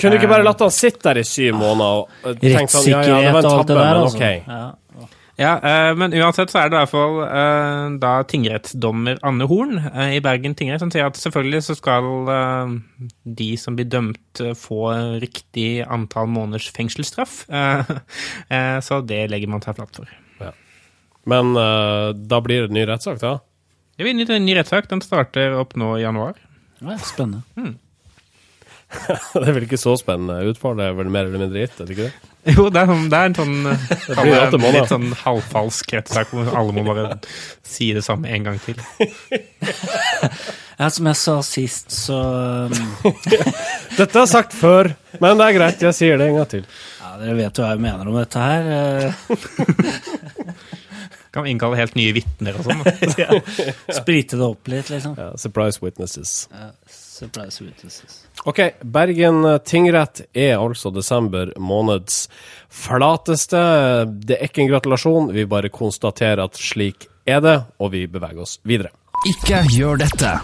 Kunne 0.00 0.16
du 0.16 0.20
ikke 0.22 0.32
bare 0.32 0.46
latt 0.46 0.64
han 0.64 0.72
sitte 0.72 1.10
der 1.10 1.20
i 1.20 1.26
syv 1.28 1.58
måneder 1.60 2.00
og 2.00 2.30
eh, 2.32 2.38
tenkt 2.56 2.72
sånn, 2.72 2.88
ja, 2.88 3.02
ja, 3.04 3.20
det 3.20 3.34
var 3.36 3.44
en 3.44 3.50
tabbe, 3.60 3.76
men 3.76 4.00
altså. 4.00 4.16
ok. 4.16 4.48
Ja. 4.48 4.62
Ja, 5.40 5.54
eh, 5.64 5.90
men 5.96 6.12
uansett 6.12 6.52
så 6.52 6.60
er 6.60 6.68
det 6.68 6.76
i 6.76 6.80
hvert 6.82 6.92
fall 6.92 7.20
eh, 7.24 7.94
da 8.02 8.12
tingrettsdommer 8.28 9.20
Anne 9.24 9.46
Horn 9.48 9.78
eh, 9.80 10.18
i 10.18 10.22
Bergen 10.24 10.52
tingrett 10.58 10.82
som 10.84 10.92
sier 10.92 11.08
at 11.08 11.16
selvfølgelig 11.16 11.62
så 11.70 11.76
skal 11.78 12.10
de 13.24 13.48
som 13.56 13.78
blir 13.78 13.88
dømt 13.88 14.42
få 14.60 14.82
riktig 15.22 15.86
antall 15.88 16.28
måneders 16.30 16.68
fengselsstraff. 16.76 17.44
Så 18.86 18.98
det 19.08 19.24
legger 19.32 19.50
man 19.50 19.64
seg 19.64 19.76
flatt 19.78 19.98
for. 20.00 20.10
Men 21.28 21.56
eh, 21.56 22.08
da 22.14 22.40
blir 22.42 22.64
det 22.64 22.70
en 22.70 22.76
ny 22.76 22.84
rettssak, 22.88 23.20
da? 23.22 23.36
Det 23.96 24.06
blir 24.06 24.34
en 24.34 24.46
ny, 24.46 24.56
rettssak. 24.58 24.88
Den 24.90 25.02
starter 25.04 25.54
opp 25.60 25.76
nå 25.78 25.94
i 25.98 26.02
januar. 26.02 26.38
Ja, 26.82 26.96
spennende. 26.98 27.44
det 29.36 29.44
er 29.44 29.54
vel 29.54 29.68
ikke 29.68 29.80
så 29.80 29.94
spennende. 30.00 30.42
Utfallet 30.50 30.88
er 30.88 30.98
vel 30.98 31.12
mer 31.12 31.28
eller 31.28 31.44
mindre 31.44 31.62
gitt, 31.62 31.78
er 31.78 31.88
det 31.88 31.96
ikke 31.96 32.10
det? 32.10 32.31
Jo, 32.57 32.64
det 32.74 32.81
er, 32.81 32.88
sånn- 32.90 33.09
det 33.12 33.18
er 33.20 33.28
en 33.31 33.35
sånn 33.38 33.52
det 33.62 34.16
blir 34.18 34.33
det 34.35 34.40
åtte 34.48 34.59
en 34.59 34.74
litt 34.74 34.88
sånn 34.90 35.05
halvfalsk 35.20 35.92
rettssak 35.94 36.33
hvor 36.35 36.48
alle 36.59 36.72
må 36.74 36.83
bare 36.88 37.05
si 37.62 37.92
det 37.94 38.02
samme 38.02 38.26
en 38.35 38.48
gang 38.50 38.59
til. 38.64 38.81
Ja, 40.83 40.88
som 40.90 41.07
jeg 41.07 41.14
sa 41.20 41.35
sist, 41.46 41.92
så 41.94 42.16
Dette 43.05 43.37
Dette 44.00 44.18
er 44.24 44.26
sagt 44.26 44.55
før, 44.57 44.88
men 45.20 45.38
det 45.38 45.44
er 45.46 45.55
greit, 45.55 45.83
jeg 45.85 45.94
sier 45.94 46.18
det 46.18 46.26
en 46.33 46.38
gang 46.40 46.48
til. 46.50 46.64
Ja, 46.98 47.12
dere 47.20 47.37
vet 47.38 47.61
jo 47.61 47.62
hva 47.62 47.68
jeg 47.76 47.83
mener 47.85 48.09
om 48.11 48.16
dette 48.18 48.42
her. 48.42 48.62
eh, 48.72 49.12
Kan 51.33 51.46
innkalle 51.46 51.78
helt 51.78 51.94
nye 51.96 52.12
vitner 52.16 52.59
og 52.59 52.66
sånn. 52.66 52.83
Sprite 53.94 54.37
det 54.40 54.44
opp 54.48 54.68
litt, 54.72 54.90
liksom. 54.92 55.14
Ja, 55.20 55.31
surprise 55.40 55.78
witnesses. 55.85 56.35
Ja, 56.50 56.72
surprise. 57.12 57.64
Ok, 58.48 58.61
Bergen 58.81 59.44
tingrett 59.68 60.25
er 60.33 60.57
altså 60.57 60.90
desember 60.94 61.53
måneds 61.61 62.25
flateste. 62.72 63.61
Det 64.09 64.38
er 64.38 64.48
ikke 64.48 64.64
en 64.64 64.72
gratulasjon, 64.72 65.31
vi 65.37 65.46
bare 65.46 65.72
konstaterer 65.72 66.44
at 66.46 66.59
slik 66.59 67.09
er 67.29 67.44
det, 67.44 67.59
og 67.79 67.92
vi 67.94 68.07
beveger 68.11 68.42
oss 68.42 68.59
videre. 68.66 68.90
Ikke 69.29 69.62
gjør 69.70 70.03
dette. 70.03 70.35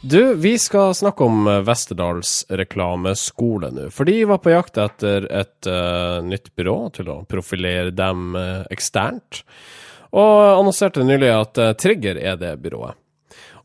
Du, 0.00 0.34
vi 0.34 0.54
skal 0.58 0.94
snakke 0.96 1.24
om 1.24 1.44
Vesterdals 1.44 1.66
Westerdals 1.68 2.46
reklameskole 2.48 3.68
nå. 3.76 3.90
For 3.92 4.08
de 4.08 4.22
var 4.24 4.40
på 4.40 4.54
jakt 4.54 4.80
etter 4.80 5.26
et 5.28 5.68
uh, 5.68 6.24
nytt 6.24 6.48
byrå 6.56 6.76
til 6.96 7.10
å 7.12 7.18
profilere 7.28 7.92
dem 7.92 8.32
uh, 8.32 8.64
eksternt. 8.72 9.42
Og 10.16 10.32
annonserte 10.56 11.04
nylig 11.04 11.28
at 11.34 11.60
uh, 11.60 11.74
Trigger 11.76 12.16
er 12.16 12.40
det 12.40 12.54
byrået. 12.64 12.96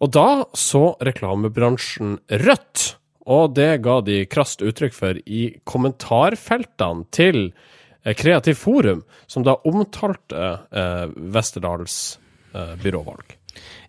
Og 0.04 0.12
da 0.16 0.30
så 0.58 0.96
reklamebransjen 1.04 2.20
rødt. 2.44 2.96
Og 3.26 3.56
det 3.58 3.80
ga 3.86 4.02
de 4.06 4.20
krast 4.30 4.62
uttrykk 4.62 4.94
for 4.94 5.18
i 5.26 5.48
kommentarfeltene 5.66 7.08
til 7.16 7.48
eh, 7.48 8.14
Kreativ 8.14 8.60
Forum, 8.62 9.02
som 9.26 9.46
da 9.48 9.58
omtalte 9.66 10.52
eh, 10.70 11.08
Westerdals 11.34 12.20
eh, 12.54 12.76
byråvalg. 12.84 13.34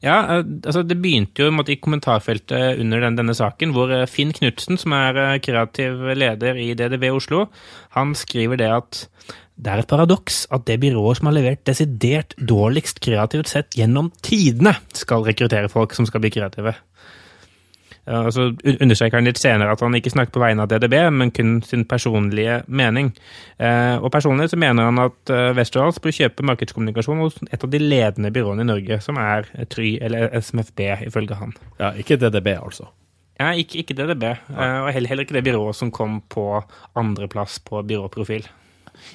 Ja, 0.00 0.38
eh, 0.38 0.44
altså 0.64 0.82
Det 0.86 0.96
begynte 1.02 1.44
jo 1.44 1.52
måte, 1.52 1.74
i 1.74 1.80
kommentarfeltet 1.82 2.80
under 2.80 3.04
den, 3.04 3.18
denne 3.20 3.36
saken, 3.36 3.74
hvor 3.76 3.92
eh, 3.92 4.08
Finn 4.08 4.32
Knutsen, 4.32 4.80
som 4.80 4.96
er 4.96 5.36
kreativ 5.44 6.00
leder 6.16 6.56
i 6.56 6.72
DDB 6.78 7.10
Oslo, 7.12 7.50
han 7.96 8.16
skriver 8.16 8.62
det 8.62 8.72
at 8.72 9.02
Det 9.56 9.72
er 9.72 9.80
et 9.80 9.88
paradoks 9.88 10.42
at 10.52 10.66
det 10.68 10.80
byrået 10.82 11.16
som 11.18 11.30
har 11.30 11.36
levert 11.38 11.62
desidert 11.68 12.34
dårligst 12.36 13.00
kreativt 13.04 13.48
sett 13.48 13.76
gjennom 13.78 14.10
tidene, 14.24 14.74
skal 14.92 15.24
rekruttere 15.24 15.72
folk 15.72 15.96
som 15.96 16.08
skal 16.08 16.20
bli 16.24 16.34
kreative. 16.34 16.74
Og 18.06 18.28
så 18.30 18.44
understreker 18.54 19.18
han 19.18 19.26
litt 19.26 19.40
senere 19.40 19.72
at 19.74 19.80
han 19.82 19.94
ikke 19.98 20.12
snakker 20.12 20.36
på 20.36 20.42
vegne 20.42 20.62
av 20.62 20.70
DDB, 20.70 20.94
men 21.10 21.32
kun 21.34 21.56
sin 21.66 21.82
personlige 21.90 22.60
mening. 22.70 23.08
Eh, 23.58 23.96
og 23.98 24.12
personlig 24.14 24.52
så 24.52 24.58
mener 24.62 24.86
han 24.86 25.00
at 25.02 25.32
eh, 25.34 25.50
Westerdals 25.58 25.98
bør 26.02 26.14
kjøpe 26.14 26.46
markedskommunikasjon 26.46 27.24
hos 27.24 27.40
et 27.50 27.64
av 27.66 27.72
de 27.72 27.80
ledende 27.82 28.30
byråene 28.34 28.62
i 28.62 28.68
Norge, 28.68 29.00
som 29.02 29.18
er 29.18 29.50
Try 29.72 29.96
eller 30.06 30.30
SMFB, 30.38 30.84
ifølge 31.08 31.40
han. 31.40 31.56
Ja, 31.80 31.90
ikke 31.98 32.20
DDB, 32.20 32.52
altså. 32.60 32.86
Ja, 33.40 33.50
ikke, 33.58 33.82
ikke 33.82 33.98
DDB, 33.98 34.30
eh, 34.30 34.78
og 34.84 34.92
heller, 34.94 35.10
heller 35.10 35.26
ikke 35.26 35.40
det 35.40 35.44
byrået 35.48 35.80
som 35.80 35.90
kom 35.90 36.20
på 36.30 36.46
andreplass 36.94 37.58
på 37.66 37.82
byråprofil. 37.90 38.46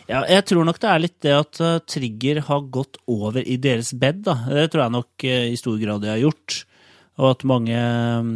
Ja, 0.10 0.24
jeg 0.28 0.46
tror 0.50 0.66
nok 0.68 0.80
det 0.82 0.90
er 0.90 1.02
litt 1.04 1.18
det 1.24 1.34
at 1.36 1.62
uh, 1.64 1.80
Trigger 1.88 2.42
har 2.48 2.68
gått 2.74 3.00
over 3.12 3.42
i 3.42 3.58
deres 3.62 3.94
bed. 3.98 4.24
Da. 4.28 4.38
Det 4.50 4.68
tror 4.72 4.86
jeg 4.86 4.96
nok 4.98 5.26
uh, 5.28 5.48
i 5.52 5.60
stor 5.60 5.78
grad 5.82 6.04
de 6.04 6.12
har 6.12 6.22
gjort. 6.22 6.62
Og 7.22 7.28
at 7.34 7.48
mange 7.48 7.80
um, 8.20 8.36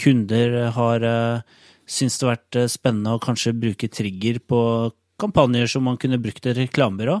kunder 0.00 0.58
har 0.76 1.06
uh, 1.06 1.62
syntes 1.88 2.18
det 2.18 2.26
har 2.26 2.36
vært 2.36 2.60
spennende 2.72 3.14
å 3.16 3.22
kanskje 3.22 3.54
bruke 3.56 3.90
Trigger 3.92 4.40
på 4.48 4.60
kampanjer 5.22 5.68
som 5.70 5.84
man 5.86 5.98
kunne 6.00 6.20
brukt 6.22 6.46
et 6.48 6.56
reklamebyrå 6.56 7.14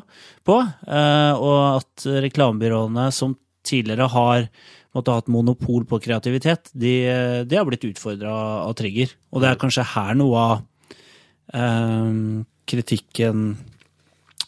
på. 0.48 0.54
Og 0.58 1.58
at 1.62 2.06
reklamebyråene 2.24 3.04
som 3.14 3.36
tidligere 3.62 4.08
har 4.10 4.48
måtte 4.96 5.12
ha 5.12 5.20
hatt 5.20 5.30
monopol 5.30 5.84
på 5.86 6.00
kreativitet, 6.02 6.72
de, 6.74 6.94
de 7.46 7.58
har 7.58 7.68
blitt 7.68 7.86
utfordra 7.86 8.32
av 8.64 8.74
Trigger. 8.80 9.12
Og 9.30 9.44
det 9.44 9.52
er 9.52 9.60
kanskje 9.60 9.86
her 9.92 10.18
noe 10.18 10.40
av 10.40 10.64
um, 11.52 12.42
kritikken 12.68 13.54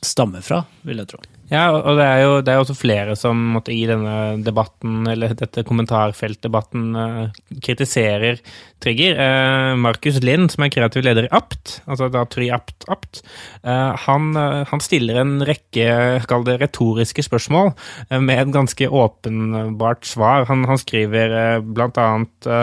stammer 0.04 0.44
fra, 0.44 0.64
vil 0.84 1.00
jeg 1.00 1.10
tro. 1.14 1.24
Ja, 1.52 1.66
og 1.76 1.98
det 1.98 2.04
er 2.08 2.20
jo 2.22 2.36
det 2.40 2.52
er 2.54 2.60
også 2.62 2.74
flere 2.76 3.14
som 3.20 3.40
måtte 3.52 3.72
i 3.74 3.82
denne 3.86 4.40
debatten, 4.42 5.02
eller 5.10 5.34
dette 5.36 5.64
kommentarfeltdebatten, 5.68 6.86
uh, 6.96 7.58
kritiserer 7.64 8.40
Trigger. 8.82 9.18
Uh, 9.18 9.74
Markus 9.80 10.22
Lind, 10.24 10.48
som 10.54 10.64
er 10.64 10.72
kreativ 10.72 11.04
leder 11.04 11.28
i 11.28 11.32
Apt, 11.36 11.82
altså 11.84 12.08
da 12.12 12.24
Try 12.32 12.48
Apt 12.54 12.88
Apt, 12.88 13.20
uh, 13.66 13.92
han, 14.06 14.32
han, 14.70 14.84
stiller 14.84 15.20
en 15.20 15.36
rekke, 15.44 15.88
kall 16.30 16.48
det 16.48 16.58
retoriske 16.64 17.26
spørsmål, 17.28 17.74
med 18.16 18.40
et 18.40 18.54
ganske 18.54 18.88
åpenbart 18.88 20.08
svar. 20.08 20.48
Han, 20.48 20.64
han 20.68 20.80
skriver 20.80 21.60
blant 21.64 22.00
annet 22.00 22.54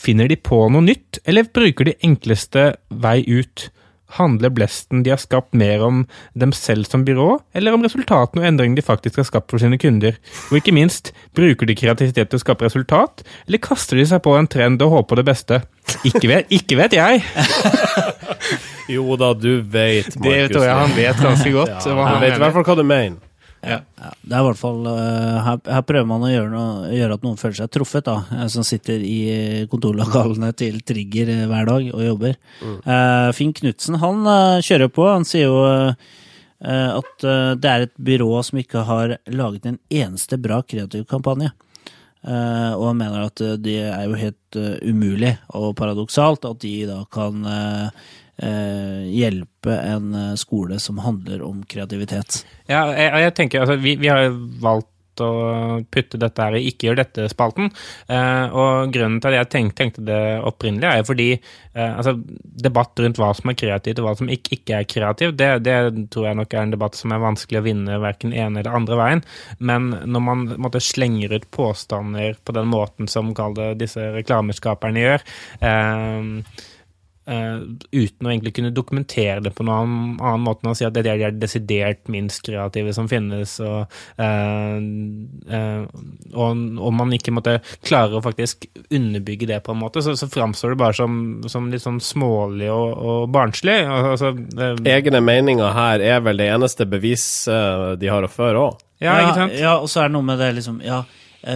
Finner 0.00 0.30
de 0.30 0.36
på 0.38 0.56
noe 0.70 0.84
nytt, 0.86 1.18
eller 1.28 1.48
bruker 1.50 1.90
de 1.90 1.96
enkleste 2.06 2.70
vei 3.02 3.20
ut? 3.26 3.66
Handler 4.16 4.52
blesten 4.54 5.04
de 5.06 5.12
har 5.12 5.20
skapt 5.22 5.54
mer 5.56 5.84
om 5.86 6.02
dem 6.38 6.54
selv 6.56 6.88
som 6.90 7.04
byrå, 7.06 7.38
eller 7.54 7.76
om 7.76 7.84
resultatene 7.86 8.42
og 8.42 8.48
endringene 8.48 8.80
de 8.80 8.86
faktisk 8.86 9.20
har 9.22 9.28
skapt 9.28 9.52
for 9.52 9.62
sine 9.62 9.78
kunder? 9.80 10.18
Og 10.50 10.58
ikke 10.60 10.74
minst, 10.74 11.12
bruker 11.36 11.70
de 11.70 11.78
kreativitet 11.78 12.32
til 12.32 12.40
å 12.40 12.42
skape 12.42 12.66
resultat, 12.66 13.24
eller 13.46 13.62
kaster 13.62 14.00
de 14.00 14.08
seg 14.10 14.22
på 14.26 14.34
en 14.38 14.50
trend 14.50 14.82
og 14.82 14.96
håper 14.98 15.22
det 15.22 15.28
beste? 15.30 15.62
Ikke 16.06 16.26
vet, 16.30 16.50
ikke 16.54 16.78
vet 16.80 16.98
jeg! 16.98 17.24
jo 18.96 19.16
da, 19.20 19.32
du 19.34 19.60
vet, 19.62 20.14
Markus. 20.16 20.26
Det 20.26 20.38
tror 20.54 20.66
jeg 20.66 20.78
han 20.82 20.94
vet 20.98 21.26
ganske 21.26 21.56
godt. 21.56 21.76
ja, 21.86 21.98
han 22.04 22.22
vet 22.22 22.36
i 22.36 22.42
hvert 22.44 22.56
fall 22.58 22.70
hva 22.70 22.78
du 22.78 22.86
mener. 22.86 23.29
Ja. 23.60 23.80
ja. 24.00 24.10
det 24.22 24.36
er 24.36 24.40
i 24.40 24.46
hvert 24.46 24.60
fall 24.60 24.86
uh, 24.86 25.40
her, 25.44 25.58
her, 25.68 25.82
prøver 25.84 26.08
man 26.08 26.24
å 26.24 26.30
gjøre, 26.30 26.50
noe, 26.54 26.90
gjøre, 26.96 27.18
at 27.18 27.26
noen 27.26 27.40
føler 27.40 27.58
seg 27.58 27.72
truffet, 27.74 28.06
da. 28.06 28.16
Eh, 28.38 28.46
som 28.52 28.64
sitter 28.66 29.04
i 29.04 29.20
kontorlokalene 29.72 30.52
til 30.56 30.80
Trigger 30.86 31.32
uh, 31.34 31.44
hver 31.50 31.68
dag 31.68 31.90
og 31.92 32.04
jobber. 32.06 32.38
Mm. 32.62 32.76
Uh, 32.86 33.28
Finn 33.36 33.54
Knutsen 33.56 34.00
han 34.00 34.24
kjører 34.64 34.92
på. 34.92 35.06
Han 35.10 35.28
sier 35.28 35.50
jo 35.50 35.94
at 36.60 37.22
det 37.56 37.68
er 37.70 37.86
et 37.86 37.92
byrå 38.04 38.42
som 38.44 38.58
ikke 38.60 38.82
har 38.84 39.14
laget 39.32 39.64
en 39.64 39.78
eneste 39.88 40.36
bra 40.36 40.58
kreativ 40.60 41.06
kampanje. 41.08 41.48
og 42.20 42.82
han 42.84 42.98
mener 42.98 43.30
at 43.30 43.40
det 43.64 43.78
er 43.80 44.02
jo 44.04 44.18
helt 44.20 44.58
umulig 44.84 45.30
og 45.56 45.72
paradoksalt 45.78 46.44
at 46.44 46.60
de 46.60 46.74
da 46.84 46.98
kan 47.08 47.48
Eh, 47.48 47.88
hjelpe 48.40 49.74
en 49.76 50.14
eh, 50.14 50.38
skole 50.40 50.78
som 50.80 51.02
handler 51.04 51.42
om 51.44 51.64
kreativitet. 51.68 52.44
Ja, 52.70 52.86
jeg, 52.94 53.12
jeg 53.26 53.36
tenker, 53.36 53.64
altså, 53.64 53.76
vi, 53.82 53.96
vi 54.00 54.08
har 54.12 54.30
valgt 54.62 54.88
å 55.20 55.30
putte 55.90 56.18
dette 56.20 56.44
her 56.44 56.56
i 56.56 56.62
Ikke 56.70 56.88
gjør 56.88 57.00
dette-spalten. 57.02 57.70
Eh, 58.10 58.54
og 58.56 58.92
grunnen 58.94 59.20
til 59.20 59.32
at 59.32 59.38
jeg 59.40 59.50
tenkte, 59.54 59.76
tenkte 59.80 60.04
det 60.06 60.20
opprinnelig, 60.46 60.88
er 60.88 61.06
fordi 61.06 61.28
eh, 61.34 61.90
altså, 61.90 62.16
debatt 62.64 63.02
rundt 63.02 63.20
hva 63.20 63.32
som 63.36 63.52
er 63.52 63.58
kreativt 63.60 64.00
og 64.00 64.08
hva 64.08 64.16
som 64.20 64.32
ikke, 64.32 64.56
ikke 64.58 64.80
er 64.80 64.88
kreativt, 64.88 65.36
det, 65.40 65.50
det, 65.66 65.76
tror 66.14 66.30
jeg 66.30 66.40
nok 66.40 66.56
er 66.56 66.64
en 66.64 66.74
debatt 66.74 66.98
som 66.98 67.14
er 67.14 67.22
vanskelig 67.22 67.60
å 67.60 67.66
vinne 67.66 68.00
verken 68.02 68.34
ene 68.34 68.62
eller 68.62 68.80
andre 68.80 69.00
veien. 69.00 69.24
Men 69.58 69.92
når 70.06 70.26
man 70.30 70.48
måtte, 70.56 70.80
slenger 70.80 71.34
ut 71.36 71.50
påstander 71.52 72.38
på 72.44 72.54
den 72.56 72.70
måten 72.70 73.08
som 73.10 73.34
disse 73.78 74.06
reklameskaperne 74.14 75.02
gjør 75.02 75.24
eh, 75.66 76.30
uten 77.30 78.26
å 78.26 78.30
egentlig 78.32 78.52
kunne 78.56 78.72
dokumentere 78.74 79.40
det 79.44 79.52
på 79.54 79.64
noen 79.66 80.16
annen 80.18 80.42
måte 80.42 80.64
enn 80.64 80.72
å 80.72 80.76
si 80.78 80.86
at 80.86 80.96
det 80.96 81.04
er 81.06 81.20
de 81.20 81.42
desidert 81.42 82.10
minst 82.10 82.42
kreative 82.46 82.94
som 82.96 83.06
finnes, 83.10 83.52
og, 83.62 83.92
uh, 84.18 84.80
uh, 85.52 85.84
og, 86.34 86.64
og 86.80 86.96
man 86.96 87.14
ikke 87.14 87.34
måtte 87.36 87.58
klare 87.86 88.18
å 88.18 88.24
faktisk 88.24 88.66
underbygge 88.88 89.50
det 89.52 89.60
på 89.66 89.74
en 89.74 89.82
måte, 89.82 90.02
så, 90.02 90.16
så 90.18 90.30
framstår 90.30 90.74
det 90.74 90.80
bare 90.82 90.98
som, 90.98 91.14
som, 91.50 91.70
litt 91.70 91.84
sånn 91.84 92.02
smålig 92.02 92.70
og, 92.74 92.98
og 92.98 93.32
barnslig. 93.34 93.78
Altså, 93.86 94.34
Egne 94.90 95.22
meninger 95.22 95.74
her 95.76 96.02
er 96.02 96.22
vel 96.24 96.42
det 96.42 96.50
eneste 96.50 96.88
bevis 96.88 97.24
de 97.46 98.10
har 98.10 98.26
å 98.26 98.32
føre 98.32 98.68
òg? 98.70 98.84
Ja, 99.00 99.16
ikke 99.22 99.38
sant? 99.38 99.56
Ja, 99.56 99.78
og 99.78 99.88
så 99.88 100.02
er 100.02 100.10
det 100.10 100.16
noe 100.18 100.26
med 100.26 100.40
det 100.42 100.50
liksom 100.58 100.80
ja, 100.84 101.04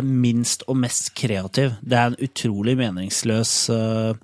minst 0.05 0.65
og 0.71 0.79
mest 0.81 1.13
kreativ. 1.19 1.75
Det 1.83 1.99
er 1.99 2.13
en 2.13 2.21
utrolig 2.25 2.77
meningsløs 2.81 3.55
uh, 3.75 4.15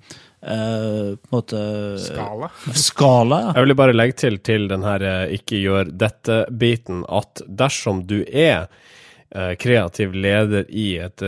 Uh, 0.47 1.15
på 1.15 1.27
en 1.29 1.29
måte 1.29 1.97
Skala. 1.99 2.49
Skala, 2.73 3.41
ja. 3.41 3.51
Jeg 3.55 3.67
vil 3.67 3.75
bare 3.77 3.93
legge 3.93 4.15
til 4.23 4.39
til 4.41 4.65
den 4.71 4.81
her 4.81 5.03
uh, 5.05 5.33
ikke 5.35 5.59
gjør 5.61 5.91
dette-biten 5.93 7.03
at 7.05 7.43
dersom 7.45 7.99
du 8.09 8.23
er 8.25 8.65
uh, 8.65 9.53
kreativ 9.61 10.17
leder 10.17 10.65
i 10.65 10.95
et, 10.97 11.21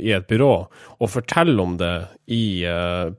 i 0.00 0.14
et, 0.16 0.26
byrå, 0.32 0.54
og 0.96 1.12
forteller 1.12 1.60
om 1.60 1.76
det 1.76 1.92
i 2.32 2.64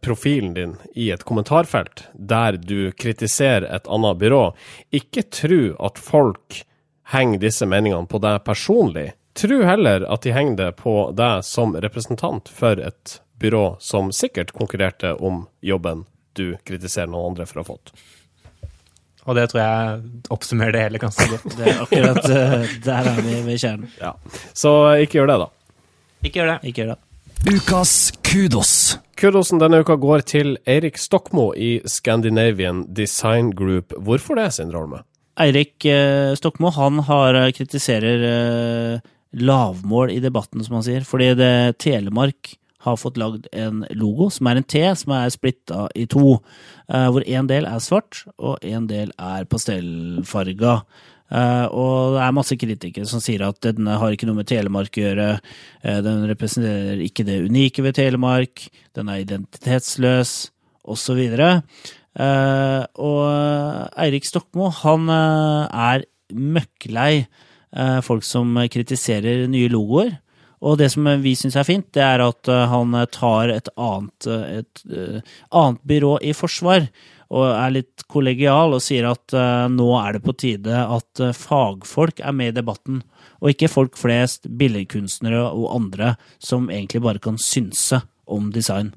profilen 0.01 0.57
din 0.57 0.73
i 0.97 1.11
et 1.13 1.23
kommentarfelt 1.23 2.07
der 2.13 2.57
du 2.57 2.89
kritiserer 2.97 3.69
et 3.69 3.86
annet 3.86 4.17
byrå, 4.17 4.43
ikke 4.89 5.27
tro 5.30 5.61
at 5.77 6.01
folk 6.01 6.63
henger 7.13 7.45
disse 7.45 7.69
meningene 7.69 8.09
på 8.09 8.17
deg 8.21 8.41
personlig. 8.49 9.11
Tro 9.38 9.61
heller 9.61 10.09
at 10.09 10.25
de 10.25 10.34
henger 10.34 10.57
det 10.57 10.75
på 10.82 10.99
deg 11.13 11.45
som 11.45 11.77
representant 11.77 12.49
for 12.49 12.82
et 12.82 13.19
byrå 13.39 13.65
som 13.79 14.13
sikkert 14.15 14.53
konkurrerte 14.55 15.15
om 15.15 15.45
jobben 15.61 16.05
du 16.37 16.53
kritiserer 16.67 17.09
noen 17.11 17.33
andre 17.33 17.47
for 17.49 17.59
å 17.59 17.65
ha 17.65 17.71
fått. 17.73 17.93
Og 19.29 19.35
det 19.37 19.49
tror 19.51 19.59
jeg 19.61 19.99
oppsummerer 20.33 20.73
det 20.73 20.85
hele 20.87 21.01
ganske 21.01 21.27
godt. 21.29 21.57
Det 21.59 21.67
er 21.67 21.83
akkurat 21.83 22.23
uh, 22.31 22.71
der 22.85 23.09
er 23.11 23.19
vi 23.21 23.35
ved 23.45 23.61
kjernen. 23.61 23.91
Ja. 23.99 24.15
Så 24.57 24.71
ikke 25.03 25.19
gjør 25.19 25.29
det, 25.29 25.37
da. 25.43 25.49
Ikke 26.25 26.41
gjør 26.41 26.49
det. 26.53 26.57
Ikke 26.71 26.83
gjør 26.83 26.95
det. 26.95 26.99
Ukas 27.49 27.93
kudos. 28.25 28.71
Kudosen 29.19 29.61
denne 29.61 29.81
uka 29.83 29.99
går 29.99 30.23
til 30.27 30.57
Eirik 30.67 30.97
Stokmo 30.99 31.51
i 31.53 31.77
Scandinavian 31.87 32.85
Design 32.95 33.53
Group. 33.55 33.93
Hvorfor 33.99 34.39
det, 34.39 34.49
Sindre 34.55 34.81
Holme? 34.81 35.03
Eirik 35.39 35.85
uh, 35.85 36.33
Stokmo 36.39 36.73
han 36.75 37.03
har 37.07 37.37
uh, 37.37 37.51
kritiserer 37.55 38.25
lavmål 39.29 40.09
i 40.15 40.17
debatten, 40.23 40.63
som 40.65 40.79
han 40.79 40.87
sier. 40.87 41.05
Fordi 41.05 41.35
det 41.37 41.53
Telemark 41.83 42.55
har 42.86 42.97
fått 42.99 43.19
lagd 43.19 43.47
en 43.51 43.84
logo 43.97 44.30
som 44.32 44.47
er 44.47 44.59
en 44.59 44.67
T 44.67 44.82
som 45.01 45.13
er 45.17 45.32
splitta 45.34 45.88
i 45.99 46.05
to. 46.09 46.39
Uh, 46.88 47.07
hvor 47.11 47.25
en 47.27 47.49
del 47.49 47.67
er 47.69 47.84
svart, 47.84 48.23
og 48.39 48.63
en 48.65 48.88
del 48.89 49.11
er 49.19 49.47
pastellfarga. 49.49 50.80
Uh, 51.30 51.69
og 51.69 52.15
det 52.15 52.21
er 52.25 52.34
masse 52.34 52.55
kritikere 52.57 53.05
som 53.05 53.21
sier 53.21 53.43
at 53.45 53.59
denne 53.61 53.99
har 54.01 54.15
ikke 54.15 54.25
noe 54.25 54.39
med 54.39 54.49
Telemark 54.49 54.97
å 54.97 55.03
gjøre. 55.03 55.27
Uh, 55.84 55.99
den 56.05 56.23
representerer 56.32 57.03
ikke 57.05 57.25
det 57.27 57.43
unike 57.45 57.86
ved 57.86 57.99
Telemark. 57.99 58.65
Den 58.97 59.11
er 59.13 59.21
identitetsløs, 59.21 60.49
osv. 60.89 61.19
Uh, 61.38 62.82
og 62.97 63.21
Eirik 64.01 64.25
Stokmo, 64.25 64.71
han 64.82 65.05
er 65.13 66.07
møkklei 66.34 67.27
folk 68.01 68.25
som 68.25 68.57
kritiserer 68.73 69.43
nye 69.45 69.69
logoer. 69.69 70.15
Og 70.60 70.80
det 70.80 70.89
som 70.91 71.07
vi 71.24 71.36
syns 71.39 71.55
er 71.60 71.68
fint, 71.68 71.88
det 71.95 72.03
er 72.03 72.24
at 72.24 72.49
eh, 72.51 72.66
han 72.72 72.97
tar 73.14 73.53
et 73.53 73.70
annet, 73.80 74.28
eh, 74.28 74.60
et, 74.60 74.84
eh, 74.91 75.38
annet 75.55 75.82
byrå 75.88 76.18
i 76.26 76.36
forsvar. 76.36 76.89
Og 77.30 77.45
er 77.45 77.76
litt 77.76 78.03
kollegial 78.10 78.74
og 78.74 78.82
sier 78.82 79.05
at 79.05 79.36
nå 79.70 79.89
er 79.99 80.16
det 80.16 80.24
på 80.26 80.34
tide 80.34 80.80
at 80.82 81.22
fagfolk 81.38 82.24
er 82.26 82.34
med 82.34 82.55
i 82.55 82.55
debatten. 82.57 83.03
Og 83.38 83.51
ikke 83.51 83.70
folk 83.70 83.99
flest, 84.01 84.49
billedkunstnere 84.49 85.43
og 85.51 85.68
andre 85.76 86.16
som 86.41 86.72
egentlig 86.74 87.03
bare 87.05 87.22
kan 87.22 87.38
synse 87.38 88.01
om 88.26 88.49
design. 88.55 88.95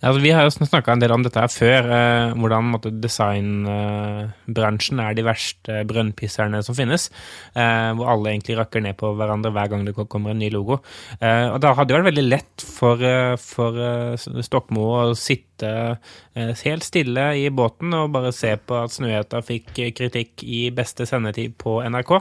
Altså, 0.00 0.20
vi 0.24 0.30
har 0.32 0.46
jo 0.46 0.52
snakka 0.54 0.94
en 0.94 1.02
del 1.02 1.12
om 1.12 1.24
dette 1.24 1.40
her 1.42 1.50
før, 1.52 1.88
eh, 1.92 2.32
hvordan 2.40 2.70
måtte, 2.72 2.92
designbransjen 3.04 5.02
er 5.04 5.12
de 5.16 5.24
verste 5.26 5.82
brønnpisserne 5.88 6.62
som 6.64 6.74
finnes. 6.74 7.10
Eh, 7.54 7.90
hvor 7.98 8.08
alle 8.08 8.32
egentlig 8.32 8.56
rakker 8.56 8.80
ned 8.80 8.96
på 8.96 9.12
hverandre 9.18 9.52
hver 9.52 9.68
gang 9.68 9.84
det 9.84 9.94
kommer 10.08 10.30
en 10.32 10.40
ny 10.40 10.48
logo. 10.50 10.80
Eh, 11.20 11.52
og 11.52 11.60
da 11.60 11.74
hadde 11.74 11.92
det 11.92 11.98
vært 11.98 12.10
veldig 12.14 12.28
lett 12.30 12.64
for, 12.64 12.96
eh, 13.04 13.36
for 13.36 13.76
eh, 13.76 14.16
Stokmo 14.16 14.80
å 14.96 15.14
sitte 15.14 15.49
helt 15.62 16.86
stille 16.86 17.26
i 17.38 17.46
båten 17.54 17.94
og 17.96 18.10
bare 18.14 18.32
se 18.34 18.54
på 18.56 18.78
at 18.80 18.94
Snøhetta 18.94 19.42
fikk 19.44 19.72
kritikk 19.96 20.44
i 20.44 20.62
beste 20.74 21.06
sendetid 21.08 21.56
på 21.60 21.80
NRK. 21.84 22.12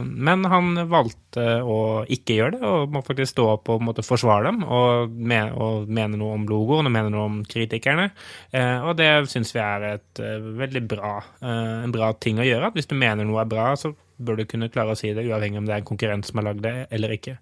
men 0.00 0.46
han 0.50 0.84
valgte 0.90 1.60
å 1.62 2.04
ikke 2.10 2.36
gjøre 2.38 2.56
det, 2.56 2.62
og 2.66 2.94
må 2.94 3.02
faktisk 3.06 3.34
stå 3.34 3.46
opp 3.52 3.68
og 3.70 3.84
måtte 3.86 4.02
forsvare 4.02 4.50
dem 4.50 4.64
og, 4.66 5.12
me 5.14 5.42
og 5.54 5.90
mene 5.90 6.18
noe 6.18 6.38
om 6.38 6.46
logo 6.48 6.70
logoen 6.70 6.88
og 6.88 6.94
mene 6.94 7.12
noe 7.12 7.26
om 7.26 7.40
kritikerne. 7.48 8.10
Eh, 8.54 8.78
og 8.86 8.96
det 9.00 9.10
syns 9.32 9.52
vi 9.54 9.62
er 9.64 9.88
et 9.94 10.22
eh, 10.22 10.48
veldig 10.62 10.84
bra, 10.90 11.16
eh, 11.42 11.76
en 11.84 11.94
bra 11.94 12.12
ting 12.18 12.40
å 12.40 12.46
gjøre. 12.46 12.70
At 12.70 12.78
hvis 12.78 12.90
du 12.90 12.96
mener 12.98 13.26
noe 13.26 13.42
er 13.42 13.50
bra, 13.50 13.72
så 13.76 13.92
bør 14.20 14.40
du 14.40 14.48
kunne 14.48 14.70
klare 14.72 14.94
å 14.94 14.98
si 14.98 15.12
det, 15.16 15.26
uavhengig 15.26 15.60
om 15.60 15.68
det 15.68 15.76
er 15.76 15.82
en 15.82 15.90
konkurrent 15.90 16.28
som 16.28 16.40
har 16.40 16.50
lagd 16.50 16.64
det 16.66 16.76
eller 16.92 17.16
ikke. 17.16 17.38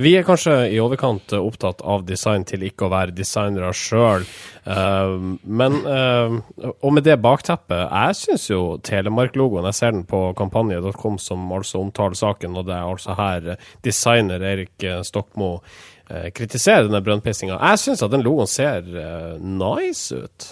Vi 0.00 0.14
er 0.16 0.24
kanskje 0.24 0.54
i 0.72 0.78
overkant 0.80 1.34
opptatt 1.36 1.82
av 1.84 2.06
design 2.08 2.46
til 2.48 2.64
ikke 2.64 2.86
å 2.86 2.92
være 2.92 3.14
designere 3.16 3.72
sjøl, 3.76 4.24
men 5.44 5.76
Og 5.80 6.92
med 6.94 7.04
det 7.04 7.16
bakteppet, 7.20 7.88
jeg 7.88 8.16
syns 8.18 8.46
jo 8.50 8.60
Telemark-logoen 8.84 9.66
Jeg 9.70 9.78
ser 9.78 9.94
den 9.94 10.04
på 10.08 10.20
kampanje.com 10.38 11.18
som 11.20 11.52
altså 11.52 11.80
omtaler 11.84 12.18
saken, 12.18 12.56
og 12.56 12.68
det 12.68 12.76
er 12.76 12.88
altså 12.88 13.16
her 13.18 13.54
designer 13.84 14.44
Erik 14.52 14.88
Stokmo 15.04 15.58
kritiserer 16.10 16.34
kritisere 16.34 16.86
denne 16.88 17.02
brønnpissinga. 17.04 17.58
Jeg 17.60 17.78
syns 17.84 18.02
at 18.02 18.10
den 18.10 18.24
logoen 18.26 18.50
ser 18.50 18.82
eh, 18.82 19.36
nice 19.38 20.16
ut. 20.16 20.48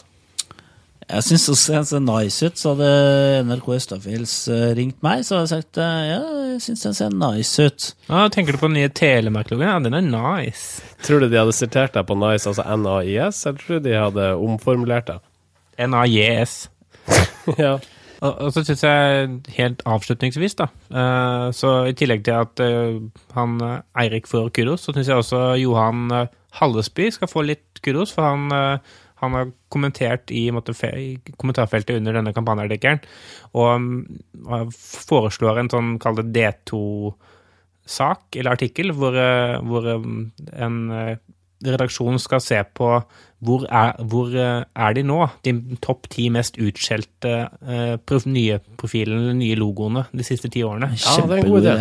Jeg 1.09 1.25
syns 1.25 1.47
også 1.49 1.73
den 1.73 1.87
ser 1.89 2.03
nice 2.05 2.47
ut. 2.47 2.59
Så 2.61 2.75
hadde 2.75 3.45
NRK 3.49 3.69
Østafjells 3.79 4.35
uh, 4.53 4.65
ringt 4.77 4.99
meg, 5.05 5.23
så 5.25 5.39
hadde 5.39 5.47
jeg 5.47 5.53
sagt 5.55 5.81
uh, 5.81 6.01
ja, 6.05 6.19
jeg 6.51 6.59
syns 6.67 6.85
den 6.85 6.97
ser 6.99 7.15
nice 7.17 7.65
ut. 7.65 7.87
Ja, 8.11 8.27
Tenker 8.33 8.53
du 8.53 8.61
på 8.61 8.69
den 8.69 8.77
nye 8.77 8.91
Telemark-logoen? 8.93 9.71
Ja, 9.71 9.79
den 9.81 9.97
er 9.97 10.05
nice. 10.05 10.83
Tror 11.07 11.25
du 11.25 11.31
de 11.33 11.41
hadde 11.41 11.57
sitert 11.57 11.97
deg 11.97 12.05
på 12.11 12.17
nice, 12.21 12.45
altså 12.51 12.67
N-A-I-S, 12.77 13.41
eller 13.49 13.63
tror 13.63 13.81
du 13.81 13.89
de 13.89 13.97
hadde 13.97 14.27
omformulert 14.37 15.09
deg? 15.09 15.25
N-A-J-S. 15.89 16.59
ja. 17.65 17.79
Og 18.29 18.53
så 18.53 18.67
syns 18.67 18.85
jeg, 18.85 19.35
helt 19.57 19.83
avslutningsvis, 19.89 20.59
da 20.59 20.67
uh, 20.91 21.49
Så 21.55 21.71
i 21.87 21.97
tillegg 21.97 22.25
til 22.27 22.37
at 22.37 22.61
uh, 22.61 22.99
han 23.39 23.61
Eirik 23.97 24.29
får 24.29 24.51
kudos, 24.59 24.85
så 24.85 24.93
syns 24.93 25.09
jeg 25.09 25.23
også 25.23 25.45
Johan 25.63 26.11
Hallesby 26.59 27.09
skal 27.15 27.31
få 27.31 27.47
litt 27.47 27.81
kudos, 27.81 28.13
for 28.13 28.27
han, 28.27 28.81
han 29.21 29.37
har 29.37 29.53
kommentert 29.73 30.31
i, 30.35 30.51
måtte, 30.55 30.75
i, 30.95 31.19
kommentarfeltet 31.37 31.97
under 32.01 32.12
denne 32.19 32.33
kampanjeartikkelen, 32.37 33.01
og 33.55 33.69
um, 33.75 33.89
foreslår 34.75 35.55
en 35.62 35.73
sånn, 35.73 35.91
kall 36.03 36.16
det 36.21 36.29
D2-sak 36.37 38.21
eller 38.39 38.55
artikkel, 38.55 38.95
hvor, 38.97 39.14
hvor 39.66 39.83
um, 39.99 40.31
en 40.55 40.79
redaksjon 41.64 42.21
skal 42.23 42.43
se 42.43 42.61
på 42.75 42.91
hvor 43.47 43.64
er, 43.71 43.93
hvor 44.11 44.33
eh, 44.35 44.64
er 44.66 44.95
de 44.97 45.05
nå? 45.07 45.19
De 45.47 45.53
topp 45.83 46.09
ti 46.11 46.27
mest 46.35 46.59
utskjelte 46.59 47.35
uh, 47.47 47.95
prof, 48.03 48.27
nye 48.27 48.59
profilene, 48.81 49.29
eller 49.29 49.37
nye 49.39 49.59
logoene, 49.59 50.09
de 50.11 50.27
siste 50.27 50.51
ti 50.51 50.64
årene. 50.66 50.91
Ja, 50.99 51.14
det 51.23 51.37
er 51.37 51.45
en 51.45 51.53
god 51.53 51.62
idé. 51.62 51.77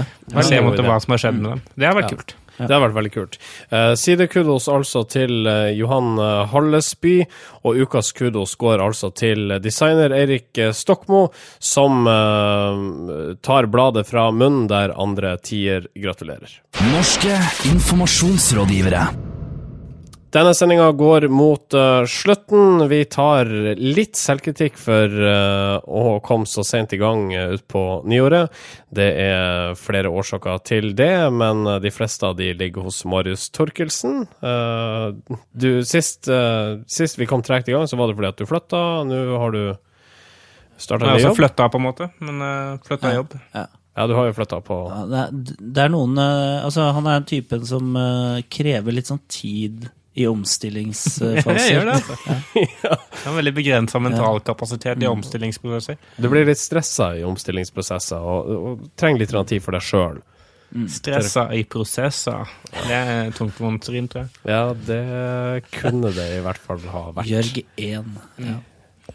Se 0.46 0.60
hva 0.62 1.00
som 1.02 1.16
har 1.16 1.24
skjedd 1.24 1.40
med 1.40 1.50
dem. 1.56 1.64
Det 1.74 1.90
har 1.90 1.98
vært 1.98 2.14
ja. 2.14 2.20
kult. 2.20 2.36
Det 2.58 2.72
har 2.72 2.84
vært 2.84 2.98
veldig 2.98 3.14
kult. 3.14 3.38
Uh, 3.72 3.94
sidekudos 4.00 4.68
altså 4.72 5.04
til 5.10 5.48
uh, 5.48 5.70
Johan 5.76 6.18
Hallesby, 6.52 7.20
og 7.68 7.82
ukas 7.86 8.12
kudos 8.18 8.56
går 8.60 8.84
altså 8.84 9.12
til 9.16 9.58
designer 9.64 10.16
Eirik 10.16 10.58
Stokmo, 10.74 11.28
som 11.60 12.08
uh, 12.10 13.38
tar 13.46 13.70
bladet 13.72 14.08
fra 14.10 14.30
munnen 14.32 14.68
der 14.72 14.96
andre 14.98 15.38
tier 15.44 15.90
gratulerer. 15.96 16.60
Norske 16.94 17.38
informasjonsrådgivere. 17.74 19.27
Denne 20.28 20.52
sendinga 20.52 20.90
går 20.92 21.30
mot 21.32 21.74
uh, 21.74 22.04
slutten. 22.04 22.82
Vi 22.92 23.00
tar 23.08 23.48
litt 23.80 24.20
selvkritikk 24.20 24.76
for 24.80 25.08
uh, 25.08 25.80
å 25.88 26.18
komme 26.26 26.50
så 26.50 26.66
sent 26.68 26.92
i 26.92 27.00
gang 27.00 27.30
uh, 27.32 27.54
utpå 27.56 27.84
nyåret. 28.12 28.52
Det 28.92 29.08
er 29.24 29.78
flere 29.80 30.12
årsaker 30.12 30.60
til 30.68 30.92
det, 31.00 31.30
men 31.32 31.64
de 31.84 31.92
fleste 31.96 32.28
av 32.28 32.36
de 32.40 32.52
ligger 32.60 32.90
hos 32.90 33.06
Marius 33.08 33.48
Torkelsen. 33.56 34.26
du, 35.52 35.70
sist, 35.88 36.28
sist, 36.88 37.20
vi 37.20 37.28
kom 37.28 37.44
tregt 37.44 37.68
i 37.70 37.76
gang, 37.76 37.88
så 37.88 38.00
var 38.00 38.08
det 38.08 38.18
fordi 38.18 38.32
at 38.32 38.40
du 38.40 38.48
flytta. 38.48 38.84
Nå 39.08 39.20
har 39.44 39.56
du 39.56 39.62
starta 40.78 41.06
ny 41.06 41.12
jobb. 41.12 41.22
Jeg 41.22 41.30
har 41.30 41.40
flytta 41.40 41.68
på 41.72 41.82
en 41.82 41.88
måte, 41.88 42.10
men 42.20 42.44
uh, 42.44 42.80
flytta 42.88 43.14
jobb. 43.16 43.36
Ja. 43.54 43.68
ja. 43.68 44.08
du 44.08 44.16
har 44.20 44.28
jo 44.28 44.38
flytta 44.40 44.64
på 44.66 44.80
ja, 44.92 45.04
det, 45.12 45.22
er, 45.26 45.60
det, 45.60 45.86
er, 45.86 45.94
noen 45.94 46.20
Altså, 46.20 46.90
han 46.98 47.08
er 47.08 47.22
en 47.22 47.30
typen 47.36 47.68
som 47.68 47.96
krever 48.52 48.96
litt 48.96 49.12
sånn 49.12 49.24
tid 49.32 49.88
i 50.18 50.28
omstillingsfaser. 50.28 51.58
jeg 51.60 51.76
gjør 51.76 51.90
det, 51.90 51.98
altså. 51.98 52.38
ja. 52.84 52.96
Det 53.12 53.24
har 53.24 53.36
veldig 53.38 53.54
begrensa 53.58 54.02
mental 54.02 54.40
kapasitet 54.46 55.04
i 55.04 55.10
omstillingsprosesser. 55.10 56.00
Du 56.18 56.30
blir 56.32 56.48
litt 56.48 56.62
stressa 56.62 57.12
i 57.20 57.22
omstillingsprosesser 57.28 58.26
og, 58.26 58.50
og 58.58 58.88
trenger 58.98 59.24
litt 59.24 59.36
tid 59.52 59.64
for 59.64 59.78
deg 59.78 59.86
sjøl. 59.86 60.18
Mm. 60.74 60.88
Stressa 60.92 61.46
i 61.56 61.62
prosesser. 61.70 62.50
Det 62.74 62.96
er 62.98 63.30
tungtvondt 63.38 63.88
rim, 63.94 64.10
tror 64.12 64.26
jeg. 64.26 64.34
Ja, 64.50 64.64
det 64.88 65.04
kunne 65.78 66.12
det 66.16 66.28
i 66.40 66.42
hvert 66.44 66.66
fall 66.66 66.82
ha 66.92 67.04
vært. 67.14 67.30
Jørg 67.30 67.62
1. 67.78 68.18
Ja. 68.44 68.58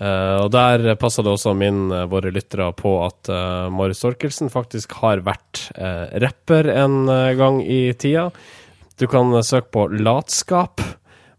Uh, 0.00 0.46
og 0.46 0.48
der 0.54 0.94
passer 0.96 1.26
det 1.26 1.34
også 1.34 1.52
min, 1.52 1.84
uh, 1.92 2.06
våre 2.08 2.30
lyttere 2.32 2.70
på 2.78 2.94
at 3.04 3.28
uh, 3.28 3.68
Marius 3.74 4.00
Torkelsen 4.00 4.48
faktisk 4.52 4.94
har 5.02 5.20
vært 5.26 5.66
rapper 6.22 6.70
en 6.72 7.04
gang 7.36 7.60
i 7.60 7.92
tida. 7.98 8.30
Du 9.02 9.08
kan 9.10 9.34
søke 9.42 9.66
på 9.74 9.88
Latskap 9.98 10.78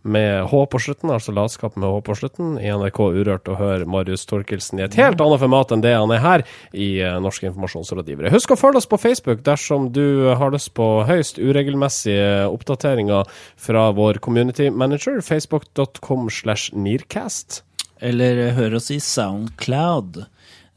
med 0.04 0.50
H 0.52 0.66
på 0.68 0.80
slutten, 0.84 1.08
altså 1.16 1.32
Latskap 1.32 1.78
med 1.80 1.88
H 1.88 2.02
på 2.04 2.16
slutten, 2.20 2.60
i 2.60 2.68
NRK 2.68 3.00
Urørt 3.00 3.48
og 3.48 3.56
høre 3.56 3.86
Marius 3.88 4.26
Torkelsen 4.28 4.82
i 4.82 4.84
et 4.84 4.98
helt 5.00 5.22
annet 5.24 5.40
format 5.40 5.72
enn 5.72 5.80
det 5.86 5.94
han 5.96 6.12
er 6.12 6.20
her 6.20 6.44
i 6.76 7.00
uh, 7.00 7.22
Norske 7.24 7.48
informasjonsrådgivere. 7.48 8.34
Husk 8.34 8.52
å 8.52 8.60
følge 8.60 8.82
oss 8.82 8.90
på 8.92 9.00
Facebook 9.00 9.46
dersom 9.48 9.88
du 9.96 10.36
har 10.36 10.52
lyst 10.52 10.74
på 10.76 11.08
høyst 11.08 11.40
uregelmessige 11.40 12.52
oppdateringer 12.52 13.32
fra 13.56 13.96
vår 13.96 14.20
community 14.26 14.68
manager, 14.68 15.24
facebook.com 15.24 16.28
slash 16.28 16.76
nearcast. 16.76 17.64
Eller 18.04 18.52
hør 18.58 18.76
oss 18.82 18.92
i 18.92 19.00
soundcloud.com 19.00 20.28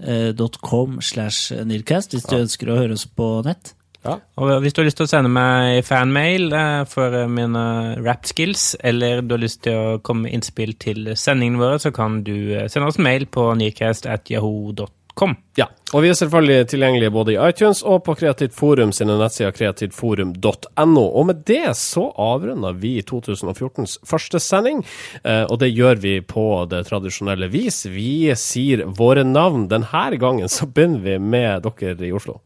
eh, 0.07 1.03
slash 1.11 1.51
nearcast 1.67 2.15
hvis 2.15 2.31
du 2.31 2.39
ønsker 2.45 2.71
å 2.71 2.79
høre 2.79 2.95
oss 2.95 3.11
på 3.11 3.43
nett. 3.49 3.75
Ja. 4.07 4.17
Og 4.39 4.61
hvis 4.63 4.75
du 4.75 4.83
har 4.83 4.89
lyst 4.89 5.01
til 5.01 5.09
å 5.09 5.11
sende 5.11 5.31
meg 5.33 5.83
fanmail 5.87 6.53
eh, 6.55 6.83
for 6.91 7.15
eh, 7.17 7.31
mine 7.31 7.63
rap 8.05 8.29
skills, 8.29 8.75
eller 8.87 9.25
du 9.25 9.35
har 9.37 9.43
lyst 9.43 9.65
til 9.67 9.79
å 9.79 9.97
komme 10.05 10.27
med 10.27 10.37
innspill 10.39 10.77
til 10.83 11.11
sendingene 11.19 11.63
våre, 11.63 11.81
så 11.83 11.93
kan 11.95 12.21
du 12.27 12.37
eh, 12.55 12.69
sende 12.73 12.93
oss 12.93 13.01
mail 13.03 13.27
på 13.27 13.49
newcast.yahoo.com. 13.59 15.35
Ja, 15.57 15.71
og 15.97 16.05
vi 16.05 16.11
er 16.13 16.19
selvfølgelig 16.19 16.69
tilgjengelige 16.69 17.13
både 17.15 17.33
i 17.33 17.39
iTunes 17.41 17.81
og 17.89 18.03
på 18.05 18.15
Kreativt 18.21 18.53
Forum 18.55 18.93
sine 18.93 19.17
nettsider 19.17 19.55
kreativtforum.no. 19.57 21.05
Og 21.07 21.29
med 21.31 21.41
det 21.49 21.73
så 21.81 22.05
avrunder 22.21 22.77
vi 22.77 22.99
2014s 23.01 23.97
første 24.05 24.43
sending, 24.45 24.85
og 25.25 25.57
det 25.63 25.73
gjør 25.73 26.03
vi 26.05 26.19
på 26.21 26.45
det 26.69 26.83
tradisjonelle 26.91 27.49
vis. 27.49 27.87
Vi 27.89 28.29
sier 28.37 28.85
våre 29.01 29.25
navn. 29.25 29.71
Denne 29.73 30.21
gangen 30.21 30.53
så 30.53 30.69
begynner 30.69 31.01
vi 31.09 31.17
med 31.17 31.65
dere 31.65 31.97
i 32.05 32.13
Oslo. 32.13 32.43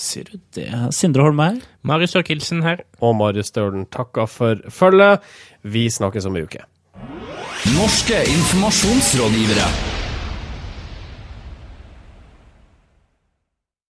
Sier 0.00 0.24
du 0.30 0.38
det? 0.56 0.70
Sindre 0.96 1.26
Holm 1.26 1.42
her. 1.44 1.60
Marius 1.84 2.16
Torkelsen 2.16 2.62
her. 2.64 2.84
Og 3.04 3.14
Marius 3.18 3.52
Stølen 3.52 3.84
takker 3.92 4.30
for 4.30 4.62
følget. 4.72 5.20
Vi 5.62 5.88
snakkes 5.92 6.28
om 6.30 6.40
ei 6.40 6.46
uke. 6.48 6.64
Norske 7.76 8.24
informasjonsrådgivere. 8.32 9.89